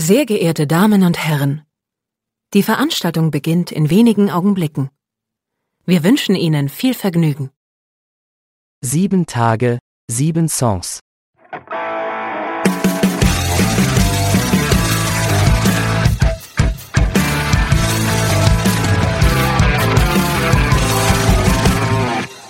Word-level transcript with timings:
Sehr 0.00 0.26
geehrte 0.26 0.68
Damen 0.68 1.02
und 1.02 1.18
Herren, 1.18 1.66
die 2.54 2.62
Veranstaltung 2.62 3.32
beginnt 3.32 3.72
in 3.72 3.90
wenigen 3.90 4.30
Augenblicken. 4.30 4.90
Wir 5.86 6.04
wünschen 6.04 6.36
Ihnen 6.36 6.68
viel 6.68 6.94
Vergnügen. 6.94 7.50
Sieben 8.80 9.26
Tage, 9.26 9.80
sieben 10.08 10.48
Songs. 10.48 11.00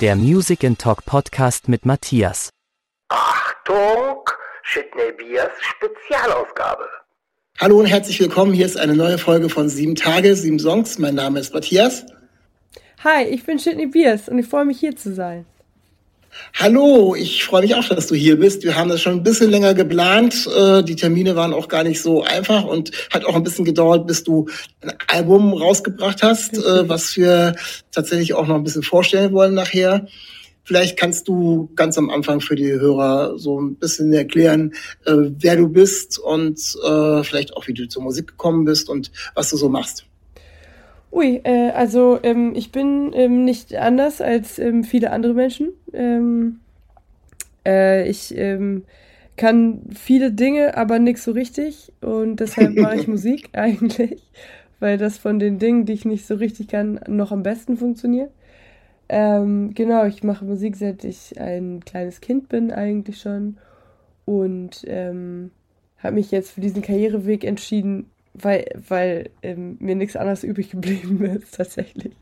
Der 0.02 0.16
Music 0.16 0.64
and 0.64 0.78
Talk 0.78 1.06
Podcast 1.06 1.66
mit 1.68 1.86
Matthias. 1.86 2.50
Achtung, 3.08 4.28
Shitney 4.64 5.12
Biers 5.12 5.52
Spezialausgabe. 5.62 6.97
Hallo 7.60 7.80
und 7.80 7.86
herzlich 7.86 8.20
willkommen. 8.20 8.52
Hier 8.52 8.66
ist 8.66 8.78
eine 8.78 8.94
neue 8.94 9.18
Folge 9.18 9.48
von 9.48 9.68
Sieben 9.68 9.96
Tage, 9.96 10.36
sieben 10.36 10.60
Songs. 10.60 10.96
Mein 11.00 11.16
Name 11.16 11.40
ist 11.40 11.52
Matthias. 11.52 12.06
Hi, 13.02 13.24
ich 13.24 13.42
bin 13.42 13.58
Shitney 13.58 13.86
Biers 13.88 14.28
und 14.28 14.38
ich 14.38 14.46
freue 14.46 14.64
mich 14.64 14.78
hier 14.78 14.94
zu 14.94 15.12
sein. 15.12 15.44
Hallo, 16.54 17.16
ich 17.16 17.42
freue 17.42 17.62
mich 17.62 17.74
auch, 17.74 17.82
dass 17.88 18.06
du 18.06 18.14
hier 18.14 18.38
bist. 18.38 18.62
Wir 18.62 18.76
haben 18.76 18.88
das 18.88 19.02
schon 19.02 19.14
ein 19.14 19.22
bisschen 19.24 19.50
länger 19.50 19.74
geplant. 19.74 20.48
Äh, 20.56 20.84
die 20.84 20.94
Termine 20.94 21.34
waren 21.34 21.52
auch 21.52 21.66
gar 21.66 21.82
nicht 21.82 22.00
so 22.00 22.22
einfach 22.22 22.62
und 22.62 22.92
hat 23.12 23.24
auch 23.24 23.34
ein 23.34 23.42
bisschen 23.42 23.64
gedauert, 23.64 24.06
bis 24.06 24.22
du 24.22 24.48
ein 24.80 24.92
Album 25.08 25.52
rausgebracht 25.52 26.22
hast, 26.22 26.56
äh, 26.56 26.88
was 26.88 27.16
wir 27.16 27.56
tatsächlich 27.90 28.34
auch 28.34 28.46
noch 28.46 28.54
ein 28.54 28.62
bisschen 28.62 28.84
vorstellen 28.84 29.32
wollen 29.32 29.54
nachher. 29.54 30.06
Vielleicht 30.68 30.98
kannst 30.98 31.28
du 31.28 31.70
ganz 31.76 31.96
am 31.96 32.10
Anfang 32.10 32.42
für 32.42 32.54
die 32.54 32.70
Hörer 32.72 33.38
so 33.38 33.58
ein 33.58 33.76
bisschen 33.76 34.12
erklären, 34.12 34.74
äh, 35.06 35.14
wer 35.16 35.56
du 35.56 35.68
bist 35.70 36.18
und 36.18 36.58
vielleicht 37.22 37.56
auch, 37.56 37.66
wie 37.66 37.72
du 37.72 37.88
zur 37.88 38.02
Musik 38.02 38.28
gekommen 38.28 38.66
bist 38.66 38.90
und 38.90 39.10
was 39.34 39.48
du 39.48 39.56
so 39.56 39.70
machst. 39.70 40.04
Ui, 41.10 41.40
äh, 41.44 41.70
also 41.70 42.18
ähm, 42.22 42.52
ich 42.54 42.70
bin 42.70 43.12
ähm, 43.14 43.44
nicht 43.44 43.74
anders 43.74 44.20
als 44.20 44.58
ähm, 44.58 44.84
viele 44.84 45.10
andere 45.10 45.32
Menschen. 45.32 45.70
Ähm, 45.94 46.60
äh, 47.66 48.08
ich 48.08 48.36
ähm, 48.36 48.84
kann 49.36 49.82
viele 49.94 50.32
Dinge, 50.32 50.76
aber 50.76 50.98
nichts 50.98 51.24
so 51.24 51.32
richtig 51.32 51.92
und 52.02 52.40
deshalb 52.40 52.76
mache 52.76 52.96
ich 52.96 53.08
Musik 53.08 53.48
eigentlich, 53.52 54.22
weil 54.80 54.98
das 54.98 55.16
von 55.16 55.38
den 55.38 55.58
Dingen, 55.58 55.86
die 55.86 55.94
ich 55.94 56.04
nicht 56.04 56.26
so 56.26 56.34
richtig 56.34 56.68
kann, 56.68 57.00
noch 57.08 57.32
am 57.32 57.42
besten 57.42 57.78
funktioniert. 57.78 58.30
Ähm, 59.08 59.72
genau, 59.74 60.04
ich 60.04 60.22
mache 60.22 60.44
Musik 60.44 60.76
seit 60.76 61.04
ich 61.04 61.40
ein 61.40 61.82
kleines 61.84 62.20
Kind 62.20 62.48
bin 62.48 62.72
eigentlich 62.72 63.20
schon 63.20 63.56
und 64.26 64.84
habe 65.98 66.14
mich 66.14 66.30
jetzt 66.30 66.52
für 66.52 66.60
diesen 66.60 66.82
Karriereweg 66.82 67.44
entschieden, 67.44 68.10
weil, 68.34 68.66
weil 68.88 69.30
ähm, 69.42 69.76
mir 69.80 69.96
nichts 69.96 70.16
anderes 70.16 70.44
übrig 70.44 70.70
geblieben 70.70 71.24
ist, 71.42 71.54
tatsächlich. 71.56 72.12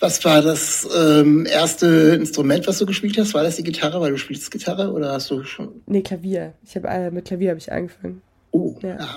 Was 0.00 0.24
war 0.24 0.42
das 0.42 0.88
ähm, 0.96 1.46
erste 1.46 1.86
Instrument, 1.86 2.66
was 2.66 2.78
du 2.78 2.86
gespielt 2.86 3.16
hast? 3.18 3.34
War 3.34 3.44
das 3.44 3.56
die 3.56 3.62
Gitarre, 3.62 4.00
weil 4.00 4.10
du 4.10 4.18
spielst 4.18 4.50
Gitarre 4.50 4.92
oder 4.92 5.12
hast 5.12 5.30
du 5.30 5.44
schon? 5.44 5.80
Nee, 5.86 6.02
Klavier. 6.02 6.54
Ich 6.64 6.74
habe 6.74 6.88
äh, 6.88 7.10
mit 7.10 7.26
Klavier 7.26 7.50
habe 7.50 7.60
ich 7.60 7.70
angefangen. 7.70 8.20
Oh, 8.50 8.76
ja. 8.82 8.96
ja. 8.96 9.08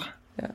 ja. 0.42 0.50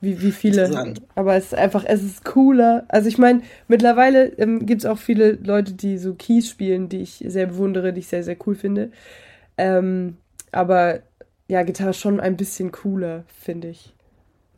Wie, 0.00 0.20
wie 0.20 0.32
viele. 0.32 0.94
Aber 1.14 1.36
es 1.36 1.46
ist 1.46 1.54
einfach, 1.54 1.84
es 1.86 2.02
ist 2.02 2.24
cooler. 2.24 2.84
Also 2.88 3.08
ich 3.08 3.18
meine, 3.18 3.42
mittlerweile 3.68 4.26
ähm, 4.38 4.66
gibt 4.66 4.82
es 4.82 4.86
auch 4.86 4.98
viele 4.98 5.32
Leute, 5.32 5.72
die 5.72 5.98
so 5.98 6.14
Keys 6.14 6.48
spielen, 6.48 6.88
die 6.88 7.02
ich 7.02 7.24
sehr 7.26 7.46
bewundere, 7.46 7.92
die 7.92 8.00
ich 8.00 8.08
sehr, 8.08 8.24
sehr 8.24 8.36
cool 8.46 8.54
finde. 8.54 8.90
Ähm, 9.58 10.16
aber 10.50 11.00
ja, 11.48 11.62
Gitarre 11.62 11.94
schon 11.94 12.20
ein 12.20 12.36
bisschen 12.36 12.72
cooler, 12.72 13.24
finde 13.40 13.68
ich. 13.68 13.92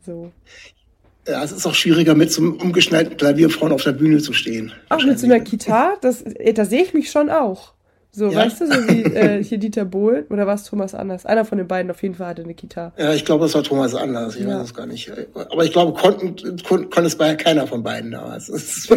So. 0.05 0.31
Ja, 1.27 1.43
es 1.43 1.51
ist 1.51 1.65
auch 1.65 1.73
schwieriger, 1.73 2.15
mit 2.15 2.31
so 2.31 2.41
einem 2.41 2.53
umgeschnallten 2.53 3.17
Klavier 3.17 3.49
vorne 3.49 3.73
auf 3.75 3.83
der 3.83 3.93
Bühne 3.93 4.19
zu 4.19 4.33
stehen. 4.33 4.71
Auch 4.89 5.03
mit 5.03 5.19
so 5.19 5.25
einer 5.25 5.39
Gitarre? 5.39 5.97
Das, 6.01 6.21
äh, 6.21 6.53
da 6.53 6.65
sehe 6.65 6.83
ich 6.83 6.93
mich 6.93 7.09
schon 7.11 7.29
auch. 7.29 7.74
So, 8.15 8.29
ja? 8.29 8.45
weißt 8.45 8.61
du, 8.61 8.67
so 8.67 8.87
wie 8.87 9.03
äh, 9.13 9.43
hier 9.43 9.57
Dieter 9.57 9.83
Bohlen 9.83 10.25
oder 10.29 10.47
war 10.47 10.55
es 10.55 10.63
Thomas 10.63 10.95
Anders? 10.95 11.25
Einer 11.25 11.43
von 11.43 11.57
den 11.57 11.67
beiden 11.67 11.91
auf 11.91 12.01
jeden 12.01 12.15
Fall 12.15 12.27
hatte 12.27 12.43
eine 12.43 12.53
Gitarre. 12.53 12.93
Ja, 12.97 13.13
ich 13.13 13.25
glaube, 13.25 13.43
das 13.43 13.53
war 13.55 13.63
Thomas 13.63 13.93
Anders. 13.93 14.37
Ich 14.37 14.45
ja. 14.45 14.57
weiß 14.57 14.67
es 14.67 14.73
gar 14.73 14.85
nicht. 14.85 15.11
Aber 15.33 15.65
ich 15.65 15.73
glaube, 15.73 15.99
konnten, 15.99 16.57
konnte 16.63 16.87
kon 16.87 17.05
es 17.05 17.17
bei 17.17 17.35
keiner 17.35 17.67
von 17.67 17.83
beiden 17.83 18.11
damals. 18.11 18.49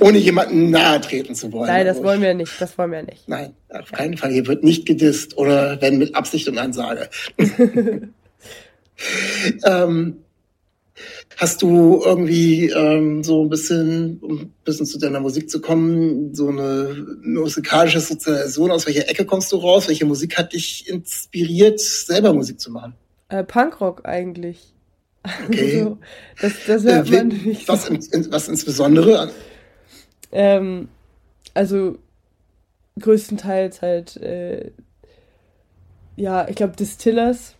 ohne 0.00 0.16
jemanden 0.18 0.70
nahe 0.70 0.98
treten 1.02 1.34
zu 1.34 1.52
wollen. 1.52 1.68
Nein, 1.68 1.84
das 1.84 2.02
wollen 2.02 2.22
wir 2.22 2.32
nicht. 2.32 2.58
Das 2.58 2.78
wollen 2.78 2.92
wir 2.92 3.02
nicht. 3.02 3.28
Nein, 3.28 3.52
auf 3.68 3.92
keinen 3.92 4.16
Fall. 4.16 4.30
Hier 4.30 4.46
wird 4.46 4.64
nicht 4.64 4.86
gedisst 4.86 5.36
oder 5.36 5.78
wenn 5.82 5.98
mit 5.98 6.14
Absicht 6.14 6.48
und 6.48 6.56
Ansage. 6.56 7.10
ähm, 9.66 10.22
hast 11.36 11.62
du 11.62 12.02
irgendwie 12.04 12.70
ähm, 12.70 13.22
so 13.22 13.42
ein 13.42 13.48
bisschen, 13.48 14.18
um 14.20 14.38
ein 14.38 14.52
bisschen 14.64 14.86
zu 14.86 14.98
deiner 14.98 15.20
Musik 15.20 15.50
zu 15.50 15.60
kommen, 15.60 16.34
so 16.34 16.48
eine 16.48 17.06
musikalische 17.22 18.00
Sozialisation? 18.00 18.70
Aus 18.70 18.86
welcher 18.86 19.08
Ecke 19.08 19.24
kommst 19.24 19.52
du 19.52 19.56
raus? 19.56 19.88
Welche 19.88 20.06
Musik 20.06 20.38
hat 20.38 20.52
dich 20.52 20.88
inspiriert, 20.88 21.80
selber 21.80 22.32
Musik 22.32 22.60
zu 22.60 22.70
machen? 22.70 22.94
Äh, 23.28 23.44
Punkrock 23.44 24.06
eigentlich. 24.06 24.72
Okay. 25.46 25.82
Also, 25.86 25.98
das, 26.40 26.52
das 26.66 26.84
hört 26.84 27.08
äh, 27.08 27.16
man 27.16 27.28
nicht 27.28 27.68
was, 27.68 27.88
in, 27.88 28.30
was 28.30 28.48
insbesondere? 28.48 29.30
Ähm, 30.30 30.88
also 31.54 31.98
größtenteils 33.00 33.82
halt, 33.82 34.16
äh, 34.18 34.70
ja, 36.16 36.48
ich 36.48 36.56
glaube 36.56 36.76
Distillers. 36.76 37.55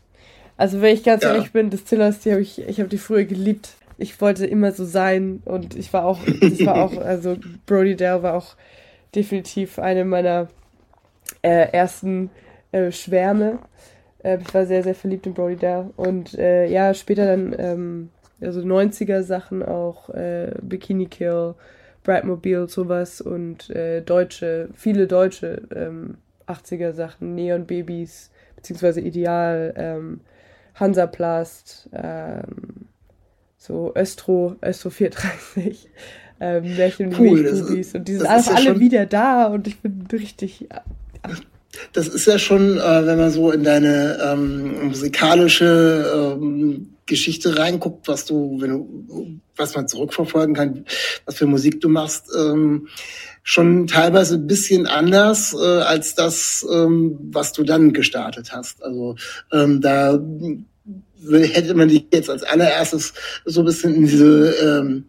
Also 0.57 0.81
wenn 0.81 0.95
ich 0.95 1.05
ganz 1.05 1.23
ja. 1.23 1.35
ehrlich 1.35 1.53
bin, 1.53 1.71
Distillers, 1.71 2.21
die 2.21 2.33
habe 2.33 2.41
ich, 2.41 2.61
ich 2.61 2.79
habe 2.79 2.89
die 2.89 2.99
früher 2.99 3.25
geliebt. 3.25 3.75
Ich 3.99 4.21
wollte 4.21 4.47
immer 4.47 4.73
so 4.73 4.85
sein 4.85 5.43
und 5.45 5.75
ich 5.75 5.93
war 5.93 6.05
auch, 6.05 6.21
das 6.41 6.65
war 6.65 6.77
auch, 6.77 6.97
also 7.03 7.37
Brody 7.67 7.97
Dale 7.97 8.23
war 8.23 8.35
auch 8.35 8.57
definitiv 9.15 9.79
eine 9.79 10.05
meiner 10.05 10.49
äh, 11.43 11.71
ersten 11.73 12.31
äh, 12.73 12.91
Schwärme. 12.91 13.59
Äh, 14.23 14.39
ich 14.41 14.53
war 14.53 14.67
sehr, 14.67 14.83
sehr 14.83 14.95
verliebt 14.95 15.27
in 15.27 15.35
Brody 15.35 15.57
Dale. 15.57 15.91
Und 15.97 16.35
äh, 16.39 16.67
ja, 16.67 16.93
später 16.95 17.27
dann, 17.27 17.55
ähm, 17.59 18.11
also 18.41 18.61
90er 18.61 19.23
Sachen 19.23 19.63
auch, 19.63 20.11
äh, 20.11 20.53
Bikini 20.63 21.07
Kill, 21.07 21.55
Bradmobile, 22.03 22.69
sowas 22.69 23.21
und 23.21 23.71
äh, 23.71 24.01
deutsche, 24.01 24.69
viele 24.75 25.07
deutsche 25.07 25.63
ähm, 25.75 26.19
80er 26.47 26.93
Sachen, 26.93 27.35
Neon 27.35 27.67
Babys, 27.67 28.31
beziehungsweise 28.55 29.01
Ideal, 29.01 29.75
ähm, 29.77 30.21
Hansaplast, 30.77 31.89
ähm, 31.93 32.87
so 33.57 33.93
Östro, 33.95 34.57
Östro 34.61 34.91
430, 34.91 35.89
ähm, 36.41 36.77
Märchen 36.77 37.09
und 37.09 37.19
cool, 37.19 37.43
Milchbubis 37.43 37.95
und 37.95 38.07
die 38.07 38.15
sind 38.15 38.27
einfach 38.27 38.59
ja 38.59 38.71
alle 38.71 38.81
wieder 38.81 39.07
da 39.07 39.47
und 39.47 39.67
ich 39.67 39.79
bin 39.79 40.07
richtig. 40.13 40.69
Das 41.93 42.09
ist 42.09 42.27
ja 42.27 42.39
schon, 42.39 42.79
äh, 42.79 43.07
wenn 43.07 43.19
man 43.19 43.31
so 43.31 43.51
in 43.51 43.65
deine 43.65 44.19
ähm, 44.23 44.89
musikalische 44.89 46.37
ähm, 46.39 46.97
Geschichte 47.07 47.59
reinguckt, 47.59 48.09
was 48.09 48.25
du, 48.25 48.61
wenn 48.61 48.71
du, 48.71 49.41
was 49.57 49.75
man 49.75 49.89
zurückverfolgen 49.89 50.55
kann, 50.55 50.85
was 51.25 51.37
für 51.37 51.47
Musik 51.47 51.81
du 51.81 51.89
machst, 51.89 52.29
ähm, 52.37 52.89
schon 53.49 53.87
teilweise 53.87 54.35
ein 54.35 54.49
bisschen 54.49 54.89
anders 54.89 55.55
äh, 55.55 55.65
als 55.65 56.17
das, 56.17 56.67
ähm, 56.69 57.17
was 57.31 57.53
du 57.53 57.63
dann 57.63 57.93
gestartet 57.93 58.51
hast. 58.51 58.83
Also 58.83 59.15
ähm, 59.53 59.81
da 59.81 60.19
hätte 61.31 61.75
man 61.75 61.89
dich 61.89 62.07
jetzt 62.13 62.29
als 62.29 62.43
allererstes 62.43 63.15
so 63.45 63.61
ein 63.61 63.67
bisschen 63.67 63.95
in 63.95 64.07
diese 64.07 64.51
ähm, 64.51 65.05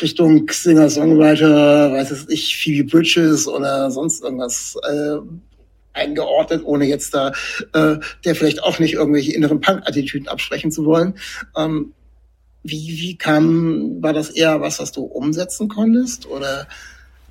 Richtung 0.00 0.48
Singer-Songwriter, 0.48 1.90
weiß 1.90 2.12
es 2.12 2.28
nicht, 2.28 2.56
Phoebe 2.56 2.88
Bridges 2.88 3.48
oder 3.48 3.90
sonst 3.90 4.22
irgendwas 4.22 4.76
äh, 4.88 5.16
eingeordnet, 5.92 6.62
ohne 6.64 6.84
jetzt 6.84 7.14
da 7.14 7.32
äh, 7.72 7.96
der 8.24 8.36
vielleicht 8.36 8.62
auch 8.62 8.78
nicht 8.78 8.94
irgendwelche 8.94 9.32
inneren 9.32 9.60
Punk-Attitüden 9.60 10.28
absprechen 10.28 10.70
zu 10.70 10.84
wollen. 10.84 11.14
Ähm, 11.56 11.94
wie, 12.62 12.96
wie 13.00 13.18
kam, 13.18 14.00
war 14.00 14.12
das 14.12 14.30
eher 14.30 14.60
was, 14.60 14.78
was 14.78 14.92
du 14.92 15.02
umsetzen 15.02 15.66
konntest 15.66 16.26
oder? 16.26 16.68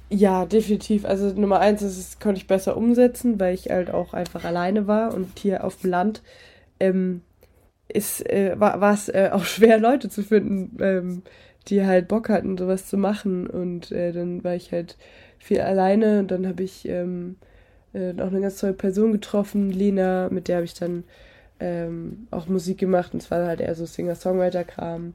Ja, 0.09 0.45
definitiv. 0.45 1.03
Also 1.05 1.27
Nummer 1.33 1.59
eins 1.59 1.81
ist, 1.81 1.97
das 1.97 2.19
konnte 2.19 2.39
ich 2.39 2.47
besser 2.47 2.77
umsetzen, 2.77 3.39
weil 3.39 3.53
ich 3.55 3.69
halt 3.69 3.89
auch 3.91 4.13
einfach 4.13 4.43
alleine 4.43 4.87
war 4.87 5.13
und 5.13 5.39
hier 5.39 5.63
auf 5.63 5.77
dem 5.77 5.89
Land 5.89 6.21
ähm, 6.79 7.21
ist, 7.87 8.27
äh, 8.29 8.59
war 8.59 8.93
es 8.93 9.09
äh, 9.09 9.29
auch 9.33 9.45
schwer, 9.45 9.79
Leute 9.79 10.09
zu 10.09 10.23
finden, 10.23 10.77
ähm, 10.81 11.23
die 11.67 11.85
halt 11.85 12.07
Bock 12.07 12.29
hatten, 12.29 12.57
sowas 12.57 12.87
zu 12.87 12.97
machen. 12.97 13.47
Und 13.47 13.91
äh, 13.91 14.11
dann 14.13 14.43
war 14.43 14.55
ich 14.55 14.71
halt 14.71 14.97
viel 15.39 15.61
alleine 15.61 16.19
und 16.19 16.31
dann 16.31 16.47
habe 16.47 16.63
ich 16.63 16.87
ähm, 16.87 17.37
äh, 17.93 18.13
auch 18.21 18.27
eine 18.27 18.41
ganz 18.41 18.59
tolle 18.59 18.73
Person 18.73 19.11
getroffen, 19.13 19.71
Lena, 19.71 20.29
mit 20.31 20.47
der 20.47 20.57
habe 20.57 20.65
ich 20.65 20.73
dann 20.75 21.03
ähm, 21.59 22.27
auch 22.31 22.47
Musik 22.47 22.77
gemacht 22.79 23.13
und 23.13 23.23
es 23.23 23.31
war 23.31 23.45
halt 23.47 23.61
eher 23.61 23.75
so 23.75 23.85
Singer-Songwriter-Kram. 23.85 25.13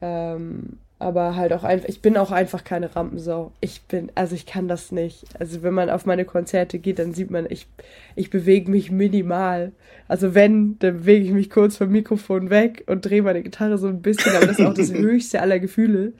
Ähm, 0.00 0.78
aber 0.98 1.36
halt 1.36 1.52
auch 1.52 1.62
einfach, 1.62 1.88
ich 1.88 2.02
bin 2.02 2.16
auch 2.16 2.32
einfach 2.32 2.64
keine 2.64 2.96
Rampensau. 2.96 3.52
Ich 3.60 3.82
bin, 3.82 4.10
also 4.16 4.34
ich 4.34 4.46
kann 4.46 4.66
das 4.66 4.90
nicht. 4.90 5.24
Also 5.38 5.62
wenn 5.62 5.74
man 5.74 5.90
auf 5.90 6.06
meine 6.06 6.24
Konzerte 6.24 6.80
geht, 6.80 6.98
dann 6.98 7.14
sieht 7.14 7.30
man, 7.30 7.46
ich, 7.48 7.68
ich 8.16 8.30
bewege 8.30 8.68
mich 8.70 8.90
minimal. 8.90 9.72
Also 10.08 10.34
wenn, 10.34 10.76
dann 10.80 10.98
bewege 10.98 11.24
ich 11.26 11.32
mich 11.32 11.50
kurz 11.50 11.76
vom 11.76 11.90
Mikrofon 11.90 12.50
weg 12.50 12.82
und 12.86 13.02
drehe 13.02 13.22
meine 13.22 13.42
Gitarre 13.42 13.78
so 13.78 13.86
ein 13.86 14.02
bisschen, 14.02 14.34
aber 14.34 14.46
das 14.46 14.58
ist 14.58 14.66
auch 14.66 14.74
das 14.74 14.92
höchste 14.92 15.40
aller 15.40 15.60
Gefühle. 15.60 16.14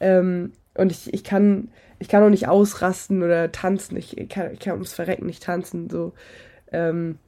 Ähm, 0.00 0.52
und 0.74 0.92
ich, 0.92 1.12
ich 1.12 1.22
kann, 1.22 1.68
ich 1.98 2.08
kann 2.08 2.22
auch 2.22 2.30
nicht 2.30 2.48
ausrasten 2.48 3.22
oder 3.22 3.52
tanzen. 3.52 3.98
Ich, 3.98 4.16
ich, 4.16 4.30
kann, 4.30 4.50
ich 4.52 4.60
kann 4.60 4.74
ums 4.74 4.94
Verrecken 4.94 5.26
nicht 5.26 5.42
tanzen. 5.42 5.90
So. 5.90 6.14
Ähm, 6.72 7.18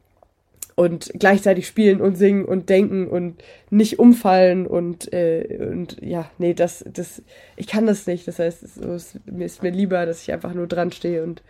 und 0.79 1.11
gleichzeitig 1.15 1.67
spielen 1.67 2.01
und 2.01 2.15
singen 2.17 2.45
und 2.45 2.69
denken 2.69 3.09
und 3.09 3.43
nicht 3.69 3.99
umfallen 3.99 4.65
und, 4.65 5.13
äh, 5.13 5.59
und 5.73 5.97
ja, 6.01 6.31
nee, 6.39 6.55
das, 6.55 6.85
das, 6.87 7.21
ich 7.57 7.67
kann 7.67 7.87
das 7.87 8.07
nicht. 8.07 8.29
Das 8.29 8.39
heißt, 8.39 8.63
es, 8.63 8.77
es, 8.77 9.15
ist 9.41 9.63
mir 9.65 9.73
lieber, 9.73 10.07
dass 10.07 10.23
ich 10.23 10.33
einfach 10.33 10.55
nur 10.55 10.69
dran 10.69 10.93
stehe 10.93 11.25
und 11.25 11.43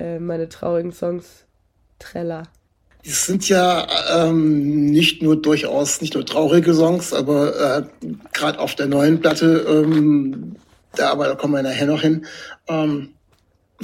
äh, 0.00 0.18
meine 0.18 0.48
traurigen 0.48 0.90
Songs 0.90 1.44
treller. 2.00 2.42
Es 3.04 3.26
sind 3.26 3.48
ja 3.48 3.86
ähm, 4.12 4.86
nicht 4.86 5.22
nur 5.22 5.40
durchaus 5.40 6.00
nicht 6.00 6.14
nur 6.14 6.26
traurige 6.26 6.74
Songs, 6.74 7.12
aber 7.12 7.78
äh, 7.78 8.08
gerade 8.32 8.58
auf 8.58 8.74
der 8.74 8.88
neuen 8.88 9.20
Platte, 9.20 9.64
ähm, 9.68 10.56
da 10.96 11.12
aber 11.12 11.28
da 11.28 11.34
kommen 11.36 11.54
wir 11.54 11.62
nachher 11.62 11.86
noch 11.86 12.00
hin, 12.00 12.26
ähm, 12.66 13.13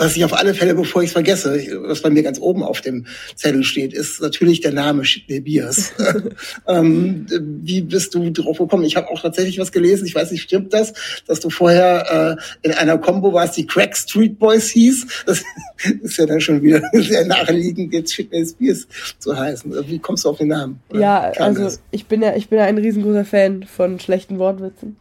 was 0.01 0.17
ich 0.17 0.25
auf 0.25 0.33
alle 0.33 0.55
Fälle, 0.55 0.75
bevor 0.75 1.03
ich 1.03 1.09
es 1.09 1.13
vergesse, 1.13 1.61
was 1.83 2.01
bei 2.01 2.09
mir 2.09 2.23
ganz 2.23 2.41
oben 2.41 2.63
auf 2.63 2.81
dem 2.81 3.05
Zettel 3.35 3.63
steht, 3.65 3.93
ist 3.93 4.21
natürlich 4.23 4.61
der 4.63 4.73
Name 4.73 5.05
Shitney 5.05 5.41
Biers. 5.41 5.93
ähm, 6.67 7.27
wie 7.63 7.83
bist 7.83 8.15
du 8.15 8.31
drauf 8.31 8.57
gekommen? 8.57 8.85
Ich 8.85 8.97
habe 8.97 9.09
auch 9.09 9.21
tatsächlich 9.21 9.59
was 9.59 9.73
gelesen, 9.73 10.07
ich 10.07 10.15
weiß 10.15 10.31
nicht, 10.31 10.43
stimmt 10.43 10.73
das, 10.73 10.95
dass 11.27 11.41
du 11.41 11.51
vorher 11.51 12.39
äh, 12.63 12.67
in 12.67 12.73
einer 12.73 12.97
Combo 12.97 13.35
warst, 13.35 13.59
die 13.59 13.67
Crack 13.67 13.95
Street 13.95 14.39
Boys 14.39 14.71
hieß? 14.71 15.25
Das 15.27 15.45
ist 16.03 16.17
ja 16.17 16.25
dann 16.25 16.41
schon 16.41 16.63
wieder 16.63 16.81
sehr 16.93 17.27
naheliegend, 17.27 17.93
jetzt 17.93 18.15
Shitney 18.15 18.47
Biers 18.59 18.89
zu 19.19 19.37
heißen. 19.37 19.87
Wie 19.87 19.99
kommst 19.99 20.25
du 20.25 20.31
auf 20.31 20.39
den 20.39 20.49
Namen? 20.49 20.81
Oder 20.89 21.01
ja, 21.01 21.21
also 21.37 21.79
ich 21.91 22.07
bin 22.07 22.23
ja, 22.23 22.35
ich 22.37 22.49
bin 22.49 22.59
ja 22.59 22.65
ein 22.65 22.79
riesengroßer 22.79 23.27
Fan 23.27 23.65
von 23.65 24.01
schlechten 24.01 24.39
Wortwitzen. 24.39 24.97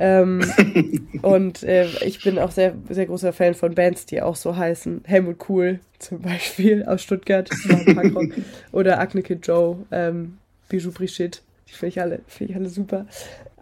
Ähm, 0.00 0.40
und 1.22 1.62
äh, 1.62 1.86
ich 2.04 2.24
bin 2.24 2.38
auch 2.38 2.50
sehr, 2.50 2.74
sehr 2.88 3.06
großer 3.06 3.34
Fan 3.34 3.54
von 3.54 3.74
Bands, 3.74 4.06
die 4.06 4.22
auch 4.22 4.34
so 4.34 4.56
heißen. 4.56 5.02
Helmut 5.04 5.48
Cool 5.48 5.78
zum 5.98 6.22
Beispiel 6.22 6.84
aus 6.86 7.02
Stuttgart, 7.02 7.50
oder 8.72 8.98
Acne 8.98 9.22
Kid 9.22 9.46
Joe, 9.46 9.76
ähm, 9.92 10.38
Bijou 10.68 10.90
Brigitte. 10.90 11.40
Die 11.68 11.74
finde 11.74 11.88
ich, 11.88 12.00
alle, 12.00 12.20
find 12.26 12.50
ich 12.50 12.56
alle 12.56 12.68
super. 12.70 13.06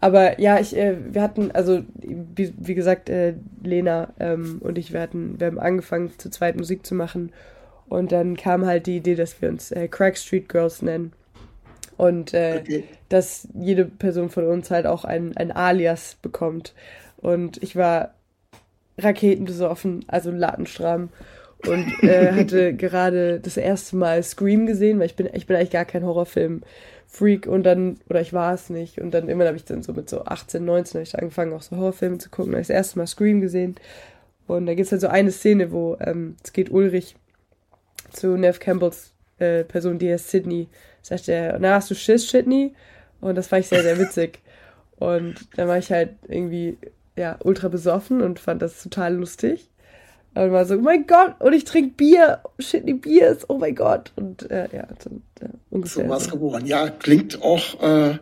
Aber 0.00 0.40
ja, 0.40 0.61
ich, 0.61 0.76
äh, 0.76 0.96
wir 1.12 1.23
hatten, 1.23 1.50
also 1.50 1.82
wie, 1.96 2.55
wie 2.56 2.75
gesagt, 2.76 3.11
äh, 3.11 3.34
Lena 3.64 4.14
ähm, 4.20 4.58
und 4.61 4.79
ich, 4.79 4.93
wir 4.93 5.00
hatten, 5.00 5.41
wir 5.41 5.49
haben 5.49 5.58
angefangen 5.58 6.12
zu 6.19 6.31
zweit 6.31 6.56
Musik 6.56 6.87
zu 6.87 6.94
machen. 6.94 7.32
Und 7.88 8.12
dann 8.12 8.37
kam 8.37 8.64
halt 8.64 8.87
die 8.87 8.99
Idee, 8.99 9.17
dass 9.17 9.43
wir 9.43 9.49
uns 9.49 9.73
äh, 9.73 9.88
Crack 9.88 10.17
Street 10.17 10.49
Girls 10.49 10.82
nennen. 10.82 11.12
Und 11.99 12.33
äh, 12.33 12.61
okay. 12.62 12.85
dass 13.09 13.49
jede 13.55 13.85
Person 13.85 14.31
von 14.31 14.47
uns 14.47 14.71
halt 14.71 14.87
auch 14.87 15.05
ein, 15.05 15.37
ein 15.37 15.50
Alias 15.50 16.17
bekommt. 16.23 16.73
Und 17.17 17.61
ich 17.62 17.75
war 17.75 18.15
raketenbesoffen, 18.97 20.05
also 20.06 20.31
latenstramm. 20.31 21.11
Und 21.67 21.93
äh, 22.05 22.33
hatte 22.39 22.73
gerade 22.73 23.41
das 23.41 23.56
erste 23.56 23.97
Mal 23.97 24.23
Scream 24.23 24.67
gesehen, 24.67 25.00
weil 25.00 25.06
ich 25.06 25.17
bin, 25.17 25.29
ich 25.33 25.47
bin 25.47 25.56
eigentlich 25.56 25.71
gar 25.71 25.85
kein 25.85 26.05
Horrorfilm-Freak 26.05 27.49
und 27.49 27.65
dann, 27.65 27.99
oder 28.09 28.21
ich 28.21 28.33
war 28.33 28.55
es 28.55 28.71
nicht. 28.71 29.01
Und 29.01 29.12
dann 29.12 29.29
immer 29.29 29.47
habe 29.47 29.56
ich 29.56 29.65
dann 29.65 29.83
so 29.83 29.93
mit 29.93 30.09
so 30.09 30.25
18, 30.25 30.65
19 30.65 31.03
ich 31.03 31.19
angefangen, 31.19 31.53
auch 31.53 31.62
so 31.62 31.77
Horrorfilme 31.77 32.19
zu 32.19 32.31
gucken. 32.31 32.53
Da 32.53 32.56
habe 32.56 32.62
ich 32.62 32.69
das 32.69 32.77
erste 32.77 32.99
Mal 32.99 33.09
Scream 33.09 33.41
gesehen. 33.41 33.75
Und 34.47 34.67
da 34.67 34.75
gibt 34.75 34.87
es 34.87 34.93
halt 34.93 35.01
so 35.01 35.09
eine 35.09 35.33
Szene, 35.33 35.73
wo 35.73 35.97
ähm, 36.01 36.37
es 36.44 36.53
geht 36.53 36.71
Ulrich 36.71 37.17
zu 38.12 38.37
Nev 38.37 38.61
Campbells 38.61 39.12
äh, 39.38 39.64
Person, 39.64 39.99
die 39.99 40.12
heißt 40.12 40.31
Sydney, 40.31 40.69
sagt 41.02 41.29
er, 41.29 41.58
na, 41.58 41.75
hast 41.75 41.90
du 41.90 41.94
Schiss, 41.94 42.26
Shitney? 42.29 42.75
Und 43.20 43.37
das 43.37 43.49
fand 43.49 43.61
ich 43.64 43.69
sehr, 43.69 43.82
sehr 43.82 43.99
witzig. 43.99 44.40
Und 44.96 45.35
dann 45.56 45.69
war 45.69 45.79
ich 45.79 45.90
halt 45.90 46.11
irgendwie, 46.26 46.79
ja, 47.17 47.38
ultra 47.43 47.69
besoffen 47.69 48.20
und 48.23 48.38
fand 48.38 48.62
das 48.62 48.82
total 48.82 49.14
lustig. 49.14 49.70
Und 50.44 50.52
war 50.52 50.64
so, 50.64 50.75
oh 50.75 50.81
mein 50.81 51.06
Gott, 51.06 51.35
und 51.40 51.52
ich 51.52 51.64
trinke 51.64 51.94
Bier, 51.96 52.40
Shitney 52.58 52.94
Biers, 52.94 53.49
oh 53.49 53.58
mein 53.58 53.75
Gott. 53.75 54.12
Und 54.17 54.49
äh, 54.50 54.69
ja, 54.73 54.87
so, 55.02 55.11
äh, 55.40 55.49
ungefähr. 55.70 56.05
So 56.05 56.11
was 56.11 56.31
geboren. 56.31 56.67
Ja, 56.67 56.88
klingt 56.90 57.43
auch 57.43 57.82
äh, 57.82 58.19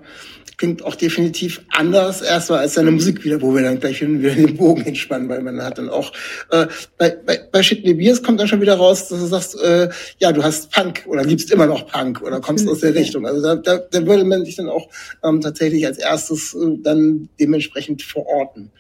klingt 0.56 0.82
auch 0.84 0.94
definitiv 0.94 1.60
anders 1.68 2.22
erstmal 2.22 2.60
als 2.60 2.74
seine 2.74 2.90
Musik 2.90 3.24
wieder, 3.24 3.42
wo 3.42 3.54
wir 3.54 3.62
dann 3.62 3.78
gleich 3.78 4.00
wieder 4.00 4.34
den 4.34 4.56
Bogen 4.56 4.86
entspannen, 4.86 5.28
weil 5.28 5.42
man 5.42 5.62
hat 5.62 5.78
dann 5.78 5.88
auch 5.88 6.12
äh, 6.50 6.66
bei, 6.96 7.10
bei, 7.10 7.40
bei 7.52 7.62
Shitney 7.62 7.94
Beers 7.94 8.22
kommt 8.22 8.40
dann 8.40 8.48
schon 8.48 8.60
wieder 8.60 8.76
raus, 8.76 9.08
dass 9.08 9.20
du 9.20 9.26
sagst, 9.26 9.60
äh, 9.60 9.90
ja, 10.19 10.32
du 10.32 10.42
hast 10.42 10.72
Punk 10.72 11.04
oder 11.06 11.24
liebst 11.24 11.50
immer 11.50 11.66
noch 11.66 11.86
Punk 11.86 12.22
oder 12.22 12.40
kommst 12.40 12.69
aus 12.69 12.80
der 12.80 12.94
Richtung. 12.94 13.26
Also 13.26 13.42
da, 13.42 13.56
da, 13.56 13.78
da 13.78 14.06
würde 14.06 14.24
man 14.24 14.44
dich 14.44 14.56
dann 14.56 14.69
auch 14.69 14.88
ähm, 15.22 15.40
tatsächlich 15.40 15.84
als 15.86 15.98
erstes 15.98 16.54
äh, 16.54 16.78
dann 16.82 17.28
dementsprechend 17.38 18.02
verorten. 18.02 18.70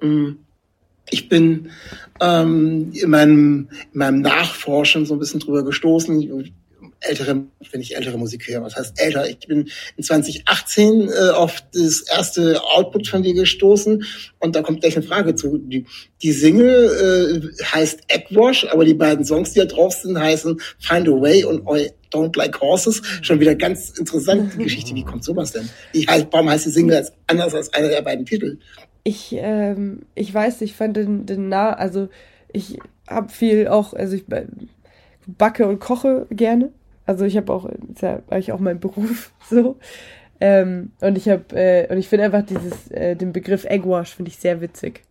Mhm. 0.00 0.38
Ich 1.10 1.28
bin 1.28 1.70
ähm, 2.20 2.92
in, 2.92 3.10
meinem, 3.10 3.68
in 3.92 3.98
meinem 3.98 4.20
Nachforschen 4.20 5.06
so 5.06 5.14
ein 5.14 5.18
bisschen 5.18 5.40
drüber 5.40 5.64
gestoßen 5.64 6.52
ältere, 7.04 7.44
wenn 7.70 7.80
ich 7.80 7.96
ältere 7.96 8.18
Musik 8.18 8.48
höre, 8.48 8.62
was 8.62 8.76
heißt 8.76 9.00
älter? 9.00 9.28
Ich 9.28 9.38
bin 9.46 9.68
in 9.96 10.04
2018 10.04 11.08
äh, 11.08 11.30
auf 11.30 11.62
das 11.72 12.02
erste 12.02 12.62
Output 12.62 13.08
von 13.08 13.22
dir 13.22 13.34
gestoßen 13.34 14.04
und 14.40 14.56
da 14.56 14.62
kommt 14.62 14.80
gleich 14.80 14.96
eine 14.96 15.06
Frage 15.06 15.34
zu. 15.34 15.58
Die, 15.58 15.86
die 16.22 16.32
Single 16.32 17.52
äh, 17.58 17.64
heißt 17.64 18.00
Eggwash, 18.08 18.66
aber 18.70 18.84
die 18.84 18.94
beiden 18.94 19.24
Songs, 19.24 19.52
die 19.52 19.60
da 19.60 19.66
drauf 19.66 19.94
sind, 19.94 20.18
heißen 20.18 20.60
Find 20.78 21.08
a 21.08 21.12
Way 21.12 21.44
und 21.44 21.62
I 21.68 21.90
Don't 22.12 22.36
Like 22.36 22.60
Horses. 22.60 23.02
Schon 23.22 23.40
wieder 23.40 23.54
ganz 23.54 23.98
interessante 23.98 24.56
Geschichte. 24.56 24.94
Wie 24.94 25.04
kommt 25.04 25.24
sowas 25.24 25.52
denn? 25.52 25.68
Ich, 25.92 26.06
warum 26.06 26.48
heißt 26.48 26.66
die 26.66 26.70
Single 26.70 27.06
anders 27.26 27.54
als 27.54 27.72
einer 27.72 27.88
der 27.88 28.02
beiden 28.02 28.24
Titel? 28.24 28.58
Ich, 29.04 29.34
ähm, 29.38 30.02
ich 30.14 30.32
weiß, 30.32 30.62
ich 30.62 30.74
fand 30.74 30.96
den, 30.96 31.26
den 31.26 31.48
nah, 31.48 31.72
also 31.72 32.08
ich 32.52 32.78
habe 33.08 33.28
viel 33.28 33.68
auch, 33.68 33.92
also 33.92 34.16
ich 34.16 34.24
backe 35.26 35.66
und 35.66 35.78
koche 35.78 36.26
gerne 36.30 36.72
also 37.06 37.24
ich 37.24 37.36
habe 37.36 37.52
auch, 37.52 37.66
ist 37.66 38.02
ja 38.02 38.22
eigentlich 38.28 38.52
auch 38.52 38.60
mein 38.60 38.80
Beruf 38.80 39.32
so. 39.50 39.78
Ähm, 40.40 40.92
und 41.00 41.16
ich 41.16 41.28
habe, 41.28 41.44
äh, 41.54 41.86
und 41.90 41.98
ich 41.98 42.08
finde 42.08 42.24
einfach 42.24 42.44
dieses, 42.44 42.90
äh, 42.90 43.14
den 43.16 43.32
Begriff 43.32 43.64
Eggwash 43.64 44.14
finde 44.14 44.30
ich 44.30 44.38
sehr 44.38 44.60
witzig. 44.60 45.02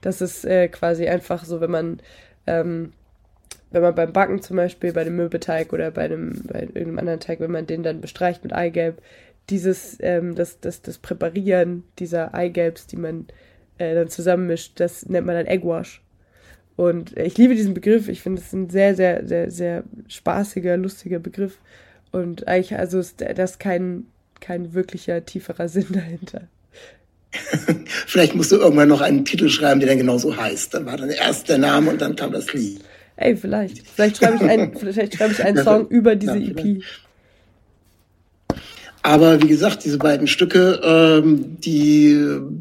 Das 0.00 0.20
ist 0.20 0.44
äh, 0.44 0.68
quasi 0.68 1.06
einfach 1.06 1.44
so, 1.44 1.60
wenn 1.60 1.70
man, 1.70 2.00
ähm, 2.46 2.92
wenn 3.70 3.82
man 3.82 3.94
beim 3.94 4.12
Backen 4.12 4.42
zum 4.42 4.56
Beispiel, 4.56 4.92
bei 4.92 5.04
dem 5.04 5.16
Mürbeteig 5.16 5.72
oder 5.72 5.90
bei, 5.90 6.04
einem, 6.04 6.42
bei 6.44 6.62
irgendeinem 6.62 6.98
anderen 6.98 7.20
Teig, 7.20 7.40
wenn 7.40 7.52
man 7.52 7.66
den 7.66 7.82
dann 7.82 8.00
bestreicht 8.00 8.42
mit 8.42 8.52
Eigelb, 8.52 9.00
dieses, 9.50 9.96
ähm, 10.00 10.34
das, 10.34 10.60
das, 10.60 10.82
das 10.82 10.98
Präparieren 10.98 11.84
dieser 11.98 12.34
Eigelbs, 12.34 12.86
die 12.86 12.96
man 12.96 13.26
äh, 13.78 13.94
dann 13.94 14.08
zusammenmischt, 14.08 14.80
das 14.80 15.08
nennt 15.08 15.26
man 15.26 15.36
dann 15.36 15.46
Eggwash. 15.46 16.02
Und 16.76 17.16
ich 17.18 17.36
liebe 17.36 17.54
diesen 17.54 17.74
Begriff. 17.74 18.08
Ich 18.08 18.22
finde 18.22 18.40
es 18.40 18.52
ein 18.52 18.70
sehr, 18.70 18.94
sehr, 18.94 19.26
sehr, 19.26 19.50
sehr 19.50 19.84
spaßiger, 20.08 20.76
lustiger 20.76 21.18
Begriff. 21.18 21.58
Und 22.12 22.48
eigentlich, 22.48 22.78
also 22.78 22.98
ist 22.98 23.22
das 23.36 23.58
kein, 23.58 24.06
kein 24.40 24.74
wirklicher 24.74 25.24
tieferer 25.24 25.68
Sinn 25.68 25.86
dahinter. 25.90 26.42
Vielleicht 28.06 28.34
musst 28.34 28.52
du 28.52 28.56
irgendwann 28.56 28.88
noch 28.88 29.00
einen 29.00 29.24
Titel 29.24 29.48
schreiben, 29.48 29.80
der 29.80 29.88
dann 29.88 29.98
genauso 29.98 30.36
heißt. 30.36 30.74
Dann 30.74 30.86
war 30.86 30.96
dann 30.96 31.10
erst 31.10 31.48
der 31.48 31.58
Name 31.58 31.90
und 31.90 32.00
dann 32.00 32.14
kam 32.14 32.32
das 32.32 32.52
Lied. 32.52 32.82
Ey, 33.16 33.36
vielleicht. 33.36 33.86
Vielleicht 33.86 34.16
schreibe 34.16 34.36
ich 34.36 34.50
einen, 34.50 34.76
vielleicht 34.76 35.16
schreibe 35.16 35.32
ich 35.32 35.44
einen 35.44 35.62
Song 35.62 35.88
über 35.88 36.16
diese 36.16 36.38
ja, 36.38 36.50
EP. 36.50 36.82
Aber 39.04 39.42
wie 39.42 39.48
gesagt, 39.48 39.84
diese 39.84 39.98
beiden 39.98 40.28
Stücke, 40.28 40.80
ähm, 40.84 41.60
die 41.60 42.16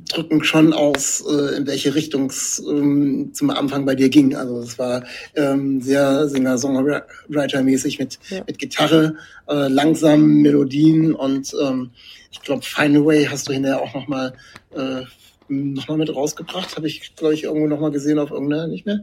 drücken 0.09 0.43
schon 0.43 0.73
aus, 0.73 1.23
äh, 1.29 1.57
in 1.57 1.67
welche 1.67 1.93
Richtung 1.93 2.31
es 2.31 2.61
ähm, 2.67 3.29
zum 3.33 3.51
Anfang 3.51 3.85
bei 3.85 3.93
dir 3.93 4.09
ging. 4.09 4.35
Also 4.35 4.59
es 4.59 4.79
war 4.79 5.03
ähm, 5.35 5.81
sehr 5.81 6.27
Singer-Songwriter-mäßig 6.27 7.99
mit, 7.99 8.17
ja. 8.29 8.43
mit 8.47 8.57
Gitarre, 8.57 9.17
äh, 9.47 9.67
langsamen 9.67 10.41
Melodien 10.41 11.13
und 11.13 11.53
ähm, 11.61 11.91
ich 12.31 12.41
glaube, 12.41 12.63
Find 12.63 12.97
a 12.97 13.05
Way 13.05 13.25
hast 13.25 13.47
du 13.47 13.53
hinterher 13.53 13.81
auch 13.81 13.93
nochmal 13.93 14.33
äh, 14.73 15.03
noch 15.47 15.87
mal 15.89 15.97
mit 15.97 16.15
rausgebracht. 16.15 16.75
Habe 16.75 16.87
ich, 16.87 17.15
glaube 17.15 17.33
ich, 17.33 17.43
irgendwo 17.43 17.67
nochmal 17.67 17.91
gesehen 17.91 18.17
auf 18.17 18.31
irgendeiner, 18.31 18.67
nicht 18.67 18.85
mehr. 18.85 19.01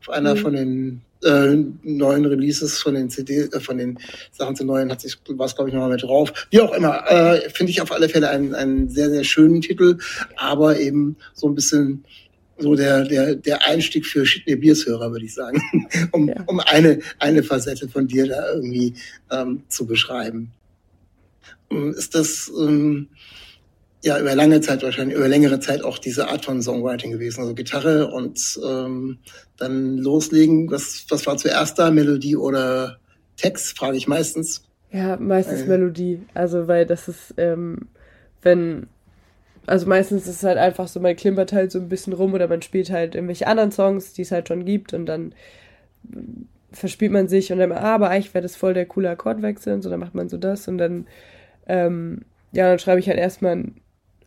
Auf 0.00 0.10
einer 0.10 0.34
mhm. 0.34 0.38
von 0.38 0.52
den 0.54 1.02
äh, 1.24 1.56
neuen 1.82 2.24
Releases 2.26 2.78
von 2.78 2.94
den 2.94 3.10
CD, 3.10 3.40
äh, 3.40 3.60
von 3.60 3.78
den 3.78 3.98
Sachen 4.32 4.56
zu 4.56 4.64
neuen 4.64 4.90
hat 4.90 5.00
sich 5.00 5.16
was 5.30 5.54
glaube 5.54 5.70
ich 5.70 5.74
nochmal 5.74 5.90
mit 5.90 6.02
drauf. 6.02 6.32
Wie 6.50 6.60
auch 6.60 6.72
immer, 6.72 7.10
äh, 7.10 7.50
finde 7.50 7.70
ich 7.70 7.82
auf 7.82 7.92
alle 7.92 8.08
Fälle 8.08 8.30
einen, 8.30 8.54
einen 8.54 8.88
sehr 8.88 9.10
sehr 9.10 9.24
schönen 9.24 9.60
Titel, 9.60 9.98
aber 10.36 10.78
eben 10.78 11.16
so 11.34 11.48
ein 11.48 11.54
bisschen 11.54 12.04
so 12.58 12.74
der 12.74 13.04
der 13.04 13.34
der 13.34 13.66
Einstieg 13.66 14.06
für 14.06 14.24
Shitney 14.24 14.56
Beers 14.56 14.86
Hörer 14.86 15.10
würde 15.10 15.24
ich 15.24 15.34
sagen, 15.34 15.60
um 16.12 16.28
ja. 16.28 16.36
um 16.46 16.60
eine 16.60 17.00
eine 17.18 17.42
Facette 17.42 17.88
von 17.88 18.06
dir 18.06 18.28
da 18.28 18.52
irgendwie 18.54 18.94
ähm, 19.30 19.62
zu 19.68 19.86
beschreiben. 19.86 20.52
Ähm, 21.70 21.94
ist 21.96 22.14
das 22.14 22.50
ähm, 22.58 23.08
ja 24.02 24.18
über 24.18 24.34
lange 24.34 24.60
Zeit 24.60 24.82
wahrscheinlich, 24.82 25.16
über 25.16 25.28
längere 25.28 25.60
Zeit 25.60 25.82
auch 25.82 25.98
diese 25.98 26.28
Art 26.28 26.44
von 26.44 26.62
Songwriting 26.62 27.12
gewesen. 27.12 27.40
Also 27.40 27.54
Gitarre 27.54 28.08
und 28.10 28.60
ähm, 28.64 29.18
dann 29.56 29.98
loslegen. 29.98 30.70
Was, 30.70 31.06
was 31.08 31.26
war 31.26 31.36
zuerst 31.36 31.78
da? 31.78 31.90
Melodie 31.90 32.36
oder 32.36 32.98
Text, 33.36 33.76
frage 33.76 33.96
ich 33.96 34.08
meistens. 34.08 34.64
Ja, 34.90 35.16
meistens 35.16 35.62
äh. 35.62 35.66
Melodie. 35.66 36.22
Also 36.34 36.68
weil 36.68 36.86
das 36.86 37.08
ist, 37.08 37.34
ähm, 37.36 37.88
wenn, 38.42 38.86
also 39.66 39.86
meistens 39.86 40.22
ist 40.22 40.36
es 40.36 40.42
halt 40.42 40.58
einfach 40.58 40.88
so, 40.88 41.00
man 41.00 41.16
klimpert 41.16 41.52
halt 41.52 41.72
so 41.72 41.78
ein 41.78 41.88
bisschen 41.88 42.12
rum 42.12 42.34
oder 42.34 42.48
man 42.48 42.62
spielt 42.62 42.90
halt 42.90 43.14
irgendwelche 43.14 43.46
anderen 43.46 43.72
Songs, 43.72 44.12
die 44.12 44.22
es 44.22 44.32
halt 44.32 44.48
schon 44.48 44.64
gibt 44.64 44.94
und 44.94 45.06
dann 45.06 45.34
verspielt 46.72 47.12
man 47.12 47.28
sich 47.28 47.52
und 47.52 47.58
dann, 47.58 47.72
ah, 47.72 47.94
aber 47.94 48.10
eigentlich 48.10 48.32
wäre 48.34 48.42
das 48.42 48.56
voll 48.56 48.74
der 48.74 48.86
coole 48.86 49.10
Akkordwechsel 49.10 49.74
und 49.74 49.82
so, 49.82 49.90
dann 49.90 50.00
macht 50.00 50.14
man 50.14 50.28
so 50.28 50.36
das 50.36 50.68
und 50.68 50.78
dann, 50.78 51.06
ähm, 51.66 52.22
ja, 52.52 52.68
dann 52.68 52.78
schreibe 52.78 53.00
ich 53.00 53.08
halt 53.08 53.18
erstmal, 53.18 53.64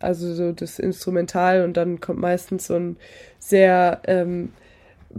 also 0.02 0.34
so 0.34 0.52
das 0.52 0.78
Instrumental 0.78 1.64
und 1.64 1.76
dann 1.76 2.00
kommt 2.00 2.20
meistens 2.20 2.66
so 2.66 2.74
ein 2.74 2.96
sehr 3.38 4.00
ähm, 4.06 4.52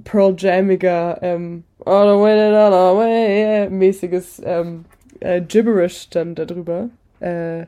Pearl 0.04 0.36
Jammiger, 0.38 1.20
ähm, 1.22 1.64
all 1.86 2.16
the 2.16 2.22
way, 2.22 2.54
all 2.56 2.72
the 2.72 2.98
way, 2.98 3.70
mäßiges 3.70 4.42
ähm, 4.44 4.86
äh, 5.20 5.42
Gibberish 5.42 6.10
dann 6.10 6.36
darüber. 6.36 6.90
Äh, 7.20 7.66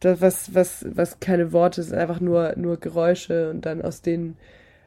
das, 0.00 0.20
was, 0.20 0.54
was, 0.54 0.86
was 0.94 1.20
keine 1.20 1.52
Worte 1.52 1.82
sind, 1.82 1.98
einfach 1.98 2.20
nur, 2.20 2.54
nur 2.56 2.78
Geräusche 2.78 3.50
und 3.50 3.66
dann 3.66 3.82
aus 3.82 4.02
denen 4.02 4.36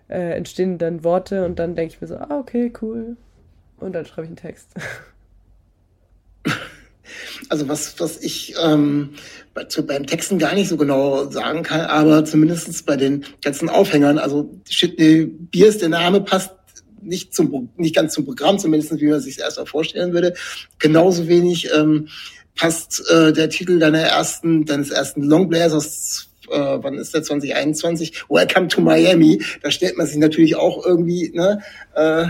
äh, 0.10 0.36
entstehen 0.36 0.78
dann 0.78 1.04
Worte 1.04 1.46
und 1.46 1.60
dann 1.60 1.76
denke 1.76 1.94
ich 1.94 2.02
mir 2.02 2.08
so, 2.08 2.18
ah, 2.18 2.40
okay, 2.40 2.74
cool, 2.82 3.16
und 3.80 3.94
dann 3.94 4.06
schreibe 4.06 4.24
ich 4.24 4.30
einen 4.30 4.38
Text. 4.38 4.70
Also 7.54 7.68
was, 7.68 8.00
was 8.00 8.18
ich 8.18 8.56
ähm, 8.60 9.12
bei, 9.54 9.66
zu, 9.66 9.86
beim 9.86 10.08
Texten 10.08 10.40
gar 10.40 10.56
nicht 10.56 10.70
so 10.70 10.76
genau 10.76 11.30
sagen 11.30 11.62
kann, 11.62 11.82
aber 11.82 12.26
zumindest 12.26 12.84
bei 12.88 12.96
den 12.96 13.26
ganzen 13.44 13.70
Aufhängern, 13.70 14.18
also 14.18 14.60
Shitney 14.68 15.28
Biers, 15.28 15.78
der 15.78 15.90
Name 15.90 16.22
passt 16.22 16.50
nicht 17.00 17.36
zum 17.36 17.70
nicht 17.78 17.96
ganz 17.96 18.16
zum 18.16 18.26
Programm, 18.26 18.58
zumindest 18.58 19.00
wie 19.00 19.06
man 19.06 19.22
sich 19.22 19.38
erst 19.38 19.60
mal 19.60 19.68
vorstellen 19.68 20.14
würde. 20.14 20.34
Genauso 20.80 21.28
wenig 21.28 21.70
ähm, 21.76 22.08
passt 22.56 23.08
äh, 23.12 23.32
der 23.34 23.52
Titel 23.52 23.78
deiner 23.78 24.02
ersten, 24.02 24.66
deines 24.66 24.90
ersten 24.90 25.22
Longplayers 25.22 25.74
aus 25.74 26.30
äh, 26.50 26.58
wann 26.58 26.96
ist 26.96 27.14
der 27.14 27.22
2021? 27.22 28.24
Welcome 28.30 28.68
to 28.68 28.82
Miami. 28.82 29.44
Da 29.62 29.70
stellt 29.70 29.96
man 29.96 30.08
sich 30.08 30.18
natürlich 30.18 30.56
auch 30.56 30.84
irgendwie, 30.84 31.32
ne, 31.36 31.62
äh, 31.94 32.30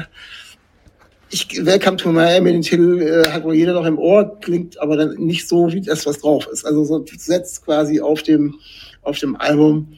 ich, 1.33 1.65
Welcome 1.65 1.97
to 1.97 2.11
Miami, 2.11 2.51
den 2.51 2.61
Titel 2.61 3.01
äh, 3.01 3.27
hat 3.29 3.43
wohl 3.43 3.55
jeder 3.55 3.73
noch 3.73 3.85
im 3.85 3.97
Ohr, 3.97 4.39
klingt 4.39 4.79
aber 4.79 4.95
dann 4.95 5.15
nicht 5.15 5.47
so, 5.47 5.73
wie 5.73 5.81
das, 5.81 6.05
was 6.05 6.19
drauf 6.19 6.47
ist. 6.51 6.63
Also 6.65 6.85
so 6.85 7.03
setzt 7.17 7.65
quasi 7.65 7.99
auf 7.99 8.21
dem, 8.21 8.59
auf 9.01 9.17
dem 9.17 9.35
Album 9.35 9.97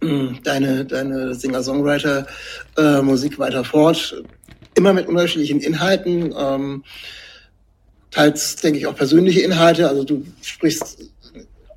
deine, 0.44 0.84
deine 0.84 1.34
Singer-Songwriter-Musik 1.34 3.34
äh, 3.34 3.38
weiter 3.38 3.64
fort. 3.64 4.22
Immer 4.74 4.92
mit 4.92 5.08
unterschiedlichen 5.08 5.60
Inhalten. 5.60 6.32
Ähm, 6.38 6.84
teils, 8.10 8.56
denke 8.56 8.78
ich, 8.78 8.86
auch 8.86 8.94
persönliche 8.94 9.40
Inhalte. 9.40 9.88
Also 9.88 10.04
du 10.04 10.24
sprichst 10.42 11.10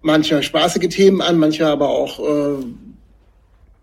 manchmal 0.02 0.44
spaßige 0.44 0.90
Themen 0.90 1.22
an, 1.22 1.40
manchmal 1.40 1.72
aber 1.72 1.90
auch 1.90 2.20
äh, 2.20 2.64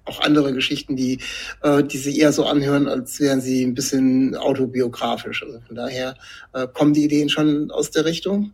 auch 0.05 0.21
andere 0.21 0.53
Geschichten, 0.53 0.97
die, 0.97 1.19
äh, 1.63 1.83
die 1.83 1.99
sich 1.99 2.21
eher 2.21 2.33
so 2.33 2.45
anhören, 2.47 2.89
als 2.89 3.21
wären 3.21 3.41
sie 3.41 3.65
ein 3.65 3.75
bisschen 3.75 4.37
autobiografisch. 4.37 5.43
Also 5.43 5.61
von 5.67 5.77
daher 5.77 6.17
äh, 6.53 6.67
kommen 6.67 6.95
die 6.95 7.05
Ideen 7.05 7.29
schon 7.29 7.71
aus 7.71 7.91
der 7.91 8.05
Richtung. 8.05 8.53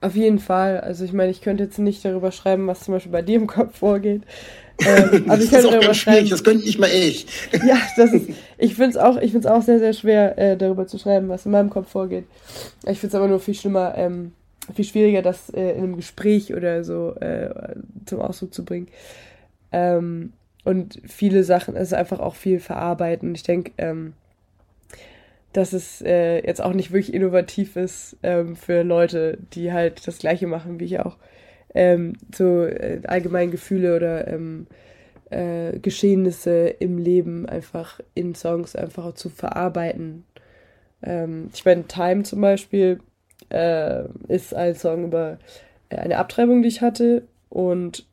Auf 0.00 0.14
jeden 0.14 0.38
Fall. 0.38 0.80
Also 0.80 1.04
ich 1.04 1.12
meine, 1.12 1.30
ich 1.30 1.40
könnte 1.40 1.64
jetzt 1.64 1.78
nicht 1.78 2.04
darüber 2.04 2.30
schreiben, 2.30 2.66
was 2.66 2.84
zum 2.84 2.94
Beispiel 2.94 3.12
bei 3.12 3.22
dir 3.22 3.36
im 3.36 3.46
Kopf 3.48 3.78
vorgeht. 3.78 4.22
Ähm, 4.80 5.24
ich 5.40 5.50
das 5.50 5.64
ist 5.64 5.66
auch 5.66 5.80
ganz 5.80 5.96
schwierig, 5.96 6.30
das 6.30 6.44
könnte 6.44 6.64
nicht 6.64 6.78
mal 6.78 6.90
ich. 6.90 7.26
ja, 7.66 7.78
das 7.96 8.12
ist, 8.12 8.28
ich 8.58 8.74
finde 8.74 8.90
es 8.90 8.96
auch, 8.96 9.16
ich 9.16 9.32
find's 9.32 9.46
auch 9.46 9.62
sehr, 9.62 9.80
sehr 9.80 9.92
schwer, 9.92 10.38
äh, 10.38 10.56
darüber 10.56 10.86
zu 10.86 10.98
schreiben, 10.98 11.28
was 11.28 11.46
in 11.46 11.52
meinem 11.52 11.70
Kopf 11.70 11.90
vorgeht. 11.90 12.26
Ich 12.86 13.00
finde 13.00 13.08
es 13.08 13.14
aber 13.16 13.26
nur 13.26 13.40
viel 13.40 13.54
schlimmer, 13.54 13.94
ähm, 13.96 14.32
viel 14.72 14.84
schwieriger, 14.84 15.22
das 15.22 15.50
äh, 15.50 15.72
in 15.72 15.84
einem 15.84 15.96
Gespräch 15.96 16.54
oder 16.54 16.84
so 16.84 17.14
äh, 17.16 17.50
zum 18.06 18.20
Ausdruck 18.20 18.54
zu 18.54 18.64
bringen. 18.64 18.86
Ähm, 19.72 20.32
und 20.68 21.00
viele 21.06 21.44
Sachen, 21.44 21.76
es 21.76 21.88
ist 21.88 21.94
einfach 21.94 22.20
auch 22.20 22.34
viel 22.34 22.60
verarbeiten. 22.60 23.34
Ich 23.34 23.42
denke, 23.42 23.72
ähm, 23.78 24.12
dass 25.54 25.72
es 25.72 26.02
äh, 26.02 26.46
jetzt 26.46 26.62
auch 26.62 26.74
nicht 26.74 26.92
wirklich 26.92 27.14
innovativ 27.14 27.76
ist 27.76 28.18
ähm, 28.22 28.54
für 28.54 28.82
Leute, 28.82 29.38
die 29.54 29.72
halt 29.72 30.06
das 30.06 30.18
Gleiche 30.18 30.46
machen 30.46 30.78
wie 30.78 30.84
ich 30.84 31.00
auch. 31.00 31.16
Ähm, 31.74 32.18
so 32.34 32.64
äh, 32.64 33.00
allgemein 33.06 33.50
Gefühle 33.50 33.96
oder 33.96 34.28
ähm, 34.28 34.66
äh, 35.30 35.78
Geschehnisse 35.78 36.68
im 36.68 36.98
Leben 36.98 37.48
einfach 37.48 38.00
in 38.14 38.34
Songs 38.34 38.76
einfach 38.76 39.14
zu 39.14 39.30
verarbeiten. 39.30 40.24
Ähm, 41.02 41.48
ich 41.54 41.64
meine, 41.64 41.84
Time 41.84 42.24
zum 42.24 42.42
Beispiel 42.42 43.00
äh, 43.48 44.04
ist 44.28 44.52
ein 44.52 44.74
Song 44.74 45.06
über 45.06 45.38
eine 45.88 46.18
Abtreibung, 46.18 46.60
die 46.60 46.68
ich 46.68 46.82
hatte 46.82 47.22
und 47.48 48.07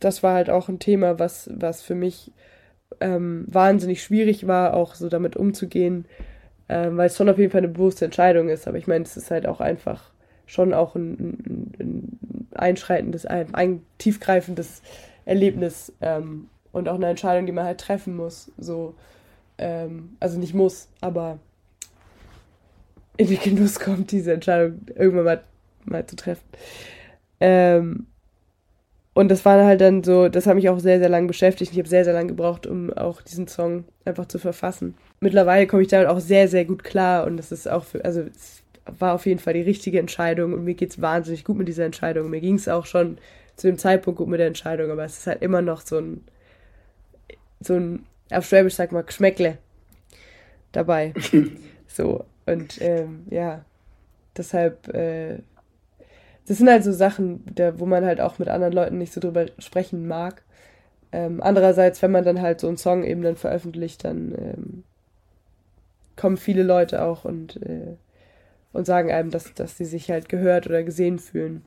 das 0.00 0.22
war 0.22 0.34
halt 0.34 0.50
auch 0.50 0.68
ein 0.68 0.78
Thema, 0.78 1.18
was, 1.18 1.50
was 1.52 1.82
für 1.82 1.94
mich 1.94 2.32
ähm, 3.00 3.44
wahnsinnig 3.48 4.02
schwierig 4.02 4.46
war, 4.46 4.74
auch 4.74 4.94
so 4.94 5.08
damit 5.08 5.36
umzugehen, 5.36 6.06
ähm, 6.68 6.96
weil 6.96 7.08
es 7.08 7.16
schon 7.16 7.28
auf 7.28 7.38
jeden 7.38 7.50
Fall 7.50 7.60
eine 7.60 7.68
bewusste 7.68 8.04
Entscheidung 8.04 8.48
ist. 8.48 8.66
Aber 8.68 8.78
ich 8.78 8.86
meine, 8.86 9.04
es 9.04 9.16
ist 9.16 9.30
halt 9.30 9.46
auch 9.46 9.60
einfach 9.60 10.10
schon 10.46 10.74
auch 10.74 10.94
ein, 10.94 11.12
ein, 11.12 11.72
ein 11.80 12.48
einschreitendes, 12.54 13.26
ein, 13.26 13.54
ein, 13.54 13.82
tiefgreifendes 13.98 14.82
Erlebnis 15.24 15.92
ähm, 16.00 16.48
und 16.72 16.88
auch 16.88 16.94
eine 16.94 17.08
Entscheidung, 17.08 17.46
die 17.46 17.52
man 17.52 17.64
halt 17.64 17.80
treffen 17.80 18.16
muss. 18.16 18.52
So, 18.58 18.94
ähm, 19.58 20.16
also 20.20 20.38
nicht 20.38 20.54
muss, 20.54 20.88
aber 21.00 21.38
in 23.16 23.28
die 23.28 23.38
Genuss 23.38 23.80
kommt, 23.80 24.12
diese 24.12 24.32
Entscheidung 24.32 24.80
irgendwann 24.94 25.24
mal, 25.24 25.44
mal 25.84 26.06
zu 26.06 26.16
treffen. 26.16 26.44
Ähm, 27.40 28.06
und 29.16 29.30
das 29.30 29.46
war 29.46 29.64
halt 29.64 29.80
dann 29.80 30.04
so, 30.04 30.28
das 30.28 30.46
hat 30.46 30.56
mich 30.56 30.68
auch 30.68 30.78
sehr, 30.78 30.98
sehr 30.98 31.08
lange 31.08 31.26
beschäftigt. 31.26 31.72
Ich 31.72 31.78
habe 31.78 31.88
sehr, 31.88 32.04
sehr 32.04 32.12
lange 32.12 32.28
gebraucht, 32.28 32.66
um 32.66 32.92
auch 32.92 33.22
diesen 33.22 33.48
Song 33.48 33.84
einfach 34.04 34.26
zu 34.26 34.38
verfassen. 34.38 34.94
Mittlerweile 35.20 35.66
komme 35.66 35.80
ich 35.80 35.88
damit 35.88 36.06
auch 36.06 36.20
sehr, 36.20 36.48
sehr 36.48 36.66
gut 36.66 36.84
klar 36.84 37.26
und 37.26 37.38
das 37.38 37.50
ist 37.50 37.66
auch 37.66 37.84
für, 37.84 38.04
also 38.04 38.20
es 38.20 38.62
war 38.84 39.14
auf 39.14 39.24
jeden 39.24 39.40
Fall 39.40 39.54
die 39.54 39.62
richtige 39.62 39.98
Entscheidung 39.98 40.52
und 40.52 40.64
mir 40.64 40.74
geht 40.74 40.90
es 40.90 41.00
wahnsinnig 41.00 41.46
gut 41.46 41.56
mit 41.56 41.66
dieser 41.66 41.86
Entscheidung. 41.86 42.28
Mir 42.28 42.42
ging 42.42 42.56
es 42.56 42.68
auch 42.68 42.84
schon 42.84 43.16
zu 43.56 43.68
dem 43.68 43.78
Zeitpunkt 43.78 44.18
gut 44.18 44.28
mit 44.28 44.38
der 44.38 44.48
Entscheidung, 44.48 44.90
aber 44.90 45.06
es 45.06 45.16
ist 45.16 45.26
halt 45.26 45.40
immer 45.40 45.62
noch 45.62 45.80
so 45.80 45.96
ein, 45.96 46.22
so 47.60 47.72
ein, 47.72 48.04
auf 48.30 48.44
Schwäbisch 48.44 48.74
sag 48.74 48.92
mal, 48.92 49.02
Geschmäckle 49.02 49.56
dabei. 50.72 51.14
so, 51.88 52.26
und 52.44 52.82
ähm, 52.82 53.24
ja, 53.30 53.64
deshalb 54.36 54.92
äh, 54.94 55.38
das 56.46 56.58
sind 56.58 56.68
halt 56.68 56.84
so 56.84 56.92
Sachen, 56.92 57.42
der, 57.46 57.80
wo 57.80 57.86
man 57.86 58.04
halt 58.04 58.20
auch 58.20 58.38
mit 58.38 58.48
anderen 58.48 58.72
Leuten 58.72 58.98
nicht 58.98 59.12
so 59.12 59.20
drüber 59.20 59.46
sprechen 59.58 60.06
mag. 60.06 60.42
Ähm, 61.12 61.40
andererseits, 61.42 62.02
wenn 62.02 62.12
man 62.12 62.24
dann 62.24 62.40
halt 62.40 62.60
so 62.60 62.68
einen 62.68 62.76
Song 62.76 63.04
eben 63.04 63.22
dann 63.22 63.36
veröffentlicht, 63.36 64.04
dann 64.04 64.32
ähm, 64.32 64.82
kommen 66.16 66.36
viele 66.36 66.62
Leute 66.62 67.02
auch 67.02 67.24
und, 67.24 67.56
äh, 67.62 67.96
und 68.72 68.86
sagen 68.86 69.10
einem, 69.10 69.30
dass, 69.30 69.54
dass 69.54 69.76
sie 69.76 69.84
sich 69.84 70.10
halt 70.10 70.28
gehört 70.28 70.66
oder 70.66 70.82
gesehen 70.82 71.18
fühlen. 71.18 71.62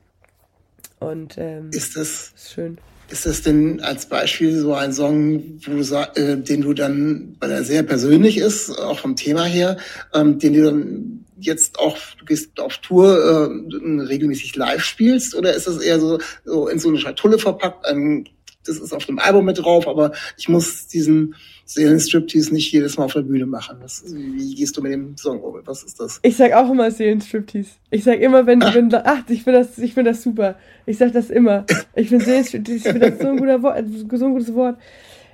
Und 0.99 1.37
ähm, 1.37 1.69
ist 1.71 1.95
das 1.95 2.33
ist 2.35 2.51
schön. 2.53 2.77
Ist 3.09 3.25
das 3.25 3.41
denn 3.41 3.81
als 3.81 4.05
Beispiel 4.05 4.55
so 4.55 4.75
ein 4.75 4.93
Song, 4.93 5.41
wo 5.65 5.71
du, 5.71 6.21
äh, 6.21 6.37
den 6.37 6.61
du 6.61 6.73
dann, 6.73 7.35
weil 7.39 7.51
er 7.51 7.63
sehr 7.63 7.83
persönlich 7.83 8.37
ist, 8.37 8.69
auch 8.69 8.99
vom 8.99 9.15
Thema 9.15 9.45
her, 9.45 9.77
ähm, 10.13 10.37
den 10.37 10.53
du 10.53 10.63
dann 10.63 11.25
jetzt 11.39 11.79
auch, 11.79 11.97
du 12.17 12.25
gehst 12.25 12.59
auf 12.59 12.77
Tour, 12.79 13.17
äh, 13.17 14.01
regelmäßig 14.01 14.55
live 14.55 14.83
spielst 14.83 15.35
oder 15.35 15.53
ist 15.53 15.67
das 15.67 15.77
eher 15.77 15.99
so, 15.99 16.19
so 16.45 16.67
in 16.67 16.79
so 16.79 16.89
eine 16.89 16.97
Schatulle 16.97 17.39
verpackt? 17.39 17.85
Ähm, 17.89 18.25
das 18.65 18.77
ist 18.77 18.93
auf 18.93 19.05
dem 19.05 19.19
Album 19.19 19.45
mit 19.45 19.57
drauf, 19.57 19.87
aber 19.87 20.11
ich 20.37 20.49
muss 20.49 20.87
diesen 20.87 21.35
Seelenstriptease 21.65 22.53
nicht 22.53 22.71
jedes 22.71 22.97
Mal 22.97 23.05
auf 23.05 23.13
der 23.13 23.21
Bühne 23.21 23.45
machen. 23.45 23.77
Das, 23.81 24.03
wie 24.07 24.55
gehst 24.55 24.75
du 24.75 24.81
mit 24.81 24.91
dem 24.91 25.15
Song 25.17 25.39
um? 25.41 25.55
Was 25.65 25.83
ist 25.83 25.99
das? 25.99 26.19
Ich 26.23 26.35
sag 26.35 26.53
auch 26.53 26.69
immer 26.69 26.91
Seelenstriptease. 26.91 27.69
Ich 27.89 28.03
sag 28.03 28.19
immer, 28.19 28.45
wenn, 28.45 28.61
ach. 28.63 28.75
wenn 28.75 28.93
ach, 28.93 29.23
ich 29.29 29.43
finde 29.43 29.59
das, 29.59 29.77
ich 29.77 29.93
finde 29.93 30.11
das 30.11 30.23
super. 30.23 30.57
Ich 30.85 30.97
sag 30.97 31.13
das 31.13 31.29
immer. 31.29 31.65
Ich 31.95 32.09
finde 32.09 32.25
Seelenstriptease, 32.25 32.77
ich 32.77 32.83
finde 32.83 33.11
das 33.11 33.19
so 33.19 33.27
ein 33.27 33.37
guter 33.37 33.61
Wort, 33.63 33.85
so 33.87 34.25
ein 34.25 34.33
gutes 34.33 34.53
Wort. 34.53 34.77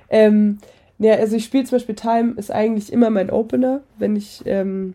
Ähm, 0.08 0.58
ja, 0.98 1.14
also 1.14 1.36
ich 1.36 1.44
spiele 1.44 1.64
zum 1.64 1.76
Beispiel 1.76 1.94
Time 1.94 2.34
ist 2.36 2.50
eigentlich 2.50 2.92
immer 2.92 3.10
mein 3.10 3.30
Opener, 3.30 3.82
wenn 3.98 4.16
ich 4.16 4.42
ähm, 4.46 4.94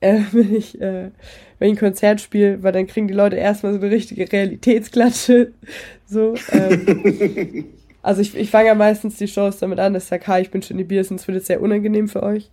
äh, 0.00 0.20
wenn 0.32 0.54
ich, 0.54 0.80
äh, 0.80 1.10
wenn 1.58 1.68
ich 1.68 1.76
ein 1.76 1.78
Konzert 1.78 2.20
spiele, 2.20 2.62
weil 2.62 2.72
dann 2.72 2.86
kriegen 2.86 3.08
die 3.08 3.14
Leute 3.14 3.36
erstmal 3.36 3.72
so 3.72 3.80
eine 3.80 3.90
richtige 3.90 4.30
Realitätsklatsche. 4.30 5.52
So, 6.08 6.34
ähm, 6.52 7.64
also 8.02 8.20
ich, 8.20 8.36
ich 8.36 8.48
fange 8.48 8.68
ja 8.68 8.76
meistens 8.76 9.16
die 9.16 9.26
Shows 9.26 9.58
damit 9.58 9.80
an, 9.80 9.92
dass 9.92 10.04
ich 10.04 10.08
sage, 10.08 10.24
hi, 10.28 10.40
ich 10.40 10.52
bin 10.52 10.62
Shinny 10.62 10.84
Biers 10.84 11.10
und 11.10 11.18
es 11.18 11.26
wird 11.26 11.34
jetzt 11.34 11.48
sehr 11.48 11.60
unangenehm 11.60 12.08
für 12.08 12.22
euch. 12.22 12.52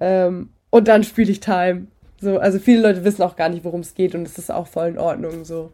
Ähm, 0.00 0.50
und 0.70 0.88
dann 0.88 1.04
spiele 1.04 1.30
ich 1.30 1.38
Time. 1.38 1.86
So, 2.20 2.40
also 2.40 2.58
viele 2.58 2.82
Leute 2.82 3.04
wissen 3.04 3.22
auch 3.22 3.36
gar 3.36 3.50
nicht, 3.50 3.62
worum 3.62 3.82
es 3.82 3.94
geht 3.94 4.16
und 4.16 4.26
es 4.26 4.36
ist 4.36 4.50
auch 4.50 4.66
voll 4.66 4.88
in 4.88 4.98
Ordnung. 4.98 5.44
So. 5.44 5.72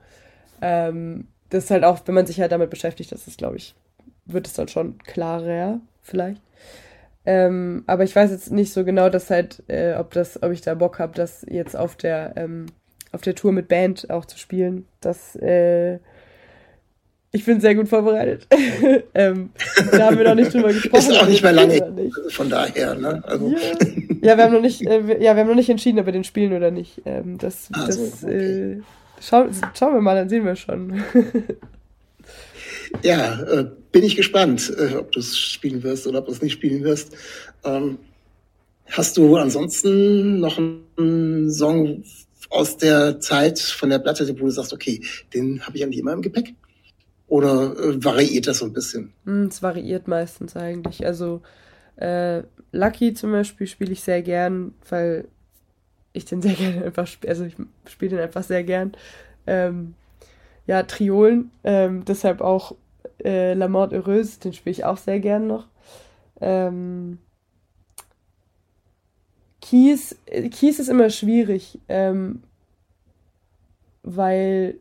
Ähm, 0.60 1.28
das 1.48 1.64
ist 1.64 1.70
halt 1.70 1.84
auch, 1.84 2.00
wenn 2.04 2.14
man 2.14 2.26
sich 2.26 2.40
halt 2.40 2.52
damit 2.52 2.68
beschäftigt, 2.68 3.10
das 3.10 3.26
ist, 3.26 3.38
glaube 3.38 3.56
ich, 3.56 3.74
wird 4.26 4.46
es 4.46 4.52
dann 4.52 4.68
schon 4.68 4.98
klarer, 4.98 5.80
vielleicht. 6.02 6.42
Ähm, 7.30 7.84
aber 7.86 8.04
ich 8.04 8.16
weiß 8.16 8.30
jetzt 8.30 8.50
nicht 8.50 8.72
so 8.72 8.86
genau, 8.86 9.10
dass 9.10 9.28
halt, 9.28 9.62
äh, 9.68 9.92
ob 9.96 10.12
das, 10.12 10.42
ob 10.42 10.50
ich 10.50 10.62
da 10.62 10.72
Bock 10.72 10.98
habe, 10.98 11.12
das 11.14 11.44
jetzt 11.46 11.76
auf 11.76 11.94
der, 11.94 12.32
ähm, 12.36 12.64
auf 13.12 13.20
der 13.20 13.34
Tour 13.34 13.52
mit 13.52 13.68
Band 13.68 14.08
auch 14.08 14.24
zu 14.24 14.38
spielen. 14.38 14.86
Das, 15.02 15.36
äh, 15.36 15.98
ich 17.30 17.44
bin 17.44 17.60
sehr 17.60 17.74
gut 17.74 17.86
vorbereitet. 17.86 18.46
ähm, 19.14 19.50
da 19.92 20.06
haben 20.06 20.16
wir 20.16 20.24
noch 20.24 20.36
nicht 20.36 20.54
drüber 20.54 20.68
gesprochen. 20.72 21.00
Ist 21.00 21.20
auch 21.20 21.28
nicht 21.28 21.42
mehr 21.42 21.52
lange. 21.52 21.82
Also 21.82 22.30
von 22.30 22.48
daher, 22.48 22.94
ne? 22.94 23.22
Also. 23.26 23.50
Ja. 23.50 23.58
ja, 24.22 24.36
wir 24.38 24.44
haben 24.44 24.54
noch 24.54 24.62
nicht, 24.62 24.80
äh, 24.86 25.22
ja, 25.22 25.34
wir 25.34 25.42
haben 25.42 25.48
noch 25.48 25.54
nicht 25.54 25.68
entschieden, 25.68 25.98
ob 25.98 26.06
wir 26.06 26.14
den 26.14 26.24
spielen 26.24 26.54
oder 26.54 26.70
nicht. 26.70 27.02
Ähm, 27.04 27.36
das, 27.36 27.68
ah, 27.74 27.84
das, 27.84 28.24
okay. 28.24 28.72
äh, 28.72 28.80
schau, 29.20 29.44
schauen 29.74 29.92
wir 29.92 30.00
mal, 30.00 30.14
dann 30.14 30.30
sehen 30.30 30.46
wir 30.46 30.56
schon. 30.56 31.04
ja, 33.02 33.42
äh, 33.42 33.70
bin 33.92 34.04
ich 34.04 34.16
gespannt, 34.16 34.72
äh, 34.76 34.96
ob 34.96 35.12
du 35.12 35.20
es 35.20 35.36
spielen 35.38 35.82
wirst 35.82 36.06
oder 36.06 36.20
ob 36.20 36.26
du 36.26 36.32
es 36.32 36.42
nicht 36.42 36.52
spielen 36.52 36.84
wirst. 36.84 37.16
Ähm, 37.64 37.98
hast 38.86 39.16
du 39.16 39.36
ansonsten 39.36 40.40
noch 40.40 40.58
einen 40.58 41.50
Song 41.50 42.04
aus 42.50 42.76
der 42.76 43.20
Zeit 43.20 43.58
von 43.58 43.90
der 43.90 43.98
Platte, 43.98 44.28
wo 44.40 44.46
du 44.46 44.50
sagst, 44.50 44.72
okay, 44.72 45.02
den 45.34 45.60
habe 45.66 45.76
ich 45.76 45.84
eigentlich 45.84 46.00
immer 46.00 46.12
im 46.12 46.22
Gepäck? 46.22 46.54
Oder 47.26 47.76
äh, 47.78 48.02
variiert 48.02 48.46
das 48.46 48.58
so 48.58 48.64
ein 48.64 48.72
bisschen? 48.72 49.12
Hm, 49.24 49.44
es 49.48 49.62
variiert 49.62 50.08
meistens 50.08 50.56
eigentlich. 50.56 51.04
Also 51.04 51.42
äh, 51.96 52.42
Lucky 52.72 53.12
zum 53.12 53.32
Beispiel 53.32 53.66
spiele 53.66 53.92
ich 53.92 54.00
sehr 54.00 54.22
gern, 54.22 54.74
weil 54.88 55.28
ich 56.12 56.24
den 56.24 56.40
sehr 56.40 56.54
gerne 56.54 56.84
einfach 56.84 57.06
spiele. 57.06 57.30
Also 57.30 57.44
ich 57.44 57.54
spiele 57.86 58.16
den 58.16 58.20
einfach 58.20 58.42
sehr 58.42 58.64
gern. 58.64 58.92
Ähm, 59.46 59.94
ja, 60.68 60.82
Triolen, 60.84 61.50
ähm, 61.64 62.04
deshalb 62.04 62.42
auch 62.42 62.74
äh, 63.24 63.54
La 63.54 63.68
Mort 63.68 63.92
Heureuse, 63.92 64.38
den 64.38 64.52
spiele 64.52 64.72
ich 64.72 64.84
auch 64.84 64.98
sehr 64.98 65.18
gern 65.18 65.46
noch. 65.46 65.66
Ähm, 66.42 67.18
Kies, 69.62 70.14
Kies 70.50 70.78
ist 70.78 70.88
immer 70.88 71.08
schwierig, 71.08 71.80
ähm, 71.88 72.42
weil 74.02 74.78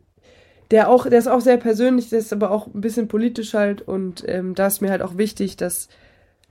der 0.70 0.90
auch, 0.90 1.08
der 1.08 1.18
ist 1.18 1.26
auch 1.26 1.40
sehr 1.40 1.56
persönlich, 1.56 2.10
der 2.10 2.18
ist 2.18 2.34
aber 2.34 2.50
auch 2.50 2.66
ein 2.66 2.82
bisschen 2.82 3.08
politisch 3.08 3.54
halt 3.54 3.80
und 3.80 4.24
ähm, 4.28 4.54
da 4.54 4.66
ist 4.66 4.82
mir 4.82 4.90
halt 4.90 5.00
auch 5.02 5.16
wichtig, 5.16 5.56
dass 5.56 5.88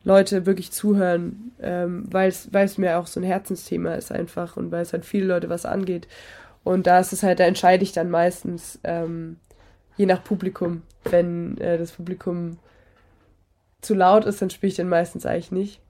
Leute 0.03 0.47
wirklich 0.47 0.71
zuhören, 0.71 1.51
ähm, 1.61 2.05
weil 2.09 2.29
es 2.29 2.77
mir 2.79 2.97
auch 2.97 3.05
so 3.05 3.19
ein 3.19 3.23
Herzensthema 3.23 3.93
ist 3.93 4.11
einfach 4.11 4.57
und 4.57 4.71
weil 4.71 4.81
es 4.81 4.93
halt 4.93 5.05
viele 5.05 5.27
Leute 5.27 5.49
was 5.49 5.65
angeht. 5.67 6.07
Und 6.67 6.85
da 6.85 6.99
ist 6.99 7.13
es 7.13 7.23
halt, 7.23 7.39
da 7.39 7.45
entscheide 7.45 7.81
ich 7.81 7.93
dann 7.93 8.09
meistens 8.09 8.77
ähm, 8.83 9.37
je 9.95 10.05
nach 10.05 10.21
Publikum. 10.21 10.81
Wenn 11.05 11.57
äh, 11.59 11.77
das 11.77 11.93
Publikum 11.93 12.59
zu 13.79 13.93
laut 13.93 14.25
ist, 14.25 14.41
dann 14.41 14.49
spiele 14.49 14.71
ich 14.71 14.75
den 14.75 14.89
meistens 14.89 15.25
eigentlich 15.25 15.53
nicht. 15.53 15.81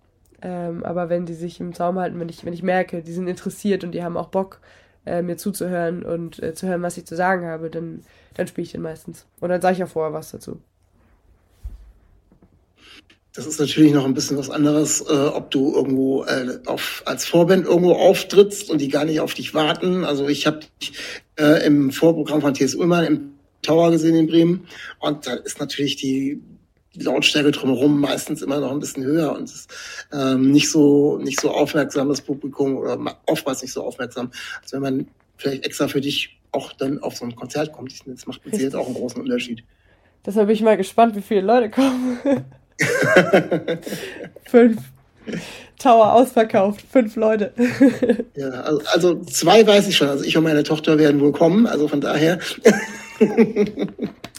Ähm, 0.43 0.83
aber 0.83 1.09
wenn 1.09 1.25
die 1.25 1.33
sich 1.33 1.59
im 1.59 1.73
Zaum 1.73 1.97
halten, 1.97 2.19
wenn 2.19 2.29
ich, 2.29 2.45
wenn 2.45 2.53
ich 2.53 2.61
merke, 2.61 3.01
die 3.01 3.11
sind 3.11 3.27
interessiert 3.27 3.83
und 3.83 3.93
die 3.93 4.03
haben 4.03 4.17
auch 4.17 4.27
Bock, 4.27 4.59
äh, 5.07 5.23
mir 5.23 5.37
zuzuhören 5.37 6.03
und 6.03 6.43
äh, 6.43 6.53
zu 6.53 6.67
hören, 6.67 6.83
was 6.83 6.95
ich 6.97 7.07
zu 7.07 7.15
sagen 7.15 7.47
habe, 7.47 7.71
dann, 7.71 8.03
dann 8.35 8.45
spiele 8.45 8.65
ich 8.65 8.73
den 8.73 8.83
meistens. 8.83 9.25
Und 9.39 9.49
dann 9.49 9.61
sage 9.61 9.73
ich 9.73 9.79
ja 9.79 9.87
vorher 9.87 10.13
was 10.13 10.29
dazu. 10.29 10.61
Das 13.37 13.45
ist 13.45 13.59
natürlich 13.59 13.93
noch 13.93 14.03
ein 14.03 14.15
bisschen 14.15 14.35
was 14.35 14.49
anderes, 14.49 14.99
äh, 14.99 15.13
ob 15.13 15.51
du 15.51 15.71
irgendwo 15.71 16.23
äh, 16.23 16.57
auf, 16.65 17.03
als 17.05 17.27
Vorband 17.27 17.67
irgendwo 17.67 17.93
auftrittst 17.93 18.71
und 18.71 18.81
die 18.81 18.87
gar 18.87 19.05
nicht 19.05 19.19
auf 19.19 19.35
dich 19.35 19.53
warten. 19.53 20.03
Also 20.03 20.27
ich 20.27 20.47
habe 20.47 20.61
äh, 21.39 21.63
im 21.63 21.91
Vorprogramm 21.91 22.41
von 22.41 22.55
T.S. 22.55 22.73
Ullmann 22.73 23.05
im 23.05 23.33
Tower 23.61 23.91
gesehen 23.91 24.15
in 24.15 24.25
Bremen 24.25 24.67
und 24.97 25.27
da 25.27 25.35
ist 25.35 25.59
natürlich 25.59 25.97
die 25.97 26.41
Lautstärke 26.95 27.51
drumherum 27.51 27.99
meistens 27.99 28.41
immer 28.41 28.59
noch 28.59 28.71
ein 28.71 28.79
bisschen 28.79 29.03
höher 29.03 29.33
und 29.33 29.43
ist 29.43 29.71
ähm, 30.11 30.49
nicht 30.49 30.71
so 30.71 31.19
nicht 31.19 31.39
so 31.39 31.51
aufmerksam 31.51 32.09
das 32.09 32.21
Publikum 32.21 32.77
oder 32.77 32.97
oftmals 33.27 33.61
nicht 33.61 33.71
so 33.71 33.83
aufmerksam, 33.83 34.31
als 34.63 34.73
wenn 34.73 34.81
man 34.81 35.07
vielleicht 35.37 35.63
extra 35.63 35.87
für 35.87 36.01
dich 36.01 36.39
auch 36.53 36.73
dann 36.73 37.03
auf 37.03 37.17
so 37.17 37.25
ein 37.25 37.35
Konzert 37.35 37.71
kommt. 37.71 37.93
Das 38.07 38.25
macht 38.25 38.43
mit 38.45 38.55
Sicherheit 38.55 38.73
auch 38.73 38.87
einen 38.87 38.95
großen 38.95 39.21
Unterschied. 39.21 39.63
Deshalb 40.25 40.47
bin 40.47 40.55
ich 40.55 40.63
mal 40.63 40.75
gespannt, 40.75 41.15
wie 41.15 41.21
viele 41.21 41.41
Leute 41.41 41.69
kommen. 41.69 42.17
fünf. 44.45 44.81
Tower 45.77 46.13
ausverkauft, 46.13 46.83
fünf 46.91 47.15
Leute. 47.15 47.53
ja, 48.35 48.49
also, 48.49 48.81
also, 48.93 49.23
zwei 49.25 49.65
weiß 49.65 49.87
ich 49.87 49.95
schon. 49.95 50.09
Also 50.09 50.23
ich 50.23 50.35
und 50.35 50.43
meine 50.43 50.63
Tochter 50.63 50.97
werden 50.97 51.21
wohl 51.21 51.31
kommen, 51.31 51.67
also 51.67 51.87
von 51.87 52.01
daher. 52.01 52.39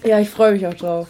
ja, 0.04 0.18
ich 0.18 0.30
freue 0.30 0.52
mich 0.52 0.66
auch 0.66 0.74
drauf. 0.74 1.08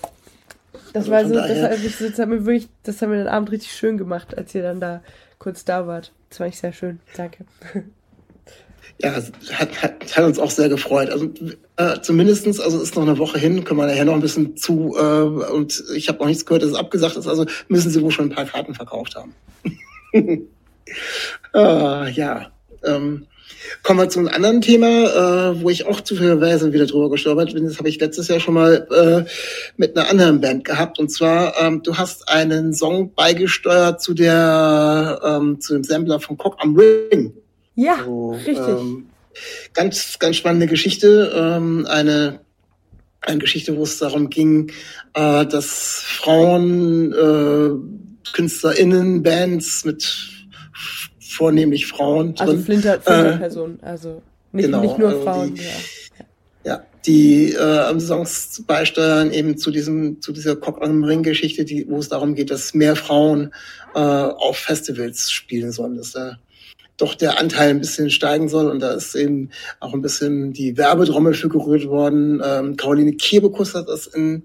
Das 0.92 1.08
also 1.08 1.10
war 1.10 1.24
so, 1.24 1.34
das, 1.34 1.98
das, 1.98 2.18
hat 2.18 2.28
mir 2.28 2.44
wirklich, 2.44 2.68
das 2.82 3.00
hat 3.00 3.08
mir 3.08 3.16
den 3.16 3.28
Abend 3.28 3.50
richtig 3.50 3.72
schön 3.72 3.96
gemacht, 3.96 4.36
als 4.36 4.54
ihr 4.54 4.62
dann 4.62 4.80
da 4.80 5.02
kurz 5.38 5.64
da 5.64 5.86
wart. 5.86 6.12
Das 6.28 6.40
war 6.40 6.46
echt 6.46 6.58
sehr 6.58 6.72
schön. 6.72 7.00
Danke. 7.16 7.44
Ja, 9.00 9.12
hat, 9.12 9.82
hat, 9.82 10.16
hat 10.16 10.24
uns 10.24 10.38
auch 10.40 10.50
sehr 10.50 10.68
gefreut. 10.68 11.10
Also 11.10 11.30
äh, 11.76 12.00
zumindestens, 12.02 12.58
also 12.58 12.80
ist 12.80 12.96
noch 12.96 13.04
eine 13.04 13.18
Woche 13.18 13.38
hin, 13.38 13.62
können 13.62 13.78
wir 13.78 13.86
nachher 13.86 14.04
noch 14.04 14.14
ein 14.14 14.20
bisschen 14.20 14.56
zu 14.56 14.96
äh, 14.98 15.52
und 15.52 15.84
ich 15.94 16.08
habe 16.08 16.18
noch 16.18 16.26
nichts 16.26 16.44
gehört, 16.44 16.62
dass 16.62 16.70
es 16.70 16.76
abgesagt 16.76 17.16
ist, 17.16 17.28
also 17.28 17.46
müssen 17.68 17.90
sie 17.90 18.02
wohl 18.02 18.10
schon 18.10 18.26
ein 18.26 18.34
paar 18.34 18.46
Karten 18.46 18.74
verkauft 18.74 19.14
haben. 19.14 19.34
äh, 21.54 22.10
ja. 22.10 22.50
Ähm, 22.84 23.26
Kommen 23.82 24.00
wir 24.00 24.08
zu 24.08 24.18
einem 24.18 24.28
anderen 24.28 24.60
Thema, 24.60 24.86
äh, 24.86 25.62
wo 25.62 25.70
ich 25.70 25.86
auch 25.86 26.00
zufälligerweise 26.00 26.72
wieder 26.72 26.86
drüber 26.86 27.10
gestolpert 27.10 27.54
bin. 27.54 27.64
Das 27.64 27.78
habe 27.78 27.88
ich 27.88 28.00
letztes 28.00 28.28
Jahr 28.28 28.40
schon 28.40 28.54
mal 28.54 28.86
äh, 28.90 29.30
mit 29.76 29.96
einer 29.96 30.08
anderen 30.08 30.40
Band 30.40 30.64
gehabt. 30.64 30.98
Und 30.98 31.10
zwar, 31.10 31.54
ähm, 31.60 31.82
du 31.82 31.96
hast 31.96 32.28
einen 32.28 32.72
Song 32.72 33.14
beigesteuert 33.14 34.00
zu 34.00 34.14
der 34.14 35.20
ähm, 35.24 35.60
zu 35.60 35.74
dem 35.74 35.84
Sampler 35.84 36.20
von 36.20 36.36
Cock 36.36 36.56
am 36.60 36.76
Ring. 36.76 37.34
Ja, 37.78 38.02
so, 38.04 38.32
richtig. 38.32 38.58
Ähm, 38.58 39.06
ganz, 39.72 40.18
ganz 40.18 40.34
spannende 40.34 40.66
Geschichte. 40.66 41.32
Ähm, 41.32 41.86
eine 41.88 42.40
eine 43.20 43.38
Geschichte, 43.38 43.76
wo 43.76 43.84
es 43.84 43.98
darum 43.98 44.30
ging, 44.30 44.72
äh, 45.14 45.46
dass 45.46 46.02
Frauen, 46.04 47.12
äh, 47.12 48.32
KünstlerInnen, 48.32 49.22
Bands 49.22 49.84
mit 49.84 50.28
vornehmlich 51.20 51.86
Frauen 51.86 52.34
also 52.38 52.44
drin. 52.44 52.48
Also 52.54 52.64
Flinter, 52.64 53.00
Flinter-Personen, 53.00 53.78
äh, 53.80 53.86
also 53.86 54.22
nicht, 54.52 54.66
genau, 54.66 54.80
nicht 54.80 54.98
nur 54.98 55.08
also 55.10 55.22
Frauen. 55.22 55.54
Die, 55.54 55.62
ja. 55.62 56.24
ja, 56.64 56.84
die 57.06 57.52
äh, 57.52 58.00
Songs 58.00 58.64
beisteuern 58.66 59.32
eben 59.32 59.56
zu 59.56 59.70
diesem 59.70 60.20
zu 60.20 60.32
dieser 60.32 60.56
Cock 60.56 60.82
am 60.82 61.04
Ring 61.04 61.22
Geschichte, 61.22 61.64
die 61.64 61.88
wo 61.88 61.98
es 61.98 62.08
darum 62.08 62.34
geht, 62.34 62.50
dass 62.50 62.74
mehr 62.74 62.96
Frauen 62.96 63.52
äh, 63.94 63.98
auf 63.98 64.56
Festivals 64.56 65.30
spielen 65.30 65.70
sollen, 65.70 65.96
dass 65.96 66.12
da 66.12 66.38
doch 66.98 67.14
der 67.14 67.38
Anteil 67.38 67.70
ein 67.70 67.80
bisschen 67.80 68.10
steigen 68.10 68.48
soll 68.48 68.68
und 68.68 68.80
da 68.80 68.92
ist 68.92 69.14
eben 69.14 69.50
auch 69.80 69.94
ein 69.94 70.02
bisschen 70.02 70.52
die 70.52 70.76
Werbetrommel 70.76 71.32
für 71.32 71.48
gerührt 71.48 71.86
worden. 71.86 72.42
Ähm, 72.44 72.76
Caroline 72.76 73.14
Kebekus 73.14 73.74
hat 73.74 73.88
das 73.88 74.06
in 74.06 74.42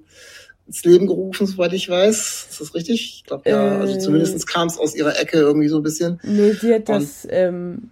ins 0.68 0.84
Leben 0.86 1.08
gerufen, 1.08 1.46
soweit 1.46 1.74
ich 1.74 1.89
weiß. 1.89 2.48
Ist 2.50 2.62
das 2.62 2.74
richtig? 2.74 3.18
Ich 3.18 3.24
glaube 3.26 3.50
ja. 3.50 3.80
also 3.80 3.98
zumindest 3.98 4.48
kam 4.48 4.68
es 4.68 4.78
aus 4.78 4.96
ihrer 4.96 5.20
Ecke 5.20 5.38
irgendwie 5.38 5.68
so 5.68 5.78
ein 5.78 5.84
bisschen. 5.84 6.20
Nee, 6.24 6.54
sie 6.54 6.74
hat 6.74 6.89
das, 6.89 7.28
ähm, 7.30 7.89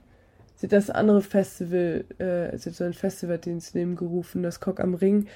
sie 0.55 0.67
hat 0.67 0.73
das 0.73 0.89
andere 0.89 1.21
Festival, 1.21 2.05
äh, 2.17 2.57
sie 2.57 2.69
hat 2.69 2.75
so 2.75 2.83
ein 2.83 2.93
Festival 2.93 3.39
ins 3.45 3.73
Leben 3.73 3.95
gerufen, 3.95 4.43
das 4.43 4.59
Cock 4.59 4.79
am 4.79 4.93
Ring. 4.93 5.27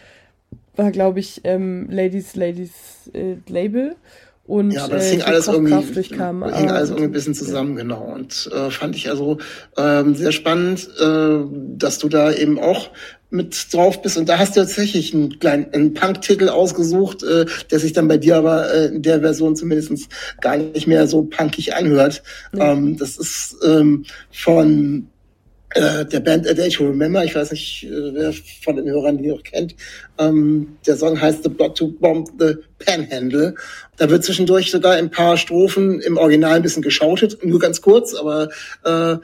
War, 0.75 0.91
glaube 0.91 1.19
ich, 1.19 1.41
ähm, 1.43 1.87
Ladies, 1.89 2.35
Ladies 2.35 3.09
äh, 3.13 3.35
Label. 3.47 3.95
Und, 4.47 4.71
ja, 4.71 4.83
aber 4.83 4.95
das 4.95 5.07
äh, 5.07 5.11
hing 5.11 5.21
alles 5.23 5.47
irgendwie, 5.47 5.93
durchkam, 5.93 6.43
hing 6.53 6.69
alles 6.69 6.89
irgendwie 6.89 7.05
ein 7.05 7.11
bisschen 7.11 7.33
zusammen, 7.33 7.75
genau. 7.75 8.13
Und 8.13 8.47
äh, 8.53 8.69
fand 8.69 8.95
ich 8.95 9.09
also 9.09 9.39
ähm, 9.75 10.13
sehr 10.13 10.31
spannend, 10.31 10.87
äh, 10.99 11.39
dass 11.77 11.97
du 11.97 12.09
da 12.09 12.31
eben 12.31 12.59
auch 12.59 12.91
mit 13.31 13.73
drauf 13.73 14.03
bist. 14.03 14.17
Und 14.17 14.29
da 14.29 14.37
hast 14.37 14.55
du 14.55 14.59
tatsächlich 14.59 15.15
einen 15.15 15.39
kleinen 15.39 15.73
einen 15.73 15.93
Punk-Titel 15.95 16.49
ausgesucht, 16.49 17.23
äh, 17.23 17.45
der 17.71 17.79
sich 17.79 17.93
dann 17.93 18.07
bei 18.07 18.17
dir 18.17 18.37
aber 18.37 18.71
äh, 18.71 18.85
in 18.87 19.01
der 19.01 19.21
Version 19.21 19.55
zumindest 19.55 20.09
gar 20.41 20.57
nicht 20.57 20.85
mehr 20.85 21.07
so 21.07 21.23
punkig 21.23 21.75
anhört. 21.75 22.21
Ja. 22.55 22.73
Ähm, 22.73 22.97
das 22.97 23.17
ist 23.17 23.57
ähm, 23.65 24.05
von 24.31 25.07
äh, 25.75 26.05
der 26.05 26.21
Band 26.21 26.47
A 26.47 26.53
Day 26.53 26.69
to 26.69 26.85
Remember. 26.85 27.23
Ich 27.23 27.35
weiß 27.35 27.51
nicht, 27.51 27.83
äh, 27.83 28.13
wer 28.13 28.33
von 28.63 28.77
den 28.77 28.87
Hörern 28.87 29.17
die 29.17 29.27
noch 29.27 29.43
kennt. 29.43 29.75
Ähm, 30.17 30.77
der 30.87 30.95
Song 30.95 31.19
heißt 31.19 31.43
The 31.43 31.49
Blood 31.49 31.77
to 31.77 31.89
Bomb 31.89 32.29
the 32.39 32.55
Panhandle. 32.79 33.55
Da 33.97 34.09
wird 34.09 34.23
zwischendurch 34.23 34.71
sogar 34.71 34.93
ein 34.93 35.11
paar 35.11 35.37
Strophen 35.37 36.01
im 36.01 36.17
Original 36.17 36.55
ein 36.55 36.61
bisschen 36.61 36.81
geschautet, 36.83 37.39
nur 37.43 37.59
ganz 37.59 37.81
kurz, 37.81 38.13
aber 38.13 38.49
äh, 38.83 39.17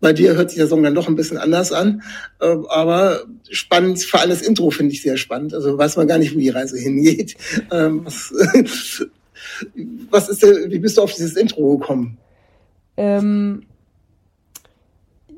bei 0.00 0.12
dir 0.14 0.34
hört 0.34 0.50
sich 0.50 0.58
der 0.58 0.66
Song 0.66 0.82
dann 0.82 0.94
doch 0.94 1.08
ein 1.08 1.16
bisschen 1.16 1.36
anders 1.36 1.72
an. 1.72 2.02
Äh, 2.40 2.56
aber 2.68 3.24
spannend, 3.50 4.02
vor 4.02 4.20
allem 4.20 4.30
das 4.30 4.42
Intro 4.42 4.70
finde 4.70 4.92
ich 4.92 5.02
sehr 5.02 5.16
spannend. 5.16 5.54
Also 5.54 5.76
weiß 5.76 5.96
man 5.96 6.08
gar 6.08 6.18
nicht, 6.18 6.34
wo 6.34 6.38
die 6.38 6.48
Reise 6.48 6.78
hingeht. 6.78 7.36
Ähm, 7.72 8.04
was, 8.04 8.32
was 10.10 10.28
ist 10.28 10.42
denn, 10.42 10.70
wie 10.70 10.78
bist 10.78 10.96
du 10.96 11.02
auf 11.02 11.12
dieses 11.12 11.36
Intro 11.36 11.76
gekommen? 11.76 12.16
Ähm, 12.96 13.62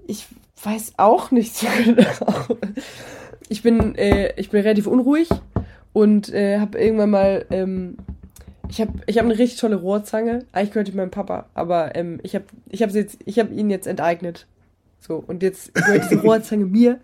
ich 0.06 0.26
weiß 0.62 0.92
auch 0.96 1.30
nicht 1.30 1.54
so 1.54 1.66
genau. 1.84 2.58
Ich 3.48 3.62
bin, 3.62 3.94
äh, 3.96 4.32
ich 4.36 4.50
bin 4.50 4.62
relativ 4.62 4.86
unruhig 4.86 5.28
und 5.92 6.32
äh, 6.32 6.58
habe 6.58 6.78
irgendwann 6.78 7.10
mal, 7.10 7.44
ähm, 7.50 7.96
ich 8.72 8.80
habe 8.80 8.92
ich 9.04 9.18
hab 9.18 9.26
eine 9.26 9.38
richtig 9.38 9.60
tolle 9.60 9.76
Rohrzange. 9.76 10.46
Eigentlich 10.52 10.70
gehört 10.70 10.88
die 10.88 10.92
meinem 10.92 11.10
Papa, 11.10 11.44
aber 11.52 11.94
ähm, 11.94 12.20
ich 12.22 12.34
habe 12.34 12.46
ich 12.70 12.82
hab 12.82 12.90
jetzt, 12.90 13.18
ich 13.26 13.38
habe 13.38 13.52
ihn 13.52 13.68
jetzt 13.68 13.86
enteignet. 13.86 14.46
So, 14.98 15.22
und 15.26 15.42
jetzt 15.42 15.74
gehört 15.74 16.04
diese 16.04 16.20
Rohrzange 16.22 16.64
mir. 16.64 16.98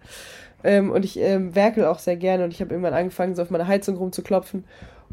Ähm, 0.64 0.90
und 0.90 1.04
ich 1.04 1.18
ähm, 1.18 1.54
werkel 1.54 1.84
auch 1.84 1.98
sehr 1.98 2.16
gerne 2.16 2.44
und 2.44 2.54
ich 2.54 2.62
habe 2.62 2.70
irgendwann 2.72 2.94
angefangen, 2.94 3.34
so 3.34 3.42
auf 3.42 3.50
meine 3.50 3.68
Heizung 3.68 3.98
rumzuklopfen 3.98 4.64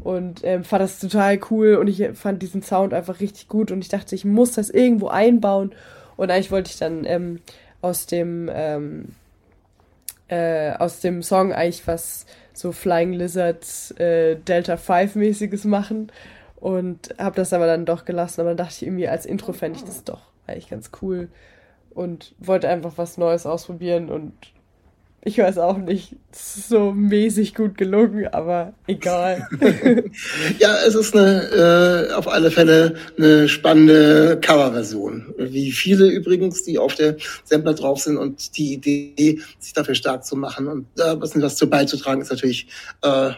und 0.02 0.40
ähm, 0.44 0.64
fand 0.64 0.82
das 0.82 0.98
total 0.98 1.38
cool 1.50 1.74
und 1.74 1.88
ich 1.88 2.02
fand 2.14 2.42
diesen 2.42 2.62
Sound 2.62 2.94
einfach 2.94 3.20
richtig 3.20 3.48
gut 3.48 3.70
und 3.70 3.80
ich 3.80 3.88
dachte, 3.88 4.14
ich 4.14 4.24
muss 4.24 4.52
das 4.52 4.70
irgendwo 4.70 5.08
einbauen 5.08 5.72
und 6.16 6.30
eigentlich 6.30 6.50
wollte 6.50 6.70
ich 6.70 6.78
dann 6.78 7.04
ähm, 7.04 7.40
aus 7.82 8.06
dem 8.06 8.50
ähm, 8.52 9.14
äh, 10.28 10.72
aus 10.72 11.00
dem 11.00 11.22
Song 11.22 11.52
eigentlich 11.52 11.86
was 11.86 12.26
so 12.52 12.72
Flying 12.72 13.12
Lizards 13.12 13.92
äh, 13.92 14.36
Delta 14.36 14.76
5 14.76 15.14
mäßiges 15.14 15.64
machen 15.64 16.10
und 16.66 17.14
habe 17.16 17.36
das 17.36 17.52
aber 17.52 17.68
dann 17.68 17.84
doch 17.84 18.04
gelassen, 18.04 18.40
aber 18.40 18.50
dann 18.50 18.56
dachte 18.56 18.74
ich 18.74 18.82
irgendwie 18.82 19.06
als 19.06 19.24
Intro 19.24 19.52
fände 19.52 19.78
ich 19.78 19.84
das 19.84 20.02
doch 20.02 20.22
eigentlich 20.48 20.68
ganz 20.68 20.90
cool 21.00 21.28
und 21.90 22.34
wollte 22.40 22.68
einfach 22.68 22.94
was 22.96 23.18
Neues 23.18 23.46
ausprobieren 23.46 24.10
und 24.10 24.32
ich 25.22 25.38
weiß 25.38 25.58
auch 25.58 25.76
nicht, 25.78 26.16
so 26.32 26.90
mäßig 26.92 27.54
gut 27.54 27.78
gelungen, 27.78 28.26
aber 28.26 28.74
egal. 28.88 29.46
ja, 30.58 30.76
es 30.84 30.96
ist 30.96 31.16
eine, 31.16 32.08
äh, 32.10 32.12
auf 32.14 32.26
alle 32.26 32.50
Fälle 32.50 32.94
eine 33.16 33.48
spannende 33.48 34.40
Coverversion. 34.40 35.34
Wie 35.38 35.70
viele 35.70 36.08
übrigens, 36.08 36.64
die 36.64 36.78
auf 36.78 36.96
der 36.96 37.16
Sampler 37.44 37.74
drauf 37.74 38.00
sind 38.00 38.16
und 38.16 38.56
die 38.56 38.74
Idee, 38.74 39.40
sich 39.60 39.72
dafür 39.72 39.94
stark 39.94 40.24
zu 40.24 40.34
machen 40.34 40.66
und 40.66 40.86
da 40.96 41.12
äh, 41.12 41.20
was, 41.20 41.40
was 41.40 41.56
zu 41.56 41.70
beizutragen, 41.70 42.22
ist 42.22 42.30
natürlich 42.30 42.66
äh, 43.02 43.30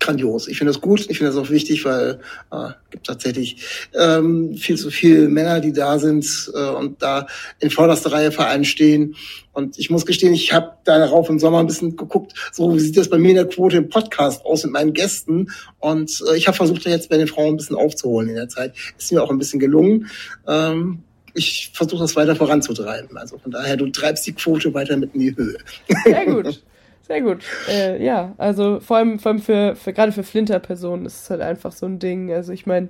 grandios. 0.00 0.48
Ich 0.48 0.58
finde 0.58 0.72
das 0.72 0.80
gut, 0.80 1.00
ich 1.08 1.18
finde 1.18 1.32
das 1.32 1.36
auch 1.36 1.50
wichtig, 1.50 1.84
weil 1.84 2.20
äh, 2.50 2.70
gibt 2.90 3.06
tatsächlich 3.06 3.62
ähm, 3.94 4.56
viel 4.56 4.76
zu 4.76 4.90
viele 4.90 5.28
Männer, 5.28 5.60
die 5.60 5.72
da 5.72 5.98
sind 5.98 6.50
äh, 6.54 6.70
und 6.70 7.02
da 7.02 7.26
in 7.60 7.70
vorderster 7.70 8.10
Reihe 8.10 8.32
Vereinen 8.32 8.64
stehen. 8.64 9.14
Und 9.52 9.78
ich 9.78 9.90
muss 9.90 10.06
gestehen, 10.06 10.32
ich 10.32 10.52
habe 10.52 10.72
darauf 10.84 11.28
im 11.28 11.38
Sommer 11.38 11.60
ein 11.60 11.66
bisschen 11.66 11.96
geguckt, 11.96 12.34
so 12.52 12.74
wie 12.74 12.80
sieht 12.80 12.96
das 12.96 13.10
bei 13.10 13.18
mir 13.18 13.30
in 13.30 13.36
der 13.36 13.48
Quote 13.48 13.76
im 13.76 13.88
Podcast 13.88 14.44
aus 14.44 14.64
mit 14.64 14.72
meinen 14.72 14.92
Gästen. 14.92 15.50
Und 15.78 16.22
äh, 16.28 16.36
ich 16.36 16.46
habe 16.48 16.56
versucht, 16.56 16.86
da 16.86 16.90
jetzt 16.90 17.10
bei 17.10 17.18
den 17.18 17.28
Frauen 17.28 17.54
ein 17.54 17.56
bisschen 17.58 17.76
aufzuholen 17.76 18.30
in 18.30 18.36
der 18.36 18.48
Zeit. 18.48 18.74
Ist 18.98 19.12
mir 19.12 19.22
auch 19.22 19.30
ein 19.30 19.38
bisschen 19.38 19.60
gelungen. 19.60 20.06
Ähm, 20.48 21.04
ich 21.34 21.70
versuche 21.74 22.00
das 22.00 22.16
weiter 22.16 22.34
voranzutreiben. 22.34 23.16
Also 23.16 23.38
von 23.38 23.52
daher, 23.52 23.76
du 23.76 23.88
treibst 23.90 24.26
die 24.26 24.32
Quote 24.32 24.72
weiter 24.74 24.96
mit 24.96 25.14
in 25.14 25.20
die 25.20 25.36
Höhe. 25.36 25.58
Sehr 26.04 26.26
gut. 26.26 26.62
Sehr 27.10 27.22
gut. 27.22 27.42
Äh, 27.68 28.00
ja, 28.00 28.34
also 28.38 28.78
vor 28.78 28.98
allem, 28.98 29.18
vor 29.18 29.32
allem 29.32 29.40
für, 29.40 29.74
für 29.74 29.92
gerade 29.92 30.12
für 30.12 30.22
Flinter-Personen 30.22 31.06
ist 31.06 31.22
es 31.22 31.30
halt 31.30 31.40
einfach 31.40 31.72
so 31.72 31.86
ein 31.86 31.98
Ding. 31.98 32.32
Also 32.32 32.52
ich 32.52 32.66
meine, 32.66 32.86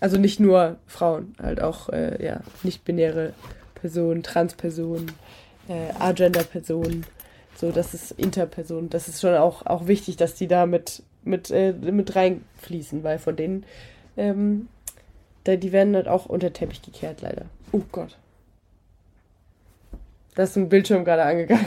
also 0.00 0.18
nicht 0.18 0.38
nur 0.38 0.76
Frauen, 0.86 1.34
halt 1.42 1.62
auch 1.62 1.88
äh, 1.88 2.22
ja, 2.22 2.40
nicht-binäre 2.62 3.32
Personen, 3.74 4.22
Trans-Personen, 4.22 5.12
äh, 5.66 5.98
Agender-Personen, 5.98 7.06
so 7.56 7.72
das 7.72 7.94
ist 7.94 8.10
Interpersonen. 8.10 8.90
Das 8.90 9.08
ist 9.08 9.22
schon 9.22 9.34
auch, 9.34 9.64
auch 9.64 9.86
wichtig, 9.86 10.18
dass 10.18 10.34
die 10.34 10.46
da 10.46 10.66
mit, 10.66 11.02
mit, 11.24 11.50
äh, 11.50 11.72
mit 11.72 12.14
reinfließen, 12.16 13.02
weil 13.02 13.18
von 13.18 13.34
denen, 13.34 13.64
ähm, 14.18 14.68
da, 15.44 15.56
die 15.56 15.72
werden 15.72 15.96
halt 15.96 16.06
auch 16.06 16.26
unter 16.26 16.52
Teppich 16.52 16.82
gekehrt, 16.82 17.22
leider. 17.22 17.46
Oh 17.72 17.80
Gott. 17.92 18.18
Da 20.34 20.42
ist 20.42 20.54
ein 20.58 20.68
Bildschirm 20.68 21.06
gerade 21.06 21.22
angegangen. 21.22 21.64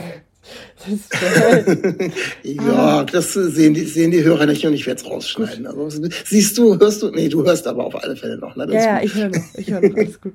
ja, 2.42 3.04
das 3.04 3.32
sehen 3.32 3.74
die, 3.74 3.84
sehen 3.84 4.10
die 4.10 4.24
Hörer 4.24 4.46
nicht 4.46 4.66
und 4.66 4.74
ich 4.74 4.86
werde 4.86 5.00
es 5.00 5.08
rausschneiden. 5.08 5.66
Also, 5.66 6.08
siehst 6.24 6.58
du, 6.58 6.78
hörst 6.78 7.02
du? 7.02 7.10
Nee, 7.10 7.28
du 7.28 7.44
hörst 7.44 7.66
aber 7.66 7.84
auf 7.84 8.02
alle 8.02 8.16
Fälle 8.16 8.38
noch. 8.38 8.56
Ne? 8.56 8.66
ja, 8.70 8.80
ja, 8.80 9.02
ich 9.02 9.14
höre 9.14 9.28
noch. 9.28 9.44
Ich 9.56 9.70
höre 9.70 9.80
noch. 9.80 9.96
Alles 9.96 10.20
gut. 10.20 10.34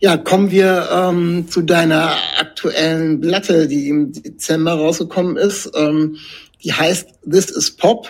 Ja, 0.00 0.16
kommen 0.16 0.52
wir 0.52 0.88
ähm, 0.92 1.48
zu 1.48 1.62
deiner 1.62 2.14
aktuellen 2.38 3.20
Platte, 3.20 3.66
die 3.66 3.88
im 3.88 4.12
Dezember 4.12 4.74
rausgekommen 4.74 5.36
ist. 5.36 5.72
Ähm, 5.74 6.16
die 6.62 6.72
heißt 6.72 7.08
This 7.28 7.50
is 7.50 7.72
Pop. 7.72 8.08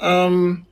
Ähm, 0.00 0.66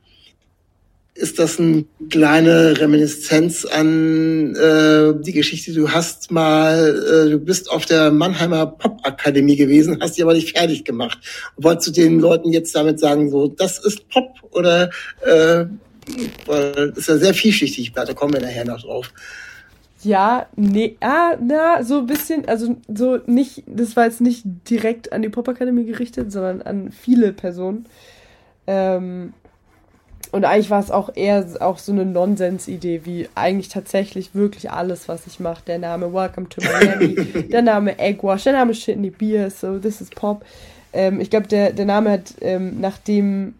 ist 1.15 1.37
das 1.37 1.59
eine 1.59 1.85
kleine 2.09 2.79
Reminiszenz 2.79 3.65
an 3.65 4.55
äh, 4.55 5.13
die 5.21 5.31
Geschichte, 5.31 5.71
du 5.73 5.91
hast 5.91 6.31
mal, 6.31 7.27
äh, 7.27 7.29
du 7.29 7.39
bist 7.39 7.69
auf 7.69 7.85
der 7.85 8.11
Mannheimer 8.11 8.65
Pop-Akademie 8.65 9.55
gewesen, 9.55 9.99
hast 10.01 10.17
die 10.17 10.23
aber 10.23 10.33
nicht 10.33 10.57
fertig 10.57 10.85
gemacht. 10.85 11.19
Wolltest 11.57 11.89
du 11.89 11.91
den 11.91 12.19
Leuten 12.19 12.51
jetzt 12.51 12.75
damit 12.75 12.99
sagen, 12.99 13.29
so, 13.29 13.47
das 13.47 13.77
ist 13.77 14.09
Pop 14.09 14.33
oder 14.51 14.89
äh, 15.21 15.65
weil 16.47 16.93
ist 16.95 17.07
ja 17.07 17.17
sehr 17.17 17.33
vielschichtig, 17.33 17.93
da 17.93 18.11
kommen 18.13 18.33
wir 18.33 18.41
nachher 18.41 18.65
noch 18.65 18.81
drauf. 18.81 19.13
Ja, 20.03 20.47
nee, 20.57 20.97
ah, 20.99 21.37
na, 21.41 21.83
so 21.83 21.99
ein 21.99 22.07
bisschen, 22.07 22.45
also 22.47 22.75
so 22.93 23.19
nicht, 23.25 23.63
das 23.67 23.95
war 23.95 24.05
jetzt 24.05 24.19
nicht 24.19 24.43
direkt 24.69 25.13
an 25.13 25.21
die 25.21 25.29
Pop-Akademie 25.29 25.85
gerichtet, 25.85 26.31
sondern 26.31 26.61
an 26.63 26.91
viele 26.91 27.31
Personen. 27.31 27.85
Ähm, 28.67 29.33
und 30.33 30.45
eigentlich 30.45 30.71
war 30.71 30.79
es 30.79 30.89
auch 30.89 31.15
eher 31.15 31.45
auch 31.59 31.77
so 31.77 31.91
eine 31.91 32.05
Nonsens-Idee, 32.05 33.01
wie 33.03 33.29
eigentlich 33.35 33.69
tatsächlich 33.69 34.33
wirklich 34.33 34.71
alles, 34.71 35.07
was 35.07 35.27
ich 35.27 35.39
mache. 35.39 35.63
Der 35.67 35.77
Name 35.77 36.11
Welcome 36.11 36.49
to 36.49 36.59
Miami, 36.59 37.13
der 37.51 37.61
Name 37.61 37.99
Eggwash, 37.99 38.45
der 38.45 38.53
Name 38.53 38.73
Shitney 38.73 39.11
Beer, 39.11 39.51
so 39.51 39.77
This 39.77 40.01
is 40.01 40.09
Pop. 40.09 40.43
Ähm, 40.91 41.21
ich 41.21 41.29
glaube, 41.29 41.47
der, 41.47 41.71
der 41.71 41.85
Name 41.85 42.09
hat, 42.09 42.33
ähm, 42.41 42.81
nachdem, 42.81 43.53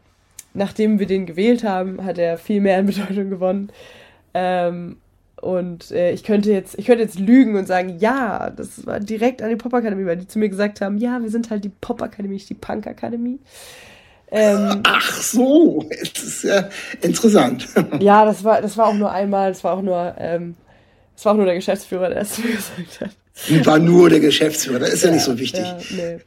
nachdem 0.56 0.98
wir 0.98 1.06
den 1.06 1.28
gewählt 1.28 1.64
haben, 1.64 2.04
hat 2.04 2.18
er 2.18 2.40
viel 2.40 2.60
mehr 2.60 2.80
an 2.80 2.88
Bedeutung 2.88 3.30
gewonnen. 3.30 3.70
Ähm, 4.34 4.98
und 5.44 5.92
äh, 5.92 6.12
ich 6.12 6.24
könnte 6.24 6.52
jetzt, 6.52 6.80
ich 6.80 6.88
könnte 6.88 7.04
jetzt 7.04 7.20
lügen 7.20 7.56
und 7.56 7.68
sagen, 7.68 8.00
ja, 8.00 8.50
das 8.50 8.84
war 8.88 9.00
direkt 9.00 9.44
an 9.44 9.50
die 9.50 9.58
Pop-Akademie, 9.58 10.08
weil 10.08 10.18
die 10.18 10.28
zu 10.28 10.40
mir 10.40 10.50
gesagt 10.50 10.82
haben, 10.82 10.98
ja, 10.98 11.22
wir 11.22 11.30
sind 11.30 11.52
halt 11.52 11.66
die 11.66 11.72
Pop-Akademie, 11.82 12.34
nicht 12.34 12.50
die 12.50 12.56
Punk-Akademie. 12.56 13.38
Ähm, 14.36 14.82
Ach 14.84 15.22
so, 15.22 15.86
das 15.90 16.24
ist 16.24 16.44
ja 16.44 16.68
interessant. 17.02 17.68
Ja, 18.00 18.26
das 18.26 18.44
war, 18.44 18.64
das 18.64 18.76
war 18.78 18.88
auch 18.88 18.96
nur 18.96 19.12
einmal, 19.12 19.52
das 19.52 19.64
war 19.64 19.78
auch 19.78 19.82
nur, 19.84 20.16
ähm, 20.18 20.56
das 21.16 21.24
war 21.24 21.34
auch 21.34 21.38
nur 21.38 21.46
der 21.46 21.54
Geschäftsführer, 21.54 22.10
der 22.10 22.22
es 22.22 22.40
mir 22.40 22.52
gesagt 22.56 23.02
hat. 23.02 23.66
War 23.66 23.78
nur 23.78 24.10
der 24.10 24.20
Geschäftsführer, 24.20 24.80
das 24.80 24.94
ist 24.94 25.04
ja, 25.04 25.10
ja 25.10 25.16
nicht 25.16 25.24
so 25.24 25.38
wichtig. 25.38 25.62
Ja, 25.62 25.78
nee. 25.92 26.20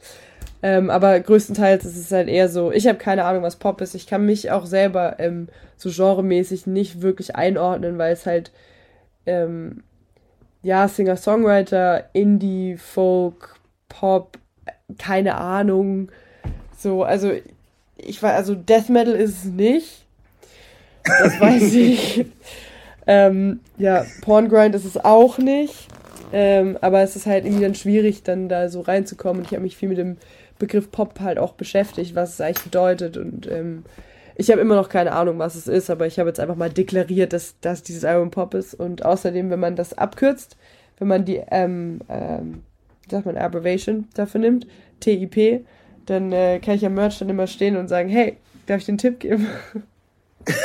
Ähm, 0.62 0.88
aber 0.88 1.18
größtenteils 1.18 1.84
ist 1.84 1.96
es 1.96 2.12
halt 2.12 2.28
eher 2.28 2.48
so, 2.48 2.70
ich 2.70 2.86
habe 2.86 2.96
keine 2.96 3.24
Ahnung, 3.24 3.42
was 3.42 3.56
Pop 3.56 3.80
ist. 3.80 3.96
Ich 3.96 4.06
kann 4.06 4.24
mich 4.24 4.52
auch 4.52 4.66
selber 4.66 5.16
ähm, 5.18 5.48
so 5.76 5.90
genremäßig 5.90 6.68
nicht 6.68 7.02
wirklich 7.02 7.34
einordnen, 7.34 7.98
weil 7.98 8.12
es 8.12 8.24
halt, 8.24 8.52
ähm, 9.26 9.82
ja, 10.62 10.86
Singer-Songwriter, 10.86 12.10
Indie, 12.12 12.76
Folk, 12.76 13.56
Pop, 13.88 14.38
keine 14.96 15.36
Ahnung. 15.36 16.10
So, 16.76 17.02
also 17.02 17.32
ich 17.98 18.22
war, 18.22 18.34
also 18.34 18.54
Death 18.54 18.88
Metal 18.88 19.14
ist 19.14 19.44
es 19.44 19.44
nicht. 19.44 20.04
Das 21.04 21.40
weiß 21.40 21.74
ich. 21.74 22.26
ähm, 23.06 23.60
ja, 23.78 24.04
Porngrind 24.22 24.74
ist 24.74 24.84
es 24.84 24.96
auch 24.96 25.38
nicht. 25.38 25.88
Ähm, 26.32 26.76
aber 26.80 27.02
es 27.02 27.16
ist 27.16 27.26
halt 27.26 27.44
irgendwie 27.44 27.62
dann 27.62 27.74
schwierig, 27.74 28.22
dann 28.22 28.48
da 28.48 28.68
so 28.68 28.80
reinzukommen. 28.80 29.38
Und 29.38 29.46
ich 29.46 29.52
habe 29.52 29.62
mich 29.62 29.76
viel 29.76 29.88
mit 29.88 29.98
dem 29.98 30.16
Begriff 30.58 30.90
Pop 30.90 31.20
halt 31.20 31.38
auch 31.38 31.52
beschäftigt, 31.52 32.14
was 32.14 32.34
es 32.34 32.40
eigentlich 32.40 32.64
bedeutet. 32.64 33.16
Und 33.16 33.50
ähm, 33.50 33.84
ich 34.34 34.50
habe 34.50 34.60
immer 34.60 34.74
noch 34.74 34.88
keine 34.88 35.12
Ahnung, 35.12 35.38
was 35.38 35.54
es 35.54 35.68
ist, 35.68 35.88
aber 35.88 36.06
ich 36.06 36.18
habe 36.18 36.28
jetzt 36.28 36.40
einfach 36.40 36.56
mal 36.56 36.70
deklariert, 36.70 37.32
dass, 37.32 37.54
dass 37.60 37.82
dieses 37.82 38.04
Album 38.04 38.30
Pop 38.30 38.54
ist. 38.54 38.74
Und 38.74 39.04
außerdem, 39.04 39.50
wenn 39.50 39.60
man 39.60 39.76
das 39.76 39.96
abkürzt, 39.96 40.56
wenn 40.98 41.08
man 41.08 41.24
die, 41.24 41.40
ähm, 41.50 42.00
ähm, 42.08 42.62
wie 43.04 43.10
sagt 43.10 43.26
man, 43.26 43.36
Abbreviation 43.36 44.08
dafür 44.14 44.40
nimmt, 44.40 44.66
TIP, 45.00 45.64
dann 46.06 46.32
äh, 46.32 46.60
kann 46.60 46.74
ich 46.74 46.86
am 46.86 46.94
Merch 46.94 47.18
dann 47.18 47.28
immer 47.28 47.46
stehen 47.46 47.76
und 47.76 47.88
sagen, 47.88 48.08
hey, 48.08 48.36
darf 48.66 48.78
ich 48.80 48.86
den 48.86 48.98
Tipp 48.98 49.20
geben? 49.20 49.46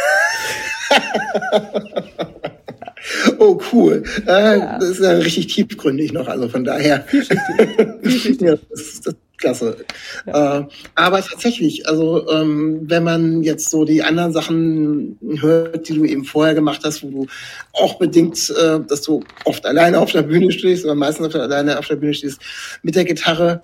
oh, 3.40 3.60
cool. 3.72 4.04
Äh, 4.28 4.60
ja. 4.60 4.80
Das 4.80 4.90
ist 4.90 5.02
ja 5.02 5.12
richtig 5.12 5.48
tiefgründig 5.48 6.14
noch, 6.14 6.28
also 6.28 6.48
von 6.50 6.64
daher. 6.64 7.06
ja, 8.40 8.56
das, 8.70 9.02
das 9.04 9.16
klasse. 9.42 9.78
Ja. 10.26 10.60
Äh, 10.60 10.66
aber 10.96 11.22
tatsächlich, 11.22 11.88
also 11.88 12.30
ähm, 12.30 12.82
wenn 12.84 13.04
man 13.04 13.44
jetzt 13.44 13.70
so 13.70 13.84
die 13.84 14.04
anderen 14.04 14.32
Sachen 14.32 15.18
hört, 15.40 15.90
die 15.90 15.96
du 15.96 16.06
eben 16.06 16.24
vorher 16.24 16.56
gemacht 16.56 16.82
hast, 16.86 17.04
wo 17.04 17.10
du 17.10 17.28
auch 17.74 17.98
bedingt, 17.98 18.50
äh, 18.52 18.80
dass 18.88 19.02
du 19.02 19.24
oft 19.44 19.66
alleine 19.66 20.00
auf 20.00 20.12
der 20.12 20.22
Bühne 20.22 20.52
stehst 20.52 20.86
oder 20.86 20.96
meistens 20.96 21.26
auf 21.26 21.34
der, 21.34 21.42
alleine 21.42 21.78
auf 21.80 21.88
der 21.88 21.98
Bühne 21.98 22.14
stehst 22.14 22.40
mit 22.84 22.96
der 22.96 23.04
Gitarre, 23.04 23.64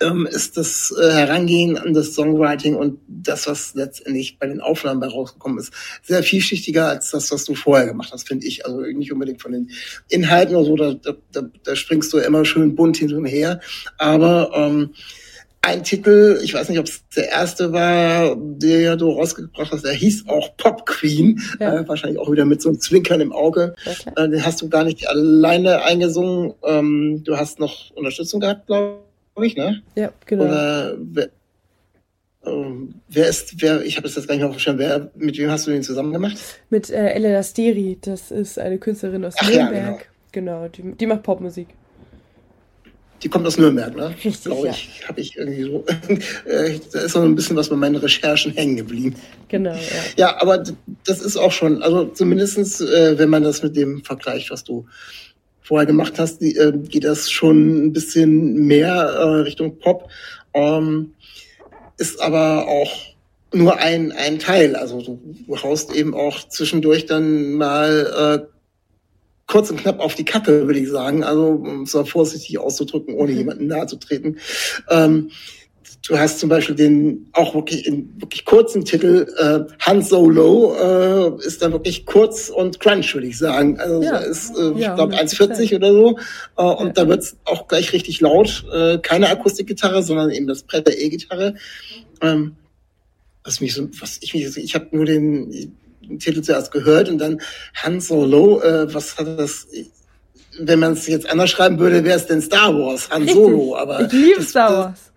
ähm, 0.00 0.26
ist 0.26 0.56
das 0.56 0.94
äh, 0.98 1.12
Herangehen 1.12 1.78
an 1.78 1.94
das 1.94 2.14
Songwriting 2.14 2.74
und 2.74 2.98
das, 3.08 3.46
was 3.46 3.74
letztendlich 3.74 4.38
bei 4.38 4.46
den 4.46 4.60
Aufnahmen 4.60 5.00
bei 5.00 5.08
rausgekommen 5.08 5.58
ist, 5.58 5.72
sehr 6.02 6.22
vielschichtiger 6.22 6.88
als 6.88 7.10
das, 7.10 7.30
was 7.30 7.44
du 7.44 7.54
vorher 7.54 7.86
gemacht 7.86 8.10
hast, 8.12 8.28
finde 8.28 8.46
ich. 8.46 8.66
Also 8.66 8.80
nicht 8.80 9.12
unbedingt 9.12 9.42
von 9.42 9.52
den 9.52 9.70
Inhalten 10.08 10.56
oder 10.56 10.66
so, 10.66 10.76
da, 10.76 11.14
da, 11.32 11.42
da 11.62 11.76
springst 11.76 12.12
du 12.12 12.18
immer 12.18 12.44
schön 12.44 12.74
bunt 12.74 12.96
hin 12.96 13.14
und 13.14 13.26
her. 13.26 13.60
Aber 13.98 14.50
ähm, 14.54 14.90
ein 15.64 15.82
Titel, 15.82 16.40
ich 16.42 16.52
weiß 16.52 16.68
nicht, 16.68 16.78
ob 16.78 16.86
es 16.86 17.04
der 17.16 17.30
erste 17.30 17.72
war, 17.72 18.36
der 18.36 18.96
du 18.96 19.10
rausgebracht 19.10 19.72
hast, 19.72 19.84
der 19.84 19.94
hieß 19.94 20.28
auch 20.28 20.56
Pop 20.58 20.84
Queen, 20.84 21.40
ja. 21.58 21.80
äh, 21.80 21.88
wahrscheinlich 21.88 22.18
auch 22.18 22.30
wieder 22.30 22.44
mit 22.44 22.60
so 22.60 22.68
einem 22.68 22.80
Zwinkern 22.80 23.22
im 23.22 23.32
Auge. 23.32 23.74
Okay. 23.86 24.10
Äh, 24.16 24.28
den 24.28 24.44
hast 24.44 24.60
du 24.60 24.68
gar 24.68 24.84
nicht 24.84 25.08
alleine 25.08 25.82
eingesungen. 25.82 26.52
Ähm, 26.64 27.22
du 27.24 27.38
hast 27.38 27.60
noch 27.60 27.90
Unterstützung 27.92 28.40
gehabt, 28.40 28.66
glaube 28.66 28.98
ich, 28.98 29.13
ne? 29.36 29.82
Ja, 29.94 30.12
genau. 30.26 30.44
Oder 30.44 30.96
wer, 30.98 31.28
ähm, 32.46 32.94
wer 33.08 33.28
ist, 33.28 33.60
wer, 33.62 33.82
ich 33.82 33.96
habe 33.96 34.06
das 34.06 34.16
jetzt 34.16 34.28
gar 34.28 34.34
nicht 34.34 34.42
mehr 34.42 34.52
verstanden, 34.52 34.80
wer, 34.80 35.10
mit 35.14 35.38
wem 35.38 35.50
hast 35.50 35.66
du 35.66 35.70
den 35.70 35.82
zusammen 35.82 36.12
gemacht? 36.12 36.36
Mit 36.70 36.90
äh, 36.90 37.10
Elena 37.10 37.42
Steri, 37.42 37.98
das 38.00 38.30
ist 38.30 38.58
eine 38.58 38.78
Künstlerin 38.78 39.24
aus 39.24 39.34
Ach, 39.38 39.48
Nürnberg. 39.48 39.74
Ja, 39.74 39.98
genau, 40.32 40.62
genau 40.62 40.68
die, 40.68 40.96
die 40.96 41.06
macht 41.06 41.22
Popmusik. 41.22 41.68
Die 43.22 43.30
kommt 43.30 43.46
aus 43.46 43.56
Nürnberg, 43.56 43.96
ne? 43.96 44.10
Richtig. 44.22 44.44
Glaube 44.44 44.68
ich, 44.68 45.00
ja. 45.00 45.08
habe 45.08 45.20
ich 45.20 45.36
irgendwie 45.36 45.62
so. 45.62 45.84
Äh, 46.44 46.78
da 46.92 47.00
ist 47.00 47.14
noch 47.14 47.22
ein 47.22 47.34
bisschen 47.34 47.56
was 47.56 47.70
bei 47.70 47.76
meinen 47.76 47.96
Recherchen 47.96 48.52
hängen 48.52 48.76
geblieben. 48.76 49.16
Genau, 49.48 49.72
ja. 49.72 49.78
Ja, 50.16 50.42
aber 50.42 50.62
das 51.06 51.22
ist 51.22 51.38
auch 51.38 51.52
schon, 51.52 51.82
also 51.82 52.04
zumindestens, 52.04 52.82
äh, 52.82 53.18
wenn 53.18 53.30
man 53.30 53.42
das 53.42 53.62
mit 53.62 53.76
dem 53.76 54.04
vergleicht, 54.04 54.50
was 54.50 54.62
du 54.62 54.86
vorher 55.64 55.86
gemacht 55.86 56.18
hast, 56.18 56.40
die, 56.40 56.54
äh, 56.56 56.72
geht 56.76 57.04
das 57.04 57.30
schon 57.30 57.86
ein 57.86 57.92
bisschen 57.92 58.66
mehr 58.66 58.94
äh, 58.94 59.22
Richtung 59.40 59.78
Pop. 59.78 60.08
Ähm, 60.52 61.14
ist 61.96 62.20
aber 62.20 62.68
auch 62.68 62.92
nur 63.52 63.78
ein, 63.78 64.12
ein 64.12 64.38
Teil. 64.38 64.76
Also 64.76 65.00
du 65.00 65.56
haust 65.62 65.92
eben 65.92 66.14
auch 66.14 66.48
zwischendurch 66.48 67.06
dann 67.06 67.54
mal 67.54 68.44
äh, 68.46 68.54
kurz 69.46 69.70
und 69.70 69.80
knapp 69.80 70.00
auf 70.00 70.14
die 70.14 70.24
Kacke, 70.24 70.66
würde 70.66 70.80
ich 70.80 70.90
sagen. 70.90 71.24
Also, 71.24 71.48
um 71.48 71.82
es 71.82 71.94
mal 71.94 72.04
vorsichtig 72.04 72.58
auszudrücken, 72.58 73.14
ohne 73.14 73.32
mhm. 73.32 73.38
jemanden 73.38 73.66
nahe 73.66 73.86
zu 73.86 73.96
treten. 73.96 74.36
Ähm, 74.90 75.30
du 76.06 76.18
hast 76.18 76.38
zum 76.38 76.48
Beispiel 76.48 76.74
den 76.74 77.28
auch 77.32 77.54
wirklich 77.54 77.86
in 77.86 78.20
wirklich 78.20 78.44
kurzen 78.44 78.84
Titel 78.84 79.26
äh, 79.38 79.72
Han 79.80 80.02
Solo 80.02 80.74
äh, 80.74 81.46
ist 81.46 81.62
dann 81.62 81.72
wirklich 81.72 82.06
kurz 82.06 82.48
und 82.48 82.80
crunch, 82.80 83.14
würde 83.14 83.26
ich 83.26 83.38
sagen. 83.38 83.78
Also 83.78 84.02
ja. 84.02 84.18
ist, 84.18 84.56
äh, 84.56 84.72
ja, 84.78 84.90
ich 84.90 84.94
glaube 84.94 85.14
1,40 85.16 85.76
oder 85.76 85.92
so. 85.92 86.18
Äh, 86.56 86.62
und 86.62 86.86
ja. 86.88 86.92
da 86.92 87.08
wird's 87.08 87.36
auch 87.44 87.68
gleich 87.68 87.92
richtig 87.92 88.20
laut. 88.20 88.64
Äh, 88.72 88.98
keine 88.98 89.28
Akustikgitarre, 89.30 90.02
sondern 90.02 90.30
eben 90.30 90.46
das 90.46 90.62
Brett 90.62 90.86
der 90.86 91.00
E-Gitarre. 91.00 91.54
Ähm, 92.20 92.56
was 93.42 93.60
mich 93.60 93.74
so, 93.74 93.88
was 94.00 94.18
ich 94.20 94.34
mich, 94.34 94.56
ich 94.56 94.74
habe 94.74 94.88
nur 94.92 95.04
den 95.04 95.74
Titel 96.18 96.42
zuerst 96.42 96.70
gehört 96.70 97.08
und 97.08 97.18
dann 97.18 97.40
Han 97.74 98.00
Solo, 98.00 98.60
äh, 98.60 98.92
was 98.92 99.16
hat 99.18 99.38
das, 99.38 99.66
wenn 100.58 100.78
man 100.78 100.92
es 100.92 101.06
jetzt 101.06 101.28
anders 101.28 101.50
schreiben 101.50 101.78
würde, 101.78 102.04
wäre 102.04 102.16
es 102.16 102.26
denn 102.26 102.40
Star 102.40 102.74
Wars, 102.74 103.10
Han. 103.10 103.26
Solo, 103.26 103.76
aber. 103.76 104.06
Ich 104.06 104.12
liebe 104.12 104.42
Star 104.42 104.72
Wars. 104.72 105.13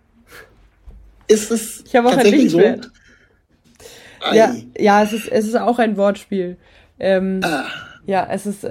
Ist 1.28 1.52
es 1.52 1.84
ich 1.86 1.96
habe 1.96 2.10
auch 2.10 2.14
tatsächlich 2.14 2.52
so? 2.52 2.60
Ja, 2.60 4.56
ja, 4.78 5.04
es 5.04 5.14
ist, 5.14 5.28
es 5.28 5.48
ist 5.48 5.56
auch 5.56 5.80
ein 5.80 5.98
Wortspiel. 5.98 6.58
Ähm, 7.00 7.42
ah. 7.44 7.66
Ja, 8.06 8.28
es 8.32 8.46
ist, 8.46 8.68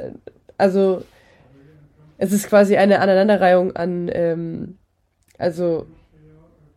also, 0.59 1.05
es 2.19 2.33
ist 2.33 2.49
quasi 2.49 2.77
eine 2.77 3.01
Aneinanderreihung 3.01 3.77
an, 3.77 4.11
ähm, 4.13 4.79
also, 5.39 5.87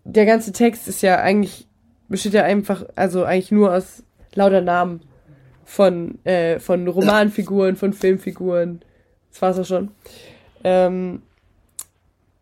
der 0.04 0.26
ganze 0.26 0.52
Text 0.52 0.88
ist 0.88 1.02
ja 1.02 1.20
eigentlich, 1.20 1.68
besteht 2.10 2.34
ja 2.34 2.44
einfach, 2.44 2.86
also 2.96 3.24
eigentlich 3.24 3.52
nur 3.52 3.74
aus 3.74 4.04
lauter 4.36 4.62
Namen 4.62 5.02
von, 5.64 6.24
äh, 6.26 6.60
von 6.60 6.88
Romanfiguren, 6.88 7.76
von 7.76 7.94
Filmfiguren. 7.94 8.82
Das 9.32 9.42
war's 9.42 9.60
auch 9.60 9.66
schon. 9.66 9.92
Ähm, 10.64 11.22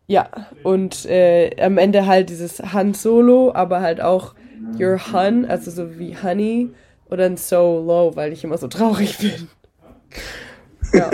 ja, 0.08 0.30
und 0.62 1.04
äh, 1.04 1.50
am 1.60 1.76
Ende 1.76 2.06
halt 2.06 2.30
dieses 2.30 2.60
Han 2.60 2.94
Solo, 2.94 3.52
aber 3.54 3.82
halt 3.82 4.00
auch 4.00 4.34
Your 4.80 4.98
Hun, 5.12 5.44
also 5.44 5.70
so 5.70 5.98
wie 5.98 6.16
Honey 6.16 6.70
oder 7.10 7.26
ein 7.26 7.36
So 7.36 7.84
Low, 7.86 8.16
weil 8.16 8.32
ich 8.32 8.42
immer 8.42 8.56
so 8.56 8.68
traurig 8.68 9.18
bin. 9.20 9.48
Ja. 10.94 11.10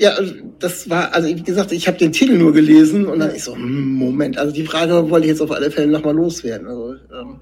ja, 0.00 0.18
das 0.58 0.90
war, 0.90 1.14
also 1.14 1.28
wie 1.28 1.42
gesagt, 1.42 1.70
ich 1.70 1.86
habe 1.86 1.96
den 1.96 2.10
Titel 2.10 2.36
nur 2.36 2.52
gelesen 2.52 3.06
und 3.06 3.20
dann 3.20 3.32
ich 3.32 3.44
so, 3.44 3.54
hm, 3.54 3.92
Moment, 3.92 4.36
also 4.36 4.52
die 4.52 4.66
Frage 4.66 5.08
wollte 5.08 5.26
ich 5.26 5.30
jetzt 5.30 5.40
auf 5.40 5.52
alle 5.52 5.70
Fälle 5.70 5.86
nochmal 5.86 6.16
loswerden. 6.16 6.66
Also 6.66 6.94
ähm, 7.14 7.40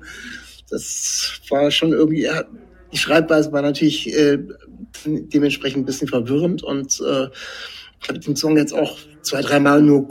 das 0.69 1.41
war 1.49 1.71
schon 1.71 1.93
irgendwie, 1.93 2.29
die 2.93 2.99
Schreibweise 2.99 3.51
war 3.53 3.63
natürlich 3.63 4.15
äh, 4.15 4.39
dementsprechend 5.07 5.83
ein 5.83 5.87
bisschen 5.87 6.09
verwirrend 6.09 6.63
und 6.63 7.01
äh, 7.01 7.29
ich 8.03 8.09
habe 8.09 8.19
den 8.19 8.37
Song 8.37 8.59
jetzt 8.59 8.75
auch 8.75 8.99
zwei, 9.29 9.43
dreimal 9.43 9.83
nur 9.83 10.09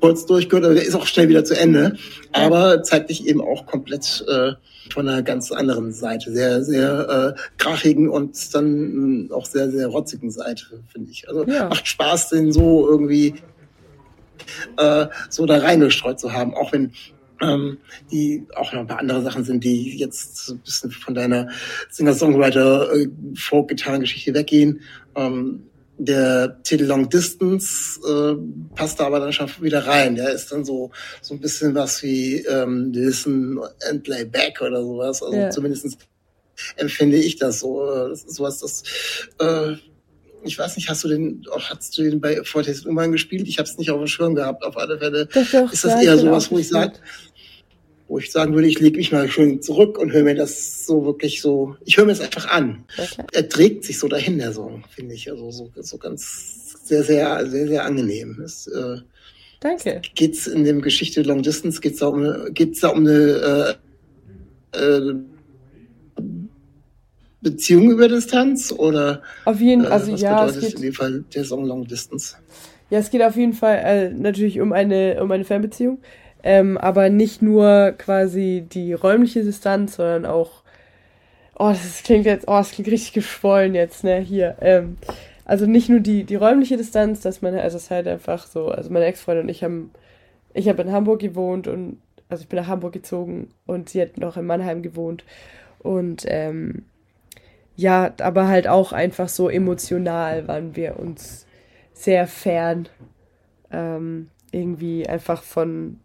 kurz 0.00 0.26
durchgehört, 0.26 0.64
also 0.64 0.76
der 0.76 0.86
ist 0.86 0.94
auch 0.94 1.06
schnell 1.06 1.28
wieder 1.28 1.44
zu 1.44 1.58
Ende, 1.58 1.96
aber 2.32 2.82
zeigt 2.82 3.10
dich 3.10 3.26
eben 3.26 3.40
auch 3.40 3.66
komplett 3.66 4.24
äh, 4.28 4.52
von 4.92 5.08
einer 5.08 5.22
ganz 5.22 5.50
anderen 5.52 5.92
Seite, 5.92 6.32
sehr, 6.32 6.62
sehr 6.62 7.34
äh, 7.36 7.40
krachigen 7.58 8.08
und 8.08 8.54
dann 8.54 9.28
auch 9.32 9.46
sehr, 9.46 9.70
sehr 9.70 9.86
rotzigen 9.88 10.30
Seite, 10.30 10.64
finde 10.92 11.10
ich. 11.10 11.28
Also 11.28 11.44
ja. 11.44 11.68
macht 11.68 11.88
Spaß, 11.88 12.30
den 12.30 12.52
so 12.52 12.88
irgendwie 12.88 13.34
äh, 14.76 15.06
so 15.28 15.44
da 15.46 15.58
reingestreut 15.58 16.20
zu 16.20 16.32
haben, 16.32 16.54
auch 16.54 16.72
wenn 16.72 16.92
ähm, 17.42 17.78
die 18.10 18.46
auch 18.54 18.72
noch 18.72 18.80
ein 18.80 18.86
paar 18.86 19.00
andere 19.00 19.20
Sachen 19.22 19.44
sind, 19.44 19.62
die 19.64 19.98
jetzt 19.98 20.46
so 20.46 20.54
ein 20.54 20.60
bisschen 20.60 20.90
von 20.90 21.14
deiner 21.14 21.48
Singer-Songwriter-Folk-Gitarrengeschichte 21.90 24.32
weggehen. 24.34 24.80
Ähm, 25.14 25.64
der 25.98 26.62
Titel 26.62 26.84
Long 26.84 27.08
Distance 27.08 28.00
äh, 28.06 28.36
passt 28.74 29.00
da 29.00 29.06
aber 29.06 29.20
dann 29.20 29.32
schon 29.32 29.48
wieder 29.60 29.86
rein. 29.86 30.14
Der 30.14 30.30
ist 30.30 30.52
dann 30.52 30.64
so 30.64 30.90
so 31.22 31.34
ein 31.34 31.40
bisschen 31.40 31.74
was 31.74 32.02
wie 32.02 32.44
ähm, 32.46 32.92
Listen 32.92 33.58
and 33.88 34.02
Play 34.02 34.24
Back 34.24 34.60
oder 34.60 34.82
sowas. 34.82 35.22
Also 35.22 35.36
ja. 35.36 35.50
zumindest 35.50 35.98
empfinde 36.76 37.16
ich 37.16 37.36
das 37.36 37.60
so. 37.60 37.84
Das 37.86 38.24
ist 38.24 38.36
sowas, 38.36 38.60
das 38.60 38.82
äh, 39.40 39.76
ich 40.46 40.58
weiß 40.58 40.76
nicht, 40.76 40.88
hast 40.88 41.02
du 41.04 41.08
den, 41.08 41.44
hast 41.50 41.98
du 41.98 42.02
den 42.02 42.20
bei 42.20 42.42
Fortes 42.44 42.86
Umgang 42.86 43.12
gespielt? 43.12 43.48
Ich 43.48 43.58
habe 43.58 43.68
es 43.68 43.78
nicht 43.78 43.90
auf 43.90 43.98
dem 43.98 44.06
Schirm 44.06 44.34
gehabt. 44.34 44.62
Auf 44.62 44.76
alle 44.76 44.98
Fälle 44.98 45.26
doch, 45.26 45.50
doch, 45.50 45.72
ist 45.72 45.84
das 45.84 46.02
eher 46.02 46.16
sowas, 46.16 46.50
wo 46.50 46.58
ich 46.58 46.68
sage, 46.68 46.94
wo 48.08 48.18
ich 48.18 48.30
sagen 48.30 48.54
würde, 48.54 48.68
ich 48.68 48.78
lege 48.78 48.98
mich 48.98 49.12
mal 49.12 49.28
schön 49.28 49.60
zurück 49.62 49.98
und 49.98 50.12
höre 50.12 50.22
mir 50.22 50.34
das 50.34 50.86
so 50.86 51.04
wirklich 51.04 51.40
so, 51.40 51.76
ich 51.84 51.96
höre 51.96 52.06
mir 52.06 52.12
es 52.12 52.20
einfach 52.20 52.48
an. 52.48 52.84
Okay. 52.96 53.24
Er 53.32 53.48
trägt 53.48 53.84
sich 53.84 53.98
so 53.98 54.08
dahin, 54.08 54.38
der 54.38 54.52
Song, 54.52 54.84
finde 54.94 55.14
ich. 55.14 55.30
Also 55.30 55.50
so, 55.50 55.70
so 55.74 55.98
ganz 55.98 56.76
sehr, 56.84 57.02
sehr, 57.02 57.46
sehr, 57.46 57.66
sehr 57.66 57.84
angenehm. 57.84 58.40
Es, 58.44 58.66
äh, 58.68 58.98
Danke. 59.60 60.02
Geht's 60.14 60.46
in 60.46 60.64
dem 60.64 60.82
Geschichte 60.82 61.22
Long 61.22 61.42
Distance, 61.42 61.80
geht's 61.80 61.98
da 61.98 62.06
um 62.06 62.18
eine, 62.20 62.50
geht's 62.52 62.80
da 62.80 62.88
um 62.88 63.06
eine 63.06 63.76
äh, 64.72 64.78
äh, 64.78 65.14
Beziehung 67.40 67.90
über 67.90 68.08
Distanz 68.08 68.72
oder 68.72 69.22
auf 69.44 69.60
jeden 69.60 69.84
Fall, 69.84 69.92
also 69.92 70.10
äh, 70.10 70.14
was 70.14 70.20
ja, 70.20 70.46
es 70.46 70.60
geht 70.60 70.74
in 70.74 70.82
dem 70.82 70.92
Fall 70.92 71.24
der 71.34 71.44
Song 71.44 71.64
Long 71.64 71.86
Distance. 71.86 72.36
Ja, 72.90 72.98
es 72.98 73.10
geht 73.10 73.22
auf 73.22 73.36
jeden 73.36 73.52
Fall 73.52 73.76
äh, 73.84 74.10
natürlich 74.10 74.60
um 74.60 74.72
eine 74.72 75.22
um 75.22 75.30
eine 75.30 75.44
Fernbeziehung. 75.44 75.98
Ähm, 76.42 76.78
aber 76.78 77.10
nicht 77.10 77.42
nur 77.42 77.94
quasi 77.98 78.66
die 78.70 78.92
räumliche 78.92 79.42
Distanz, 79.42 79.96
sondern 79.96 80.26
auch, 80.26 80.62
oh, 81.58 81.70
das 81.70 82.02
klingt 82.04 82.26
jetzt, 82.26 82.46
oh, 82.48 82.52
das 82.52 82.70
klingt 82.70 82.90
richtig 82.90 83.12
geschwollen 83.14 83.74
jetzt, 83.74 84.04
ne, 84.04 84.20
hier. 84.20 84.56
Ähm, 84.60 84.96
also 85.44 85.66
nicht 85.66 85.88
nur 85.88 86.00
die, 86.00 86.24
die 86.24 86.36
räumliche 86.36 86.76
Distanz, 86.76 87.20
dass 87.20 87.42
man, 87.42 87.54
also 87.54 87.76
es 87.76 87.84
ist 87.84 87.90
halt 87.90 88.08
einfach 88.08 88.46
so, 88.46 88.68
also 88.68 88.90
meine 88.90 89.06
Ex-Freundin 89.06 89.44
und 89.44 89.48
ich 89.48 89.64
haben, 89.64 89.90
ich 90.54 90.68
habe 90.68 90.82
in 90.82 90.92
Hamburg 90.92 91.20
gewohnt 91.20 91.68
und, 91.68 91.98
also 92.28 92.42
ich 92.42 92.48
bin 92.48 92.58
nach 92.58 92.68
Hamburg 92.68 92.92
gezogen 92.92 93.50
und 93.66 93.88
sie 93.88 94.02
hat 94.02 94.18
noch 94.18 94.36
in 94.36 94.46
Mannheim 94.46 94.82
gewohnt 94.82 95.24
und, 95.80 96.24
ähm, 96.26 96.84
ja, 97.76 98.12
aber 98.20 98.48
halt 98.48 98.68
auch 98.68 98.92
einfach 98.92 99.28
so 99.28 99.50
emotional 99.50 100.48
waren 100.48 100.76
wir 100.76 100.98
uns 100.98 101.46
sehr 101.92 102.26
fern. 102.26 102.88
Ähm, 103.70 104.28
irgendwie 104.50 105.06
einfach 105.06 105.42
von 105.42 106.00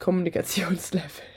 Kommunikationsleveln. 0.00 1.30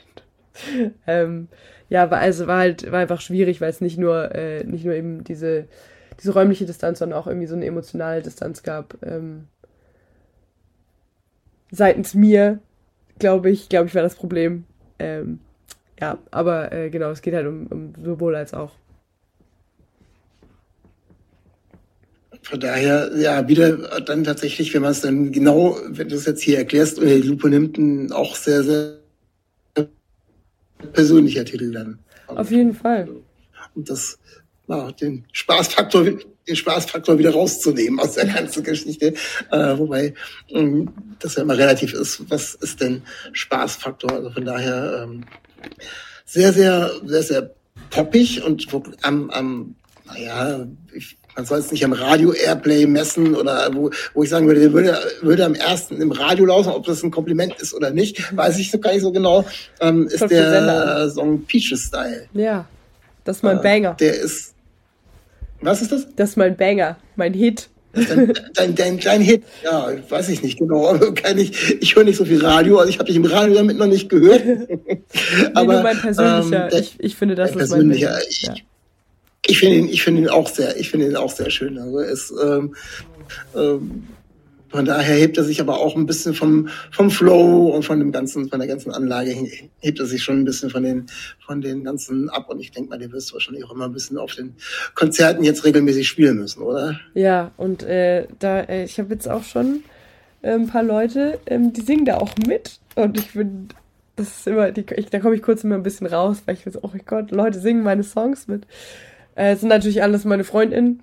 ähm, 1.06 1.48
ja, 1.88 2.10
war, 2.10 2.18
also 2.18 2.46
war 2.48 2.58
halt, 2.58 2.90
war 2.90 2.98
einfach 3.00 3.20
schwierig, 3.20 3.60
weil 3.60 3.70
es 3.70 3.80
nicht 3.80 3.98
nur, 3.98 4.34
äh, 4.34 4.64
nicht 4.64 4.84
nur 4.84 4.94
eben 4.94 5.22
diese, 5.22 5.68
diese 6.20 6.32
räumliche 6.32 6.66
Distanz, 6.66 6.98
sondern 6.98 7.18
auch 7.18 7.26
irgendwie 7.26 7.46
so 7.46 7.54
eine 7.54 7.66
emotionale 7.66 8.22
Distanz 8.22 8.62
gab. 8.62 8.96
Ähm, 9.02 9.46
seitens 11.70 12.14
mir, 12.14 12.60
glaube 13.18 13.50
ich, 13.50 13.68
glaube 13.68 13.86
ich, 13.88 13.94
war 13.94 14.02
das 14.02 14.14
Problem. 14.14 14.64
Ähm, 14.98 15.40
ja, 16.00 16.18
aber 16.30 16.72
äh, 16.72 16.90
genau, 16.90 17.10
es 17.10 17.22
geht 17.22 17.34
halt 17.34 17.46
um, 17.46 17.66
um 17.66 17.92
sowohl 18.02 18.34
als 18.34 18.54
auch. 18.54 18.72
Von 22.44 22.60
daher, 22.60 23.10
ja, 23.16 23.48
wieder 23.48 24.00
dann 24.00 24.22
tatsächlich, 24.22 24.72
wenn 24.74 24.82
man 24.82 24.92
es 24.92 25.00
dann 25.00 25.32
genau, 25.32 25.78
wenn 25.88 26.08
du 26.08 26.14
es 26.14 26.26
jetzt 26.26 26.42
hier 26.42 26.58
erklärst 26.58 26.98
und 26.98 27.06
die 27.06 27.22
Lupe 27.22 27.48
nimmt, 27.48 28.12
auch 28.12 28.36
sehr, 28.36 28.62
sehr 28.62 28.98
persönlicher 30.92 31.44
Titel 31.44 31.72
dann. 31.72 31.98
Auf 32.26 32.50
jeden 32.50 32.74
Fall. 32.74 33.08
Und 33.74 33.88
das 33.88 34.18
ja, 34.68 34.92
den 34.92 35.24
Spaßfaktor 35.32 36.04
den 36.46 36.56
Spaßfaktor 36.56 37.18
wieder 37.18 37.32
rauszunehmen 37.32 37.98
aus 38.00 38.12
der 38.12 38.26
ganzen 38.26 38.62
Geschichte. 38.62 39.14
Äh, 39.50 39.78
wobei 39.78 40.14
ähm, 40.50 40.92
das 41.18 41.36
ja 41.36 41.42
immer 41.42 41.56
relativ 41.56 41.94
ist, 41.94 42.30
was 42.30 42.54
ist 42.54 42.80
denn 42.80 43.02
Spaßfaktor? 43.32 44.12
Also 44.12 44.30
von 44.30 44.44
daher 44.44 45.04
ähm, 45.04 45.24
sehr, 46.26 46.52
sehr, 46.52 46.90
sehr, 47.04 47.22
sehr 47.22 47.54
poppig 47.90 48.42
und 48.42 48.66
am, 49.02 49.30
am 49.30 49.74
naja, 50.06 50.66
ich, 50.92 51.16
man 51.36 51.44
soll 51.44 51.58
es 51.58 51.72
nicht 51.72 51.84
am 51.84 51.92
Radio 51.92 52.32
Airplay 52.32 52.86
messen 52.86 53.34
oder 53.34 53.68
wo, 53.72 53.90
wo 54.14 54.22
ich 54.22 54.30
sagen 54.30 54.46
würde, 54.46 54.60
der 54.60 54.72
würde, 54.72 54.98
würde 55.22 55.44
am 55.44 55.54
ersten 55.54 56.00
im 56.00 56.12
Radio 56.12 56.46
laufen, 56.46 56.70
ob 56.70 56.86
das 56.86 57.02
ein 57.02 57.10
Kompliment 57.10 57.54
ist 57.60 57.74
oder 57.74 57.90
nicht, 57.90 58.36
weiß 58.36 58.58
ich 58.58 58.70
so 58.70 58.78
gar 58.78 58.92
nicht 58.92 59.02
so 59.02 59.12
genau, 59.12 59.44
ähm, 59.80 60.06
ist 60.06 60.30
der 60.30 61.10
Song 61.10 61.44
Peaches 61.44 61.86
Style. 61.88 62.28
Ja, 62.34 62.66
das 63.24 63.38
ist 63.38 63.42
mein 63.42 63.58
äh, 63.58 63.62
Banger. 63.62 63.96
Der 63.98 64.14
ist, 64.14 64.54
was 65.60 65.82
ist 65.82 65.92
das? 65.92 66.06
Das 66.14 66.30
ist 66.30 66.36
mein 66.36 66.56
Banger, 66.56 66.96
mein 67.16 67.34
Hit. 67.34 67.68
Dein, 67.94 68.32
dein, 68.54 68.74
dein 68.74 68.98
kleiner 68.98 69.22
Hit, 69.22 69.44
ja, 69.62 69.88
weiß 70.08 70.28
ich 70.28 70.42
nicht 70.42 70.58
genau, 70.58 70.88
aber 70.88 71.14
kann 71.14 71.38
ich, 71.38 71.80
ich 71.80 71.94
höre 71.94 72.02
nicht 72.02 72.16
so 72.16 72.24
viel 72.24 72.44
Radio, 72.44 72.78
also 72.78 72.90
ich 72.90 72.98
habe 72.98 73.06
dich 73.06 73.14
im 73.14 73.24
Radio 73.24 73.54
damit 73.54 73.76
noch 73.76 73.86
nicht 73.86 74.08
gehört. 74.08 74.44
nee, 74.68 75.00
aber 75.54 75.80
mein 75.80 75.96
persönlicher, 75.98 76.72
ähm, 76.72 76.80
ich, 76.80 76.96
ich 76.98 77.14
finde, 77.14 77.36
das 77.36 77.50
ist 77.50 77.54
mein 77.54 77.68
persönlicher, 77.68 78.18
ich, 78.28 78.42
ja. 78.42 78.54
Ich 79.46 79.58
finde 79.58 79.76
ihn, 79.76 79.88
ich 79.88 80.02
finde 80.02 80.22
ihn 80.22 80.28
auch 80.28 80.48
sehr, 80.48 80.76
ich 80.76 80.90
finde 80.90 81.06
ihn 81.06 81.16
auch 81.16 81.30
sehr 81.30 81.50
schön. 81.50 81.78
Also 81.78 82.00
es, 82.00 82.32
ähm, 82.42 82.74
ähm, 83.54 84.04
von 84.74 84.86
daher 84.86 85.14
hebt 85.14 85.38
er 85.38 85.44
sich 85.44 85.60
aber 85.60 85.78
auch 85.78 85.94
ein 85.94 86.04
bisschen 86.04 86.34
vom, 86.34 86.68
vom 86.90 87.08
Flow 87.08 87.68
und 87.68 87.84
von 87.84 88.00
dem 88.00 88.10
ganzen, 88.10 88.48
von 88.48 88.58
der 88.58 88.66
ganzen 88.66 88.90
Anlage 88.90 89.30
hebt 89.78 90.00
er 90.00 90.06
sich 90.06 90.24
schon 90.24 90.40
ein 90.40 90.44
bisschen 90.44 90.68
von 90.68 90.82
den, 90.82 91.06
von 91.46 91.60
den 91.60 91.84
ganzen 91.84 92.28
ab. 92.28 92.50
Und 92.50 92.58
ich 92.58 92.72
denke 92.72 92.90
mal, 92.90 92.98
der 92.98 93.12
wirst 93.12 93.32
wahrscheinlich 93.32 93.64
auch 93.64 93.70
immer 93.70 93.84
ein 93.84 93.92
bisschen 93.92 94.18
auf 94.18 94.34
den 94.34 94.56
Konzerten 94.96 95.44
jetzt 95.44 95.64
regelmäßig 95.64 96.08
spielen 96.08 96.38
müssen, 96.38 96.60
oder? 96.60 96.98
Ja, 97.14 97.52
und 97.56 97.84
äh, 97.84 98.26
da, 98.40 98.62
äh, 98.62 98.82
ich 98.82 98.98
habe 98.98 99.14
jetzt 99.14 99.28
auch 99.28 99.44
schon 99.44 99.84
äh, 100.42 100.54
ein 100.54 100.66
paar 100.66 100.82
Leute, 100.82 101.38
ähm, 101.46 101.72
die 101.72 101.82
singen 101.82 102.04
da 102.04 102.16
auch 102.16 102.34
mit. 102.44 102.80
Und 102.96 103.16
ich 103.16 103.32
bin, 103.32 103.68
das 104.16 104.38
ist 104.38 104.46
immer, 104.48 104.72
die, 104.72 104.84
ich, 104.96 105.06
da 105.06 105.20
komme 105.20 105.36
ich 105.36 105.42
kurz 105.42 105.62
immer 105.62 105.76
ein 105.76 105.84
bisschen 105.84 106.08
raus, 106.08 106.42
weil 106.46 106.56
ich 106.56 106.66
weiß, 106.66 106.82
oh 106.82 106.90
mein 106.92 107.02
Gott, 107.06 107.30
Leute 107.30 107.60
singen 107.60 107.84
meine 107.84 108.02
Songs 108.02 108.48
mit. 108.48 108.66
Äh, 109.36 109.56
sind 109.56 109.68
natürlich 109.68 110.02
alles 110.02 110.24
meine 110.24 110.44
Freundinnen. 110.44 111.02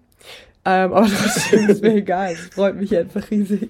Ähm, 0.66 0.94
aber 0.94 1.10
trotzdem 1.24 1.70
ist 1.70 1.82
mir 1.82 1.96
egal. 1.96 2.34
Es 2.34 2.54
freut 2.54 2.76
mich 2.76 2.96
einfach 2.96 3.30
riesig. 3.32 3.70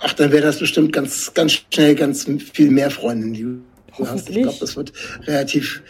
Ach, 0.00 0.12
dann 0.14 0.32
wäre 0.32 0.42
das 0.42 0.58
bestimmt 0.58 0.92
ganz, 0.92 1.32
ganz 1.34 1.52
schnell 1.52 1.94
ganz 1.94 2.26
viel 2.52 2.70
mehr 2.70 2.90
Freundinnen, 2.90 3.34
die 3.34 3.42
du 3.42 4.06
hast. 4.06 4.30
Ich 4.30 4.36
glaube, 4.42 4.56
das 4.58 4.76
wird 4.76 4.92
relativ, 5.26 5.82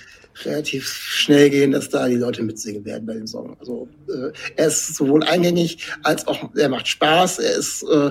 relativ 0.45 0.89
schnell 0.89 1.49
gehen, 1.49 1.71
dass 1.71 1.91
da 1.91 2.09
die 2.09 2.17
Leute 2.17 2.43
mitsingen 2.43 2.85
werden 2.85 3.07
bei 3.07 3.15
dem 3.15 3.29
Song. 3.29 3.57
Also 3.61 3.89
äh, 4.09 4.33
er 4.57 4.67
ist 4.67 4.97
sowohl 4.97 5.23
eingängig 5.23 5.87
als 6.03 6.27
auch 6.27 6.51
er 6.57 6.69
macht 6.69 6.89
Spaß. 6.89 7.39
Er 7.39 7.55
ist 7.57 7.85
äh, 7.85 8.11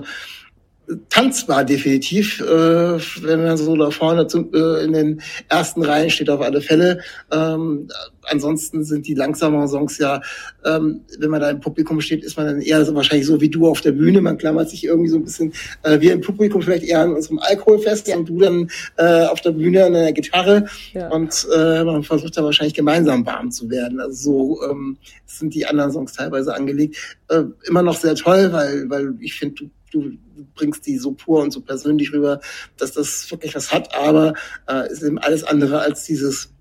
tanzbar 1.10 1.64
definitiv, 1.64 2.40
äh, 2.42 2.46
wenn 2.46 3.44
man 3.44 3.58
so 3.58 3.76
da 3.76 3.92
vorne 3.92 4.28
zu, 4.28 4.52
äh, 4.54 4.84
in 4.84 4.94
den 4.94 5.22
ersten 5.48 5.84
Reihen 5.84 6.10
steht 6.10 6.30
auf 6.30 6.42
alle 6.42 6.62
Fälle. 6.62 7.00
Ähm, 7.32 7.90
ansonsten 8.24 8.84
sind 8.84 9.08
die 9.08 9.14
langsameren 9.14 9.68
Songs 9.68 9.98
ja, 9.98 10.22
ähm, 10.66 11.02
wenn 11.20 11.30
man 11.30 11.42
da 11.42 11.50
im 11.50 11.60
Publikum 11.60 12.02
steht, 12.02 12.24
ist 12.24 12.38
man 12.38 12.48
dann 12.48 12.62
eher 12.62 12.84
so 12.86 12.96
wahrscheinlich 12.96 13.28
so 13.28 13.40
wie 13.42 13.50
du 13.50 13.68
auf 13.68 13.82
der 13.82 13.92
Bühne. 13.92 14.22
Man 14.22 14.38
klammert 14.38 14.70
sich 14.70 14.84
irgendwie 14.84 15.10
so 15.10 15.18
ein 15.18 15.24
bisschen 15.24 15.54
äh, 15.84 16.00
wie 16.02 16.10
im 16.10 16.22
Publikum 16.22 16.62
vielleicht 16.62 16.84
eher 16.84 17.02
an 17.02 17.14
unserem 17.14 17.40
Alkoholfest 17.40 18.08
ja. 18.08 18.18
und 18.18 18.30
du 18.30 18.40
dann 18.40 18.70
äh, 18.98 19.26
auf 19.26 19.42
der 19.42 19.52
Bühne 19.52 19.86
an 19.86 19.94
der 19.94 20.14
Gitarre 20.14 20.66
ja. 20.94 21.10
und 21.10 21.48
äh, 21.56 21.84
man 21.84 22.04
versucht 22.04 22.38
da 22.38 22.44
wahrscheinlich 22.44 22.74
gemeinsam 22.74 23.26
warm 23.26 23.52
zu 23.52 23.70
werden. 23.70 24.00
Also 24.00 24.20
so 24.20 24.64
ähm, 24.70 24.98
sind 25.26 25.54
die 25.54 25.66
anderen 25.66 25.92
Songs 25.92 26.14
teilweise 26.14 26.54
angelegt. 26.54 27.18
Äh, 27.30 27.44
immer 27.68 27.84
noch 27.84 27.98
sehr 27.98 28.16
toll, 28.16 28.52
weil, 28.52 28.90
weil 28.90 29.14
ich 29.20 29.36
finde, 29.36 29.56
du 29.56 29.70
du 29.92 30.18
bringst 30.56 30.86
die 30.86 30.98
so 30.98 31.12
pur 31.12 31.42
und 31.42 31.52
so 31.52 31.62
persönlich 31.62 32.14
rüber, 32.14 32.40
dass 32.78 32.92
das 32.94 33.30
wirklich 33.32 33.56
was 33.56 33.72
hat, 33.72 33.96
aber 33.96 34.34
äh, 34.68 34.92
ist 34.92 35.04
eben 35.04 35.18
alles 35.20 35.44
andere 35.44 35.80
als 35.80 36.06
dieses 36.06 36.52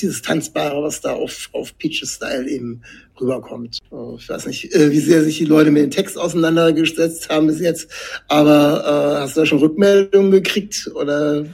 dieses 0.00 0.22
Tanzbare, 0.22 0.82
was 0.82 1.00
da 1.00 1.12
auf, 1.12 1.48
auf 1.52 1.76
Peaches 1.78 2.14
Style 2.16 2.48
eben 2.48 2.82
rüberkommt. 3.20 3.78
Äh, 3.90 4.14
ich 4.16 4.28
weiß 4.28 4.46
nicht, 4.46 4.74
äh, 4.74 4.90
wie 4.90 5.00
sehr 5.00 5.24
sich 5.24 5.38
die 5.38 5.44
Leute 5.44 5.70
mit 5.70 5.82
dem 5.82 5.90
Text 5.90 6.18
auseinandergesetzt 6.18 7.28
haben 7.28 7.46
bis 7.46 7.60
jetzt, 7.60 7.90
aber 8.28 8.84
äh, 8.84 9.20
hast 9.22 9.36
du 9.36 9.40
da 9.40 9.46
schon 9.46 9.58
Rückmeldungen 9.58 10.30
gekriegt 10.30 10.90
oder, 10.94 11.44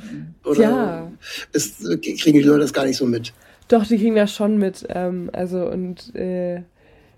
oder 0.44 0.60
ja. 0.60 1.12
ist, 1.52 1.80
kriegen 2.02 2.38
die 2.38 2.42
Leute 2.42 2.60
das 2.60 2.72
gar 2.72 2.84
nicht 2.84 2.96
so 2.96 3.06
mit? 3.06 3.32
Doch, 3.68 3.86
die 3.86 3.96
kriegen 3.96 4.16
das 4.16 4.34
schon 4.34 4.58
mit. 4.58 4.84
Ähm, 4.88 5.30
also 5.32 5.66
und 5.66 6.14
äh, 6.14 6.62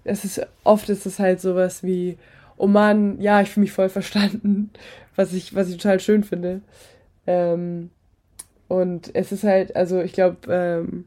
es 0.04 0.24
ist 0.24 0.40
oft 0.62 0.88
ist 0.88 1.06
es 1.06 1.18
halt 1.18 1.40
sowas 1.40 1.82
wie, 1.82 2.16
oh 2.56 2.66
Mann, 2.66 3.20
ja, 3.20 3.40
ich 3.40 3.50
fühle 3.50 3.62
mich 3.62 3.72
voll 3.72 3.88
verstanden, 3.88 4.70
was 5.14 5.32
ich, 5.32 5.54
was 5.54 5.68
ich 5.68 5.76
total 5.76 6.00
schön 6.00 6.24
finde. 6.24 6.60
Ähm, 7.26 7.90
und 8.68 9.14
es 9.14 9.32
ist 9.32 9.44
halt, 9.44 9.76
also 9.76 10.00
ich 10.00 10.12
glaube, 10.12 10.38
ähm, 10.48 11.04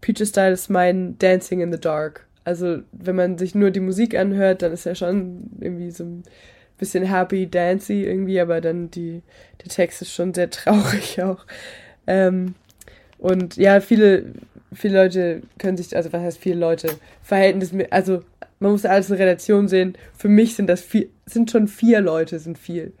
Peaches 0.00 0.30
Style 0.30 0.52
ist 0.52 0.68
mein 0.70 1.18
Dancing 1.18 1.60
in 1.60 1.72
the 1.72 1.80
Dark. 1.80 2.26
Also 2.44 2.78
wenn 2.92 3.16
man 3.16 3.38
sich 3.38 3.54
nur 3.54 3.70
die 3.70 3.80
Musik 3.80 4.16
anhört, 4.16 4.62
dann 4.62 4.72
ist 4.72 4.86
ja 4.86 4.94
schon 4.94 5.50
irgendwie 5.60 5.90
so 5.90 6.04
ein 6.04 6.22
bisschen 6.78 7.04
happy, 7.04 7.48
dancy 7.50 8.04
irgendwie, 8.04 8.40
aber 8.40 8.60
dann 8.60 8.90
die, 8.90 9.22
der 9.62 9.68
Text 9.68 10.02
ist 10.02 10.12
schon 10.12 10.34
sehr 10.34 10.50
traurig 10.50 11.22
auch. 11.22 11.44
Ähm, 12.06 12.54
und 13.18 13.56
ja, 13.56 13.80
viele, 13.80 14.26
viele 14.72 15.02
Leute 15.02 15.42
können 15.58 15.76
sich, 15.76 15.96
also 15.96 16.12
was 16.12 16.22
heißt 16.22 16.38
viele 16.38 16.60
Leute, 16.60 16.88
Verhältnis 17.22 17.72
mit, 17.72 17.92
also 17.92 18.22
man 18.58 18.72
muss 18.72 18.84
alles 18.84 19.10
in 19.10 19.16
Relation 19.16 19.68
sehen. 19.68 19.96
Für 20.16 20.28
mich 20.28 20.56
sind 20.56 20.68
das 20.68 20.80
vier, 20.80 21.08
sind 21.26 21.50
schon 21.50 21.68
vier 21.68 22.00
Leute, 22.00 22.38
sind 22.38 22.58
viel. 22.58 22.92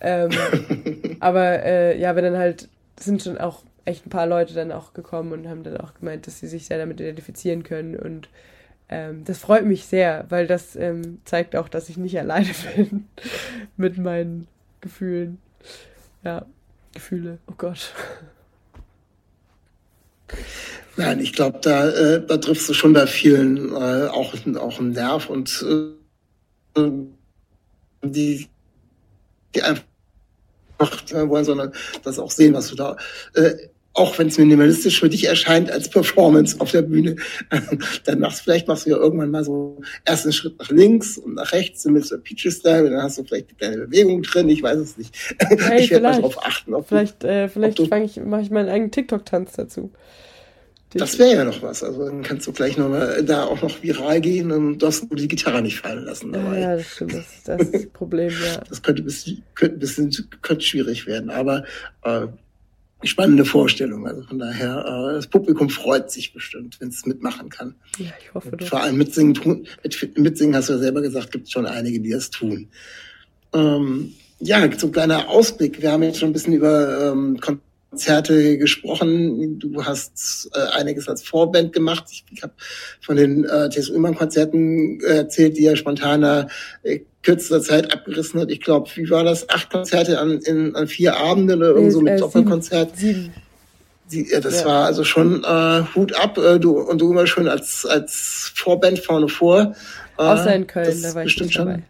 Ähm, 0.00 0.30
aber 1.20 1.64
äh, 1.64 1.98
ja, 1.98 2.14
wenn 2.16 2.24
dann 2.24 2.38
halt, 2.38 2.68
sind 2.98 3.22
schon 3.22 3.38
auch 3.38 3.62
echt 3.84 4.06
ein 4.06 4.10
paar 4.10 4.26
Leute 4.26 4.54
dann 4.54 4.72
auch 4.72 4.92
gekommen 4.92 5.32
und 5.32 5.48
haben 5.48 5.62
dann 5.62 5.78
auch 5.78 5.94
gemeint, 5.94 6.26
dass 6.26 6.40
sie 6.40 6.46
sich 6.46 6.66
sehr 6.66 6.78
damit 6.78 7.00
identifizieren 7.00 7.62
können. 7.62 7.96
Und 7.96 8.28
ähm, 8.88 9.24
das 9.24 9.38
freut 9.38 9.64
mich 9.64 9.86
sehr, 9.86 10.26
weil 10.28 10.46
das 10.46 10.76
ähm, 10.76 11.20
zeigt 11.24 11.56
auch, 11.56 11.68
dass 11.68 11.88
ich 11.88 11.96
nicht 11.96 12.18
alleine 12.18 12.50
bin 12.76 13.08
mit 13.76 13.98
meinen 13.98 14.48
Gefühlen. 14.80 15.38
Ja, 16.22 16.44
Gefühle, 16.92 17.38
oh 17.46 17.54
Gott. 17.56 17.94
Nein, 20.96 21.20
ich 21.20 21.32
glaube, 21.32 21.60
da, 21.62 21.88
äh, 21.88 22.26
da 22.26 22.36
triffst 22.36 22.68
du 22.68 22.74
schon 22.74 22.92
bei 22.92 23.06
vielen 23.06 23.72
äh, 23.72 24.08
auch, 24.08 24.34
auch 24.56 24.78
einen 24.78 24.92
Nerv 24.92 25.30
und 25.30 25.64
äh, 26.76 26.90
die, 28.02 28.48
die 29.54 29.62
einfach 29.62 29.84
wollen, 31.12 31.44
sondern 31.44 31.72
das 32.02 32.18
auch 32.18 32.30
sehen, 32.30 32.54
was 32.54 32.68
du 32.68 32.76
da, 32.76 32.96
äh, 33.34 33.52
auch 33.92 34.18
wenn 34.18 34.28
es 34.28 34.38
minimalistisch 34.38 35.00
für 35.00 35.08
dich 35.08 35.26
erscheint 35.26 35.70
als 35.70 35.88
Performance 35.88 36.56
auf 36.60 36.70
der 36.70 36.82
Bühne, 36.82 37.16
dann 38.04 38.20
machst 38.20 38.42
vielleicht 38.42 38.68
machst 38.68 38.86
du 38.86 38.90
ja 38.90 38.96
irgendwann 38.96 39.30
mal 39.30 39.44
so 39.44 39.80
erst 40.04 40.24
einen 40.24 40.32
Schritt 40.32 40.58
nach 40.58 40.70
links 40.70 41.18
und 41.18 41.34
nach 41.34 41.52
rechts 41.52 41.84
mit 41.86 42.06
so 42.06 42.16
Peaches 42.18 42.58
Style, 42.58 42.88
dann 42.88 43.02
hast 43.02 43.18
du 43.18 43.24
vielleicht 43.24 43.48
eine 43.60 43.78
Bewegung 43.78 44.22
drin, 44.22 44.48
ich 44.48 44.62
weiß 44.62 44.78
es 44.78 44.96
nicht. 44.96 45.14
Hey, 45.60 45.82
ich 45.82 45.90
werde 45.90 46.04
mal 46.04 46.14
darauf 46.14 46.44
achten. 46.44 46.74
Ob 46.74 46.88
vielleicht 46.88 47.24
äh, 47.24 47.48
vielleicht 47.48 47.80
fange 47.88 48.04
ich, 48.04 48.16
mache 48.16 48.42
ich 48.42 48.50
meinen 48.50 48.68
eigenen 48.68 48.90
TikTok-Tanz 48.90 49.52
dazu. 49.52 49.92
Das 50.92 51.18
wäre 51.18 51.34
ja 51.34 51.44
noch 51.44 51.62
was. 51.62 51.84
Also 51.84 52.06
dann 52.06 52.22
kannst 52.22 52.46
du 52.46 52.52
gleich 52.52 52.76
noch 52.76 52.88
mal 52.88 53.22
da 53.22 53.44
auch 53.44 53.62
noch 53.62 53.82
viral 53.82 54.20
gehen 54.20 54.50
und 54.50 54.78
darfst 54.78 55.06
die 55.12 55.28
Gitarre 55.28 55.62
nicht 55.62 55.78
fallen 55.78 56.04
lassen 56.04 56.32
dabei. 56.32 56.60
Ja, 56.60 56.76
das 56.76 56.86
stimmt. 56.86 57.14
Das, 57.14 57.26
das 57.44 57.62
ist 57.62 57.74
das 57.74 57.86
Problem, 57.86 58.30
ja. 58.30 58.60
Das 58.68 58.82
könnte 58.82 59.02
ein 59.02 59.04
bisschen, 59.04 59.42
könnte 59.54 59.76
ein 59.76 59.78
bisschen 59.78 60.10
könnte 60.42 60.64
schwierig 60.64 61.06
werden. 61.06 61.30
Aber 61.30 61.64
äh, 62.02 62.26
spannende 63.08 63.44
Vorstellung. 63.44 64.06
Also 64.06 64.22
von 64.22 64.38
daher, 64.38 64.84
äh, 64.84 65.14
das 65.14 65.26
Publikum 65.26 65.70
freut 65.70 66.10
sich 66.10 66.32
bestimmt, 66.32 66.80
wenn 66.80 66.88
es 66.88 67.06
mitmachen 67.06 67.48
kann. 67.48 67.74
Ja, 67.98 68.12
ich 68.20 68.34
hoffe 68.34 68.50
doch. 68.50 68.66
Vor 68.66 68.82
allem 68.82 68.96
mitsingen, 68.96 69.66
mit, 69.82 70.18
mitsingen 70.18 70.54
hast 70.54 70.68
du 70.68 70.74
ja 70.74 70.78
selber 70.78 71.00
gesagt, 71.00 71.32
gibt 71.32 71.46
es 71.46 71.52
schon 71.52 71.66
einige, 71.66 72.00
die 72.00 72.10
das 72.10 72.30
tun. 72.30 72.68
Ähm, 73.52 74.12
ja, 74.38 74.60
so 74.78 74.86
ein 74.86 74.92
kleiner 74.92 75.28
Ausblick. 75.28 75.80
Wir 75.82 75.92
haben 75.92 76.02
jetzt 76.02 76.18
schon 76.18 76.30
ein 76.30 76.32
bisschen 76.32 76.54
über 76.54 77.12
ähm, 77.12 77.38
Konzerte 77.90 78.56
gesprochen. 78.56 79.58
Du 79.58 79.84
hast 79.84 80.48
äh, 80.54 80.78
einiges 80.78 81.08
als 81.08 81.22
Vorband 81.22 81.72
gemacht. 81.72 82.04
Ich, 82.10 82.24
ich 82.30 82.42
habe 82.42 82.52
von 83.00 83.16
den 83.16 83.44
äh, 83.44 83.68
TSU 83.68 83.94
Ullmann 83.94 84.14
Konzerten 84.14 85.00
äh, 85.00 85.18
erzählt, 85.18 85.56
die 85.56 85.64
ja 85.64 85.74
spontaner 85.74 86.48
äh, 86.84 87.00
kürzester 87.22 87.60
Zeit 87.60 87.92
abgerissen 87.92 88.40
hat. 88.40 88.50
Ich 88.50 88.60
glaube, 88.60 88.88
wie 88.94 89.10
war 89.10 89.24
das? 89.24 89.48
Acht 89.48 89.70
Konzerte 89.70 90.20
an, 90.20 90.38
in, 90.38 90.76
an 90.76 90.86
vier 90.86 91.16
Abenden 91.16 91.58
oder 91.58 91.70
irgend 91.70 91.92
so 91.92 92.00
mit 92.00 92.14
äh, 92.14 92.16
Doppelkonzert. 92.18 92.96
Sieben. 92.96 93.32
Sie, 94.06 94.28
ja, 94.30 94.40
das 94.40 94.60
ja. 94.60 94.66
war 94.66 94.84
also 94.86 95.04
schon 95.04 95.44
äh, 95.44 95.82
Hut 95.94 96.14
ab. 96.14 96.38
Äh, 96.38 96.58
du 96.58 96.78
und 96.78 97.00
du 97.00 97.10
immer 97.10 97.26
schon 97.26 97.48
als 97.48 97.84
als 97.86 98.52
Vorband 98.54 99.00
vorne 99.00 99.28
vor. 99.28 99.74
Äh, 100.16 100.22
Außer 100.22 100.54
in 100.54 100.66
Köln, 100.66 101.02
da 101.02 101.14
war 101.14 101.24
ich 101.24 101.40
nicht 101.40 101.58
dabei. 101.58 101.82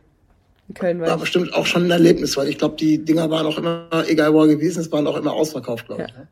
In 0.71 0.75
Köln 0.75 1.01
war, 1.01 1.09
war 1.09 1.19
bestimmt 1.19 1.53
auch 1.53 1.67
schon 1.67 1.85
ein 1.85 1.91
Erlebnis, 1.91 2.37
weil 2.37 2.49
ich 2.49 2.57
glaube, 2.57 2.77
die 2.77 3.05
Dinger 3.05 3.29
waren 3.29 3.45
auch 3.45 3.59
immer, 3.59 3.89
egal 4.07 4.33
wo 4.33 4.43
er 4.43 4.49
gewesen 4.49 4.81
ist, 4.81 4.93
waren 4.93 5.07
auch 5.07 5.17
immer 5.17 5.33
ausverkauft, 5.33 5.87
glaube 5.87 6.03
ja. 6.03 6.09
ich. 6.09 6.15
Ne? 6.15 6.29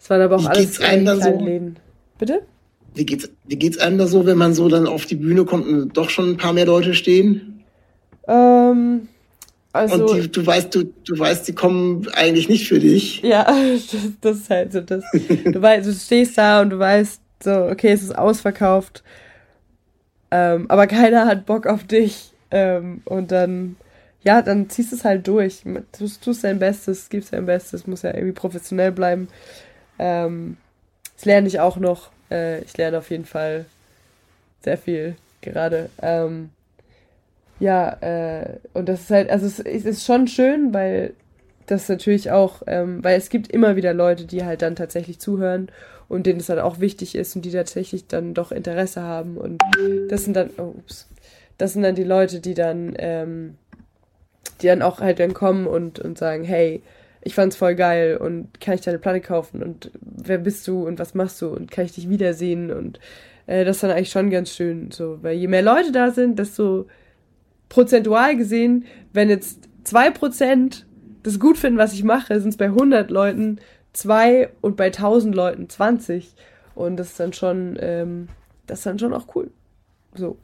Es 0.00 0.10
waren 0.10 0.22
aber 0.22 0.36
auch 0.36 0.42
Wie 0.42 0.48
alles 0.48 0.78
kleine 0.78 1.20
so? 1.20 1.38
Läden. 1.38 1.78
Bitte? 2.18 2.42
wie 2.94 3.06
geht's, 3.06 3.30
wie 3.46 3.56
geht's 3.56 3.78
einem 3.78 3.98
da 3.98 4.06
so, 4.06 4.26
wenn 4.26 4.36
man 4.36 4.54
so 4.54 4.68
dann 4.68 4.86
auf 4.86 5.06
die 5.06 5.14
Bühne 5.14 5.44
kommt 5.44 5.66
und 5.66 5.96
doch 5.96 6.10
schon 6.10 6.30
ein 6.30 6.36
paar 6.36 6.52
mehr 6.52 6.66
Leute 6.66 6.94
stehen? 6.94 7.64
Ähm, 8.28 9.08
also. 9.72 10.06
Und 10.06 10.16
die, 10.16 10.30
du 10.30 10.46
weißt, 10.46 10.74
du, 10.74 10.84
du 10.84 11.18
weißt, 11.18 11.48
die 11.48 11.54
kommen 11.54 12.06
eigentlich 12.12 12.48
nicht 12.48 12.68
für 12.68 12.78
dich. 12.78 13.22
Ja, 13.22 13.44
das, 13.72 13.96
das 14.20 14.36
ist 14.38 14.50
halt 14.50 14.72
so 14.72 14.80
das. 14.80 15.04
du 15.12 15.62
weißt, 15.62 15.86
du 15.86 15.92
stehst 15.92 16.36
da 16.36 16.60
und 16.62 16.70
du 16.70 16.78
weißt 16.78 17.20
so, 17.42 17.50
okay, 17.64 17.92
es 17.92 18.02
ist 18.02 18.16
ausverkauft. 18.16 19.02
Ähm, 20.32 20.64
aber 20.70 20.86
keiner 20.86 21.26
hat 21.26 21.44
Bock 21.44 21.66
auf 21.66 21.84
dich. 21.84 22.32
Ähm, 22.50 23.02
und 23.04 23.30
dann, 23.30 23.76
ja, 24.24 24.40
dann 24.40 24.70
ziehst 24.70 24.90
du 24.92 24.96
es 24.96 25.04
halt 25.04 25.28
durch. 25.28 25.62
Du 25.64 26.08
tust 26.08 26.42
dein 26.42 26.58
Bestes, 26.58 27.10
gibst 27.10 27.34
dein 27.34 27.44
Bestes, 27.46 27.86
muss 27.86 28.02
ja 28.02 28.14
irgendwie 28.14 28.32
professionell 28.32 28.92
bleiben. 28.92 29.28
Ähm, 29.98 30.56
das 31.14 31.26
lerne 31.26 31.48
ich 31.48 31.60
auch 31.60 31.76
noch. 31.76 32.10
Äh, 32.30 32.62
ich 32.62 32.76
lerne 32.78 32.98
auf 32.98 33.10
jeden 33.10 33.26
Fall 33.26 33.66
sehr 34.62 34.78
viel 34.78 35.16
gerade. 35.42 35.90
Ähm, 36.00 36.48
ja, 37.60 37.90
äh, 38.00 38.56
und 38.72 38.88
das 38.88 39.02
ist 39.02 39.10
halt, 39.10 39.30
also 39.30 39.46
es, 39.46 39.60
es 39.60 39.84
ist 39.84 40.06
schon 40.06 40.28
schön, 40.28 40.72
weil 40.72 41.12
das 41.66 41.88
natürlich 41.88 42.30
auch, 42.30 42.62
ähm, 42.66 43.04
weil 43.04 43.18
es 43.18 43.28
gibt 43.28 43.48
immer 43.52 43.76
wieder 43.76 43.92
Leute, 43.92 44.24
die 44.24 44.44
halt 44.44 44.62
dann 44.62 44.76
tatsächlich 44.76 45.18
zuhören 45.18 45.68
und 46.12 46.26
denen 46.26 46.40
es 46.40 46.46
dann 46.46 46.58
auch 46.58 46.78
wichtig 46.78 47.14
ist 47.14 47.34
und 47.34 47.44
die 47.46 47.50
tatsächlich 47.50 48.06
dann 48.06 48.34
doch 48.34 48.52
Interesse 48.52 49.00
haben 49.00 49.38
und 49.38 49.62
das 50.10 50.24
sind 50.24 50.36
dann, 50.36 50.50
oh, 50.58 50.74
ups, 50.76 51.08
das 51.56 51.72
sind 51.72 51.82
dann 51.82 51.94
die 51.94 52.04
Leute, 52.04 52.40
die 52.40 52.52
dann, 52.52 52.94
ähm, 52.98 53.56
die 54.60 54.66
dann 54.66 54.82
auch 54.82 55.00
halt 55.00 55.20
dann 55.20 55.32
kommen 55.32 55.66
und, 55.66 56.00
und 56.00 56.18
sagen, 56.18 56.44
hey, 56.44 56.82
ich 57.22 57.34
fand's 57.34 57.56
voll 57.56 57.76
geil 57.76 58.18
und 58.18 58.60
kann 58.60 58.74
ich 58.74 58.82
deine 58.82 58.98
Platte 58.98 59.22
kaufen 59.22 59.62
und 59.62 59.90
wer 60.02 60.36
bist 60.36 60.68
du 60.68 60.86
und 60.86 60.98
was 60.98 61.14
machst 61.14 61.40
du 61.40 61.48
und 61.48 61.70
kann 61.70 61.86
ich 61.86 61.92
dich 61.92 62.10
wiedersehen? 62.10 62.70
Und 62.70 63.00
äh, 63.46 63.64
das 63.64 63.76
ist 63.76 63.82
dann 63.82 63.92
eigentlich 63.92 64.10
schon 64.10 64.28
ganz 64.28 64.50
schön 64.50 64.90
so, 64.90 65.18
weil 65.22 65.36
je 65.36 65.48
mehr 65.48 65.62
Leute 65.62 65.92
da 65.92 66.10
sind, 66.10 66.38
desto 66.38 66.88
prozentual 67.70 68.36
gesehen, 68.36 68.84
wenn 69.14 69.30
jetzt 69.30 69.66
zwei 69.84 70.10
Prozent 70.10 70.84
das 71.22 71.40
gut 71.40 71.56
finden, 71.56 71.78
was 71.78 71.94
ich 71.94 72.04
mache, 72.04 72.38
sind 72.38 72.50
es 72.50 72.56
bei 72.58 72.66
100 72.66 73.10
Leuten 73.10 73.60
zwei 73.92 74.50
und 74.60 74.76
bei 74.76 74.86
1000 74.86 75.34
Leuten 75.34 75.68
20 75.68 76.34
und 76.74 76.96
das 76.96 77.08
ist 77.08 77.20
dann 77.20 77.32
schon, 77.32 77.78
ähm, 77.80 78.28
das 78.66 78.80
ist 78.80 78.86
dann 78.86 78.98
schon 78.98 79.12
auch 79.12 79.26
cool. 79.34 79.50
So. 80.14 80.36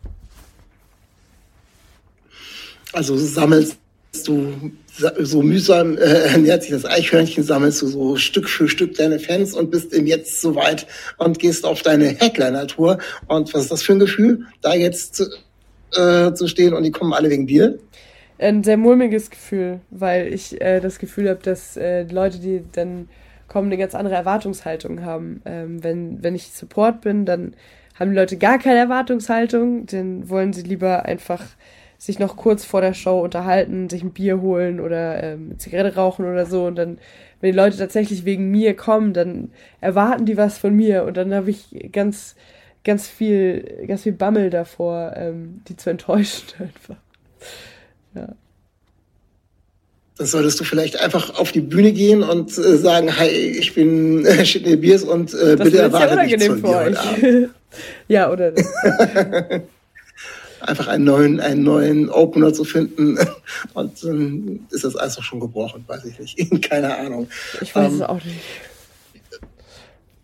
Also 2.92 3.16
sammelst 3.16 3.78
du 4.26 4.72
so 5.20 5.42
mühsam 5.42 5.96
äh, 5.96 6.01
ernährt 6.32 6.62
sich 6.62 6.72
das 6.72 6.84
Eichhörnchen, 6.84 7.44
sammelst 7.44 7.82
du 7.82 7.86
so 7.86 8.16
Stück 8.16 8.49
für 8.49 8.68
Stück 8.68 8.94
deine 8.94 9.18
Fans 9.18 9.55
und 9.55 9.70
bist 9.70 9.92
im 9.92 10.07
Jetzt 10.07 10.40
soweit 10.40 10.86
und 11.18 11.38
gehst 11.38 11.64
auf 11.64 11.82
deine 11.82 12.09
Headliner-Tour. 12.09 12.99
Und 13.28 13.55
was 13.55 13.62
ist 13.62 13.70
das 13.70 13.82
für 13.82 13.92
ein 13.92 13.99
Gefühl, 13.99 14.46
da 14.62 14.74
jetzt 14.74 15.16
zu, 15.16 15.24
äh, 15.94 16.32
zu 16.32 16.49
stehen 16.49 16.74
und 16.74 16.82
die 16.82 16.90
kommen 16.90 17.12
alle 17.12 17.30
wegen 17.30 17.46
dir? 17.46 17.78
Ein 18.38 18.62
sehr 18.62 18.76
mulmiges 18.76 19.30
Gefühl, 19.30 19.80
weil 19.90 20.32
ich 20.32 20.61
äh, 20.61 20.80
das 20.80 20.99
Gefühl 20.99 21.28
habe, 21.28 21.40
dass 21.42 21.76
äh, 21.76 22.05
Leute, 22.05 22.38
die 22.38 22.62
dann 22.72 23.09
kommen, 23.49 23.68
eine 23.68 23.78
ganz 23.78 23.94
andere 23.94 24.14
Erwartungshaltung 24.14 25.03
haben. 25.05 25.42
Ähm, 25.44 25.82
wenn, 25.82 26.22
wenn 26.22 26.34
ich 26.34 26.53
Support 26.53 27.01
bin, 27.01 27.24
dann 27.24 27.55
haben 27.99 28.11
die 28.11 28.16
Leute 28.16 28.36
gar 28.36 28.59
keine 28.59 28.78
Erwartungshaltung, 28.78 29.86
dann 29.86 30.28
wollen 30.28 30.53
sie 30.53 30.62
lieber 30.62 31.05
einfach 31.05 31.44
sich 31.99 32.20
noch 32.20 32.36
kurz 32.36 32.64
vor 32.64 32.80
der 32.80 32.94
Show 32.94 33.20
unterhalten, 33.20 33.88
sich 33.88 34.05
ein 34.05 34.12
Bier 34.12 34.40
holen 34.40 34.78
oder 34.78 35.20
ähm, 35.22 35.59
Zigarette 35.59 35.96
rauchen 35.96 36.24
oder 36.24 36.46
so. 36.46 36.66
Und 36.66 36.76
dann, 36.76 36.99
wenn 37.40 37.51
die 37.51 37.57
Leute 37.57 37.76
tatsächlich 37.76 38.24
wegen 38.24 38.53
mir 38.53 38.76
kommen, 38.76 39.12
dann 39.12 39.51
erwarten 39.80 40.24
die 40.24 40.36
was 40.36 40.59
von 40.59 40.74
mir. 40.74 41.05
Und 41.05 41.16
dann 41.16 41.34
habe 41.34 41.51
ich 41.51 41.90
ganz, 41.92 42.36
ganz 42.84 43.09
viel, 43.09 43.84
ganz 43.88 44.05
viel 44.05 44.12
Bammel 44.12 44.51
davor, 44.51 45.14
ähm, 45.16 45.62
die 45.66 45.76
zu 45.76 45.90
enttäuschen 45.90 46.46
einfach. 46.61 46.96
Ja. 48.14 48.28
Dann 50.19 50.27
solltest 50.27 50.59
du 50.61 50.64
vielleicht 50.64 51.01
einfach 51.01 51.39
auf 51.39 51.53
die 51.53 51.61
Bühne 51.61 51.93
gehen 51.93 52.23
und 52.23 52.51
äh, 52.59 52.77
sagen, 52.77 53.16
hi, 53.16 53.29
ich 53.29 53.75
bin 53.75 54.27
äh, 54.27 54.45
Shitney 54.45 54.77
Beers 54.77 55.05
und 55.05 55.33
äh, 55.33 55.57
bitte 55.57 55.79
erwarte 55.79 56.16
ja 56.16 56.25
nichts 56.25 56.47
von 56.47 56.61
mir 56.61 56.85
heute 56.85 57.51
ja, 58.09 58.31
oder? 58.31 58.53
einfach 60.61 60.89
einen 60.89 61.05
neuen, 61.05 61.41
einen 61.41 61.62
neuen 61.62 62.11
Opener 62.11 62.53
zu 62.53 62.64
finden. 62.64 63.19
Und 63.75 64.05
dann 64.05 64.66
ist 64.71 64.85
das 64.85 64.97
alles 64.97 65.19
auch 65.19 65.23
schon 65.23 65.41
gebrochen, 65.41 65.85
weiß 65.87 66.05
ich 66.05 66.19
nicht. 66.19 66.69
Keine 66.69 66.97
Ahnung. 66.97 67.29
Ich 67.61 67.75
weiß 67.75 67.93
ähm, 67.93 67.95
es 67.95 68.03
auch 68.03 68.25
nicht. 68.25 68.41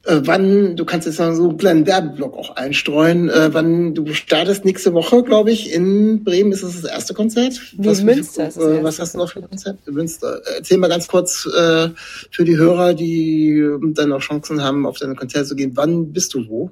Äh, 0.06 0.20
wann, 0.24 0.76
du 0.76 0.84
kannst 0.84 1.06
jetzt 1.06 1.18
noch 1.18 1.32
so 1.34 1.48
einen 1.48 1.56
kleinen 1.56 1.86
Werbeblock 1.86 2.36
auch 2.36 2.56
einstreuen, 2.56 3.30
äh, 3.30 3.54
wann 3.54 3.94
du 3.94 4.12
startest 4.12 4.66
nächste 4.66 4.92
Woche, 4.92 5.22
glaube 5.22 5.50
ich, 5.50 5.72
in 5.72 6.24
Bremen 6.24 6.52
ist 6.52 6.62
das 6.62 6.82
das 6.82 6.90
erste 6.90 7.14
Konzert. 7.14 7.58
Nee, 7.76 7.86
was, 7.86 8.02
Münster 8.02 8.48
ist 8.48 8.58
äh, 8.58 8.84
Was 8.84 8.98
hast 8.98 9.14
du 9.14 9.18
noch 9.18 9.30
für 9.30 9.38
ein 9.38 9.48
Konzert? 9.48 9.78
Münster. 9.86 10.42
Erzähl 10.56 10.76
mal 10.76 10.88
ganz 10.88 11.08
kurz 11.08 11.46
äh, 11.46 11.88
für 12.30 12.44
die 12.44 12.56
Hörer, 12.56 12.92
die 12.92 13.66
dann 13.94 14.10
noch 14.10 14.20
Chancen 14.20 14.62
haben, 14.62 14.84
auf 14.84 14.98
deine 14.98 15.14
Konzerte 15.14 15.48
zu 15.48 15.56
gehen. 15.56 15.72
Wann 15.74 16.12
bist 16.12 16.34
du 16.34 16.46
wo? 16.48 16.70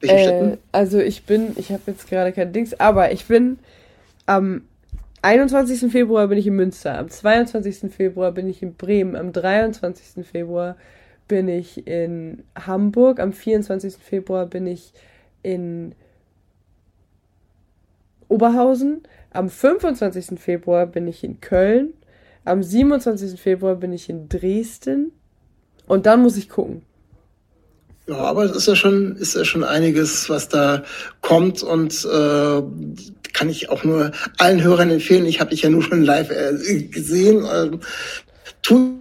Welchen 0.00 0.16
äh, 0.16 0.22
Städten? 0.22 0.58
Also 0.72 0.98
ich 1.00 1.24
bin, 1.24 1.52
ich 1.56 1.70
habe 1.70 1.82
jetzt 1.86 2.08
gerade 2.08 2.32
kein 2.32 2.54
Dings, 2.54 2.80
aber 2.80 3.12
ich 3.12 3.26
bin 3.26 3.58
am 4.24 4.62
21. 5.20 5.92
Februar 5.92 6.28
bin 6.28 6.38
ich 6.38 6.46
in 6.46 6.56
Münster, 6.56 6.98
am 6.98 7.10
22. 7.10 7.92
Februar 7.92 8.32
bin 8.32 8.48
ich 8.48 8.62
in 8.62 8.74
Bremen, 8.74 9.16
am 9.16 9.32
23. 9.32 10.26
Februar 10.26 10.76
bin 11.28 11.48
ich 11.48 11.86
in 11.86 12.44
Hamburg, 12.54 13.20
am 13.20 13.32
24. 13.32 13.94
Februar 13.96 14.46
bin 14.46 14.66
ich 14.66 14.92
in 15.42 15.94
Oberhausen, 18.28 19.02
am 19.30 19.48
25. 19.48 20.38
Februar 20.38 20.86
bin 20.86 21.06
ich 21.06 21.24
in 21.24 21.40
Köln, 21.40 21.94
am 22.44 22.62
27. 22.62 23.40
Februar 23.40 23.76
bin 23.76 23.92
ich 23.92 24.08
in 24.08 24.28
Dresden 24.28 25.12
und 25.86 26.06
dann 26.06 26.22
muss 26.22 26.36
ich 26.36 26.48
gucken. 26.48 26.82
Ja, 28.06 28.16
aber 28.16 28.44
es 28.44 28.54
ist 28.54 28.66
ja 28.66 28.76
schon, 28.76 29.16
ist 29.16 29.34
ja 29.34 29.44
schon 29.44 29.64
einiges, 29.64 30.28
was 30.28 30.48
da 30.48 30.84
kommt 31.22 31.62
und 31.62 32.04
äh, 32.04 32.62
kann 33.32 33.48
ich 33.48 33.70
auch 33.70 33.82
nur 33.82 34.12
allen 34.36 34.62
Hörern 34.62 34.90
empfehlen. 34.90 35.24
Ich 35.24 35.40
habe 35.40 35.50
dich 35.50 35.62
ja 35.62 35.70
nur 35.70 35.82
schon 35.82 36.02
live 36.02 36.30
äh, 36.30 36.82
gesehen. 36.82 37.44
Äh, 37.44 37.78
tut 38.62 38.92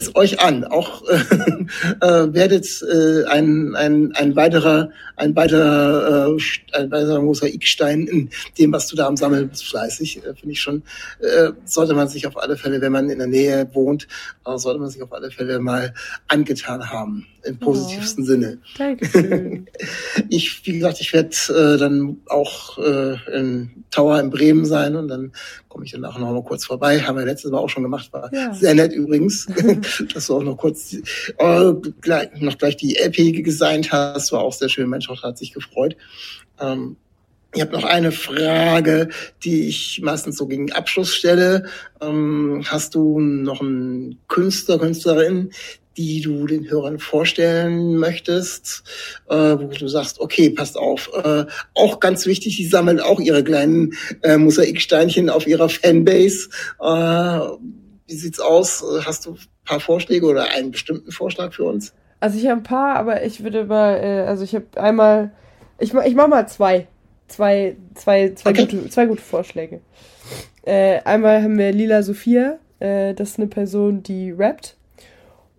es 0.00 0.14
euch 0.14 0.40
an. 0.40 0.64
Auch 0.64 1.02
äh, 1.08 1.14
äh, 2.00 2.34
werdet 2.34 2.66
äh, 2.82 3.24
ein, 3.24 3.74
ein, 3.74 4.12
ein 4.14 4.36
weiterer, 4.36 4.90
ein 5.16 5.34
weiterer, 5.34 6.28
äh, 6.28 6.76
ein 6.76 6.90
weiterer 6.90 7.20
Mosaikstein 7.20 8.06
in 8.06 8.30
dem, 8.58 8.72
was 8.72 8.86
du 8.88 8.96
da 8.96 9.06
am 9.06 9.16
Sammeln 9.16 9.48
bist, 9.48 9.66
fleißig. 9.66 10.18
Äh, 10.18 10.34
Finde 10.34 10.52
ich 10.52 10.60
schon, 10.60 10.82
äh, 11.20 11.50
sollte 11.64 11.94
man 11.94 12.08
sich 12.08 12.26
auf 12.26 12.36
alle 12.36 12.56
Fälle, 12.56 12.80
wenn 12.80 12.92
man 12.92 13.10
in 13.10 13.18
der 13.18 13.26
Nähe 13.26 13.68
wohnt, 13.72 14.08
äh, 14.46 14.56
sollte 14.56 14.80
man 14.80 14.90
sich 14.90 15.02
auf 15.02 15.12
alle 15.12 15.30
Fälle 15.30 15.58
mal 15.58 15.94
angetan 16.28 16.90
haben 16.90 17.26
im 17.44 17.58
positivsten 17.58 18.24
oh, 18.24 18.26
Sinne. 18.26 18.58
Dankeschön. 18.76 19.66
ich, 20.28 20.66
wie 20.66 20.72
gesagt, 20.72 21.00
ich 21.00 21.12
werde 21.12 21.30
äh, 21.48 21.78
dann 21.78 22.18
auch 22.26 22.78
äh, 22.78 23.16
in 23.34 23.84
Tower 23.90 24.20
in 24.20 24.30
Bremen 24.30 24.64
sein 24.64 24.96
und 24.96 25.08
dann 25.08 25.32
komme 25.78 25.86
ich 25.86 25.92
dann 25.92 26.04
auch 26.04 26.18
noch 26.18 26.32
mal 26.32 26.42
kurz 26.42 26.64
vorbei. 26.64 27.00
Haben 27.00 27.18
wir 27.18 27.24
letztes 27.24 27.52
Mal 27.52 27.58
auch 27.58 27.68
schon 27.68 27.84
gemacht, 27.84 28.12
war 28.12 28.34
ja. 28.34 28.52
sehr 28.52 28.74
nett 28.74 28.92
übrigens, 28.92 29.46
dass 30.12 30.26
du 30.26 30.36
auch 30.36 30.42
noch 30.42 30.56
kurz 30.56 30.92
äh, 30.92 31.72
gleich, 32.00 32.30
noch 32.40 32.58
gleich 32.58 32.76
die 32.76 32.96
LP 32.96 33.44
gesigned 33.44 33.92
hast, 33.92 34.32
war 34.32 34.40
auch 34.40 34.52
sehr 34.52 34.68
schön. 34.68 34.88
Mensch, 34.88 35.08
hat 35.08 35.38
sich 35.38 35.52
gefreut. 35.52 35.96
Ähm, 36.58 36.96
ich 37.54 37.60
habe 37.60 37.72
noch 37.72 37.84
eine 37.84 38.10
Frage, 38.10 39.08
die 39.44 39.68
ich 39.68 40.00
meistens 40.02 40.36
so 40.36 40.48
gegen 40.48 40.72
Abschluss 40.72 41.14
stelle. 41.14 41.66
Ähm, 42.00 42.64
hast 42.66 42.96
du 42.96 43.20
noch 43.20 43.60
einen 43.60 44.18
Künstler, 44.26 44.80
Künstlerin, 44.80 45.52
die 45.98 46.20
du 46.20 46.46
den 46.46 46.70
Hörern 46.70 47.00
vorstellen 47.00 47.96
möchtest, 47.96 48.84
äh, 49.28 49.34
wo 49.34 49.66
du 49.66 49.88
sagst, 49.88 50.20
okay, 50.20 50.48
passt 50.48 50.78
auf, 50.78 51.10
äh, 51.12 51.44
auch 51.74 51.98
ganz 51.98 52.24
wichtig, 52.24 52.56
die 52.56 52.66
sammeln 52.66 53.00
auch 53.00 53.18
ihre 53.18 53.42
kleinen 53.42 53.94
äh, 54.22 54.36
Mosaiksteinchen 54.36 55.28
auf 55.28 55.46
ihrer 55.46 55.68
Fanbase. 55.68 56.50
Äh, 56.80 57.40
wie 58.06 58.14
sieht's 58.14 58.38
aus? 58.38 58.84
Hast 59.04 59.26
du 59.26 59.32
ein 59.32 59.38
paar 59.64 59.80
Vorschläge 59.80 60.24
oder 60.24 60.52
einen 60.52 60.70
bestimmten 60.70 61.10
Vorschlag 61.10 61.52
für 61.52 61.64
uns? 61.64 61.92
Also 62.20 62.38
ich 62.38 62.46
habe 62.46 62.60
ein 62.60 62.62
paar, 62.62 62.96
aber 62.96 63.24
ich 63.24 63.42
würde 63.42 63.64
mal, 63.64 63.96
äh, 63.96 64.26
also 64.26 64.44
ich 64.44 64.54
habe 64.54 64.66
einmal, 64.76 65.32
ich, 65.80 65.92
ich 65.92 66.14
mache 66.14 66.28
mal 66.28 66.48
zwei, 66.48 66.86
zwei, 67.26 67.76
zwei, 67.94 68.34
zwei, 68.34 68.50
okay. 68.50 68.66
gute, 68.66 68.88
zwei 68.88 69.06
gute 69.06 69.22
Vorschläge. 69.22 69.80
Äh, 70.62 71.00
einmal 71.00 71.42
haben 71.42 71.58
wir 71.58 71.72
Lila 71.72 72.02
Sophia, 72.02 72.58
das 72.80 73.30
ist 73.30 73.38
eine 73.38 73.48
Person, 73.48 74.04
die 74.04 74.30
rappt 74.30 74.77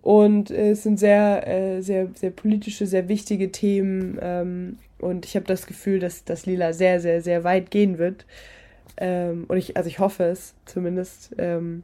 und 0.02 0.50
äh, 0.50 0.70
es 0.70 0.82
sind 0.82 0.98
sehr, 0.98 1.46
äh, 1.46 1.80
sehr, 1.82 2.08
sehr 2.14 2.30
politische, 2.30 2.86
sehr 2.86 3.08
wichtige 3.08 3.52
Themen. 3.52 4.18
Ähm, 4.20 4.78
und 4.98 5.26
ich 5.26 5.36
habe 5.36 5.46
das 5.46 5.66
Gefühl, 5.66 5.98
dass 5.98 6.24
das 6.24 6.46
Lila 6.46 6.72
sehr, 6.72 7.00
sehr, 7.00 7.22
sehr 7.22 7.44
weit 7.44 7.70
gehen 7.70 7.98
wird. 7.98 8.24
Ähm, 8.96 9.44
und 9.48 9.56
ich, 9.56 9.76
also 9.76 9.88
ich 9.88 9.98
hoffe 9.98 10.24
es 10.24 10.54
zumindest. 10.64 11.34
Ähm, 11.38 11.82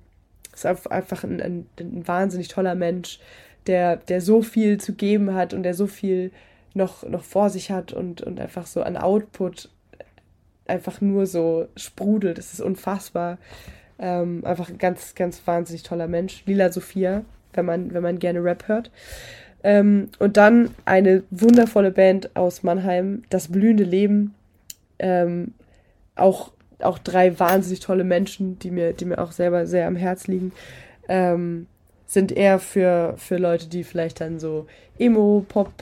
ist 0.55 0.67
einfach 0.67 1.23
ein, 1.23 1.41
ein, 1.43 1.67
ein, 1.79 2.09
wahnsinnig 2.09 2.49
toller 2.49 2.75
Mensch, 2.75 3.21
der, 3.67 3.97
der 3.97 4.23
so 4.23 4.41
viel 4.43 4.79
zu 4.81 4.95
geben 4.95 5.35
hat 5.35 5.53
und 5.53 5.63
der 5.63 5.75
so 5.75 5.87
viel 5.87 6.31
noch, 6.73 7.07
noch 7.07 7.25
vor 7.25 7.51
sich 7.51 7.71
hat 7.71 7.93
und, 7.93 8.23
und 8.23 8.41
einfach 8.41 8.67
so 8.67 8.83
an 8.83 8.97
Output 8.97 9.69
einfach 10.67 11.01
nur 11.01 11.27
so 11.27 11.69
sprudelt. 11.77 12.39
Das 12.39 12.55
ist 12.55 12.61
unfassbar. 12.61 13.39
Ähm, 13.99 14.45
einfach 14.45 14.69
ein 14.71 14.79
ganz, 14.79 15.15
ganz 15.15 15.47
wahnsinnig 15.47 15.83
toller 15.83 16.09
Mensch. 16.09 16.43
Lila 16.47 16.73
Sophia, 16.73 17.25
wenn 17.57 17.67
man, 17.67 17.93
wenn 17.93 18.03
man 18.03 18.19
gerne 18.19 18.43
Rap 18.43 18.69
hört. 18.69 18.91
Ähm, 19.65 20.11
und 20.19 20.37
dann 20.37 20.71
eine 20.85 21.25
wundervolle 21.31 21.91
Band 21.91 22.37
aus 22.37 22.63
Mannheim, 22.63 23.23
Das 23.31 23.49
blühende 23.49 23.85
Leben. 23.85 24.35
Ähm, 24.99 25.55
auch, 26.15 26.53
auch 26.81 26.99
drei 26.99 27.39
wahnsinnig 27.39 27.81
tolle 27.81 28.05
Menschen, 28.05 28.59
die 28.59 28.71
mir, 28.71 28.93
die 28.93 29.05
mir 29.05 29.19
auch 29.19 29.33
selber 29.33 29.67
sehr 29.67 29.87
am 29.87 29.97
Herz 29.97 30.27
liegen. 30.27 30.53
Ähm, 31.09 31.67
sind 32.07 32.33
eher 32.33 32.59
für, 32.61 33.15
für 33.17 33.37
Leute, 33.37 33.69
die 33.69 33.85
vielleicht 33.85 34.21
dann 34.21 34.39
so 34.39 34.67
Emo, 34.99 35.45
Pop, 35.49 35.73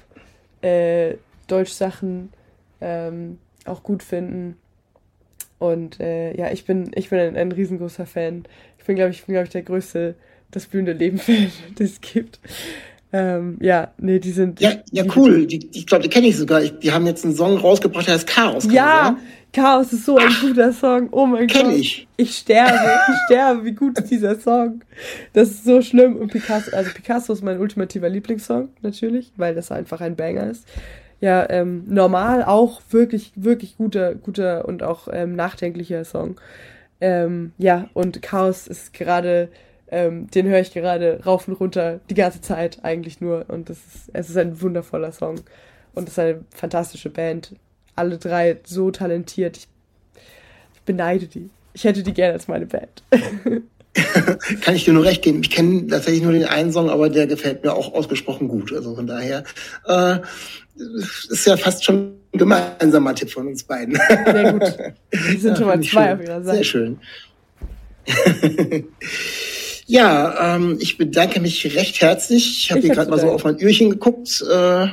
äh, 0.62 1.16
Deutschsachen 1.46 2.32
ähm, 2.80 3.38
auch 3.66 3.82
gut 3.82 4.02
finden. 4.02 4.56
Und 5.58 6.00
äh, 6.00 6.34
ja, 6.36 6.50
ich 6.50 6.64
bin, 6.64 6.90
ich 6.94 7.10
bin 7.10 7.18
ein, 7.18 7.36
ein 7.36 7.52
riesengroßer 7.52 8.06
Fan. 8.06 8.44
Ich 8.78 8.84
bin, 8.84 8.96
glaube 8.96 9.10
ich, 9.10 9.24
bin, 9.24 9.34
glaube 9.34 9.46
ich, 9.46 9.52
der 9.52 9.62
größte 9.62 10.14
Das 10.54 10.66
blühende 10.66 10.92
Leben-Fan, 10.92 11.50
das 11.74 11.90
es 11.90 12.00
gibt. 12.00 12.38
Ähm, 13.12 13.58
ja, 13.60 13.92
nee, 13.98 14.20
die 14.20 14.30
sind. 14.30 14.60
Ja, 14.60 14.72
ja, 14.92 15.04
cool. 15.16 15.46
Die, 15.46 15.68
ich 15.72 15.86
glaube, 15.86 16.04
die 16.04 16.08
kenne 16.08 16.28
ich 16.28 16.36
sogar. 16.36 16.62
Ich, 16.62 16.78
die 16.78 16.92
haben 16.92 17.06
jetzt 17.06 17.24
einen 17.24 17.34
Song 17.34 17.56
rausgebracht, 17.56 18.06
der 18.06 18.14
heißt 18.14 18.26
Chaos. 18.28 18.68
Ja, 18.70 19.16
Chaos 19.52 19.92
ist 19.92 20.04
so 20.04 20.16
ein 20.16 20.28
Ach, 20.28 20.40
guter 20.40 20.72
Song. 20.72 21.08
Oh 21.10 21.26
mein 21.26 21.48
kenn 21.48 21.66
Gott. 21.66 21.76
ich. 21.76 22.06
Ich 22.16 22.36
sterbe, 22.36 22.72
ich 23.08 23.16
sterbe. 23.26 23.64
Wie 23.64 23.72
gut 23.72 23.98
ist 23.98 24.10
dieser 24.10 24.38
Song? 24.38 24.82
Das 25.32 25.50
ist 25.50 25.64
so 25.64 25.82
schlimm. 25.82 26.16
Und 26.16 26.30
Picasso, 26.30 26.70
also 26.74 26.90
Picasso 26.94 27.32
ist 27.32 27.42
mein 27.42 27.58
ultimativer 27.58 28.08
Lieblingssong, 28.08 28.68
natürlich, 28.82 29.32
weil 29.36 29.56
das 29.56 29.72
einfach 29.72 30.00
ein 30.00 30.14
Banger 30.14 30.50
ist. 30.50 30.66
Ja, 31.20 31.48
ähm, 31.50 31.84
normal 31.88 32.44
auch 32.44 32.80
wirklich, 32.90 33.32
wirklich 33.34 33.76
guter, 33.76 34.14
guter 34.14 34.66
und 34.66 34.84
auch 34.84 35.08
ähm, 35.12 35.34
nachdenklicher 35.34 36.04
Song. 36.04 36.40
Ähm, 37.00 37.52
ja, 37.58 37.88
und 37.92 38.22
Chaos 38.22 38.68
ist 38.68 38.92
gerade 38.92 39.48
ähm, 39.94 40.28
den 40.28 40.46
höre 40.48 40.60
ich 40.60 40.72
gerade 40.72 41.20
rauf 41.24 41.46
und 41.46 41.54
runter 41.54 42.00
die 42.10 42.14
ganze 42.14 42.40
Zeit 42.40 42.80
eigentlich 42.82 43.20
nur. 43.20 43.44
Und 43.48 43.70
das 43.70 43.78
ist, 43.78 44.10
es 44.12 44.28
ist 44.28 44.36
ein 44.36 44.60
wundervoller 44.60 45.12
Song. 45.12 45.36
Und 45.94 46.08
es 46.08 46.14
ist 46.14 46.18
eine 46.18 46.44
fantastische 46.52 47.10
Band. 47.10 47.54
Alle 47.94 48.18
drei 48.18 48.58
so 48.64 48.90
talentiert. 48.90 49.56
Ich, 49.56 49.68
ich 50.74 50.80
beneide 50.84 51.26
die. 51.26 51.48
Ich 51.74 51.84
hätte 51.84 52.02
die 52.02 52.12
gerne 52.12 52.32
als 52.34 52.48
meine 52.48 52.66
Band. 52.66 53.04
Kann 54.62 54.74
ich 54.74 54.84
dir 54.84 54.92
nur 54.92 55.04
recht 55.04 55.22
geben. 55.22 55.42
Ich 55.42 55.50
kenne 55.50 55.86
tatsächlich 55.86 56.24
nur 56.24 56.32
den 56.32 56.44
einen 56.44 56.72
Song, 56.72 56.90
aber 56.90 57.08
der 57.08 57.28
gefällt 57.28 57.62
mir 57.62 57.72
auch 57.72 57.94
ausgesprochen 57.94 58.48
gut. 58.48 58.72
Also 58.72 58.96
von 58.96 59.06
daher 59.06 59.44
äh, 59.86 60.16
ist 61.30 61.46
ja 61.46 61.56
fast 61.56 61.84
schon 61.84 62.16
ein 62.32 62.38
gemeinsamer 62.38 63.14
Tipp 63.14 63.30
von 63.30 63.46
uns 63.46 63.62
beiden. 63.62 63.94
Sehr 63.94 64.52
gut. 64.52 64.76
Die 65.12 65.36
sind 65.36 65.50
ja, 65.52 65.56
schon 65.56 65.66
mal 65.66 65.80
zwei 65.80 65.84
schön. 65.84 66.12
auf 66.14 66.20
ihrer 66.20 66.42
Seite. 66.42 66.56
Sehr 66.56 66.64
schön. 66.64 66.98
Ja, 69.86 70.56
ähm, 70.56 70.78
ich 70.80 70.96
bedanke 70.96 71.40
mich 71.40 71.76
recht 71.76 72.00
herzlich. 72.00 72.58
Ich 72.58 72.70
habe 72.70 72.80
hier 72.80 72.90
gerade 72.90 73.10
mal 73.10 73.20
so 73.20 73.30
auf 73.30 73.44
mein 73.44 73.60
Öhrchen 73.60 73.90
geguckt, 73.90 74.42
äh, 74.50 74.86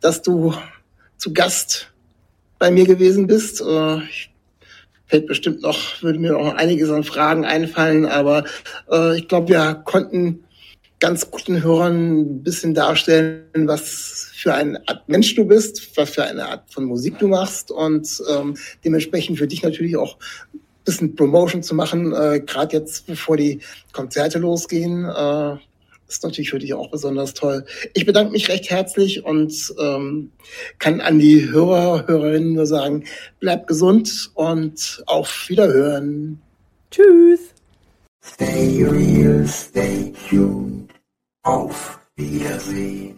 dass 0.00 0.22
du 0.22 0.54
zu 1.16 1.32
Gast 1.32 1.92
bei 2.58 2.70
mir 2.70 2.86
gewesen 2.86 3.26
bist. 3.26 3.60
Äh, 3.60 4.00
fällt 5.06 5.26
bestimmt 5.26 5.62
noch, 5.62 6.02
würde 6.02 6.18
mir 6.18 6.32
noch 6.32 6.54
einiges 6.54 6.90
an 6.90 7.02
Fragen 7.02 7.44
einfallen, 7.44 8.06
aber 8.06 8.44
äh, 8.90 9.18
ich 9.18 9.26
glaube, 9.26 9.48
wir 9.48 9.82
konnten 9.84 10.44
ganz 11.00 11.30
guten 11.30 11.62
Hörern 11.62 12.20
ein 12.20 12.42
bisschen 12.42 12.74
darstellen, 12.74 13.66
was 13.66 14.30
für 14.34 14.54
eine 14.54 14.86
Art 14.86 15.08
Mensch 15.08 15.34
du 15.34 15.44
bist, 15.44 15.96
was 15.96 16.10
für 16.10 16.24
eine 16.24 16.48
Art 16.48 16.72
von 16.72 16.84
Musik 16.84 17.18
du 17.18 17.28
machst 17.28 17.70
und 17.70 18.22
ähm, 18.30 18.56
dementsprechend 18.84 19.38
für 19.38 19.46
dich 19.46 19.62
natürlich 19.62 19.96
auch 19.96 20.18
bisschen 20.88 21.14
Promotion 21.14 21.62
zu 21.62 21.74
machen, 21.74 22.14
äh, 22.14 22.40
gerade 22.40 22.78
jetzt, 22.78 23.06
bevor 23.06 23.36
die 23.36 23.60
Konzerte 23.92 24.38
losgehen, 24.38 25.04
äh, 25.04 25.56
ist 26.08 26.24
natürlich 26.24 26.50
für 26.50 26.58
dich 26.58 26.72
auch 26.72 26.90
besonders 26.90 27.34
toll. 27.34 27.66
Ich 27.92 28.06
bedanke 28.06 28.32
mich 28.32 28.48
recht 28.48 28.70
herzlich 28.70 29.24
und 29.24 29.74
ähm, 29.78 30.32
kann 30.78 31.02
an 31.02 31.18
die 31.18 31.50
Hörer, 31.50 32.06
Hörerinnen 32.06 32.54
nur 32.54 32.66
sagen, 32.66 33.04
bleibt 33.40 33.66
gesund 33.66 34.30
und 34.34 35.02
auf 35.06 35.48
Wiederhören. 35.48 36.40
Tschüss. 36.90 37.40
Stay 38.24 38.84
real, 38.84 39.46
stay 39.46 40.12
tuned. 40.28 40.90
Auf 41.42 42.00
Wiedersehen. 42.16 43.17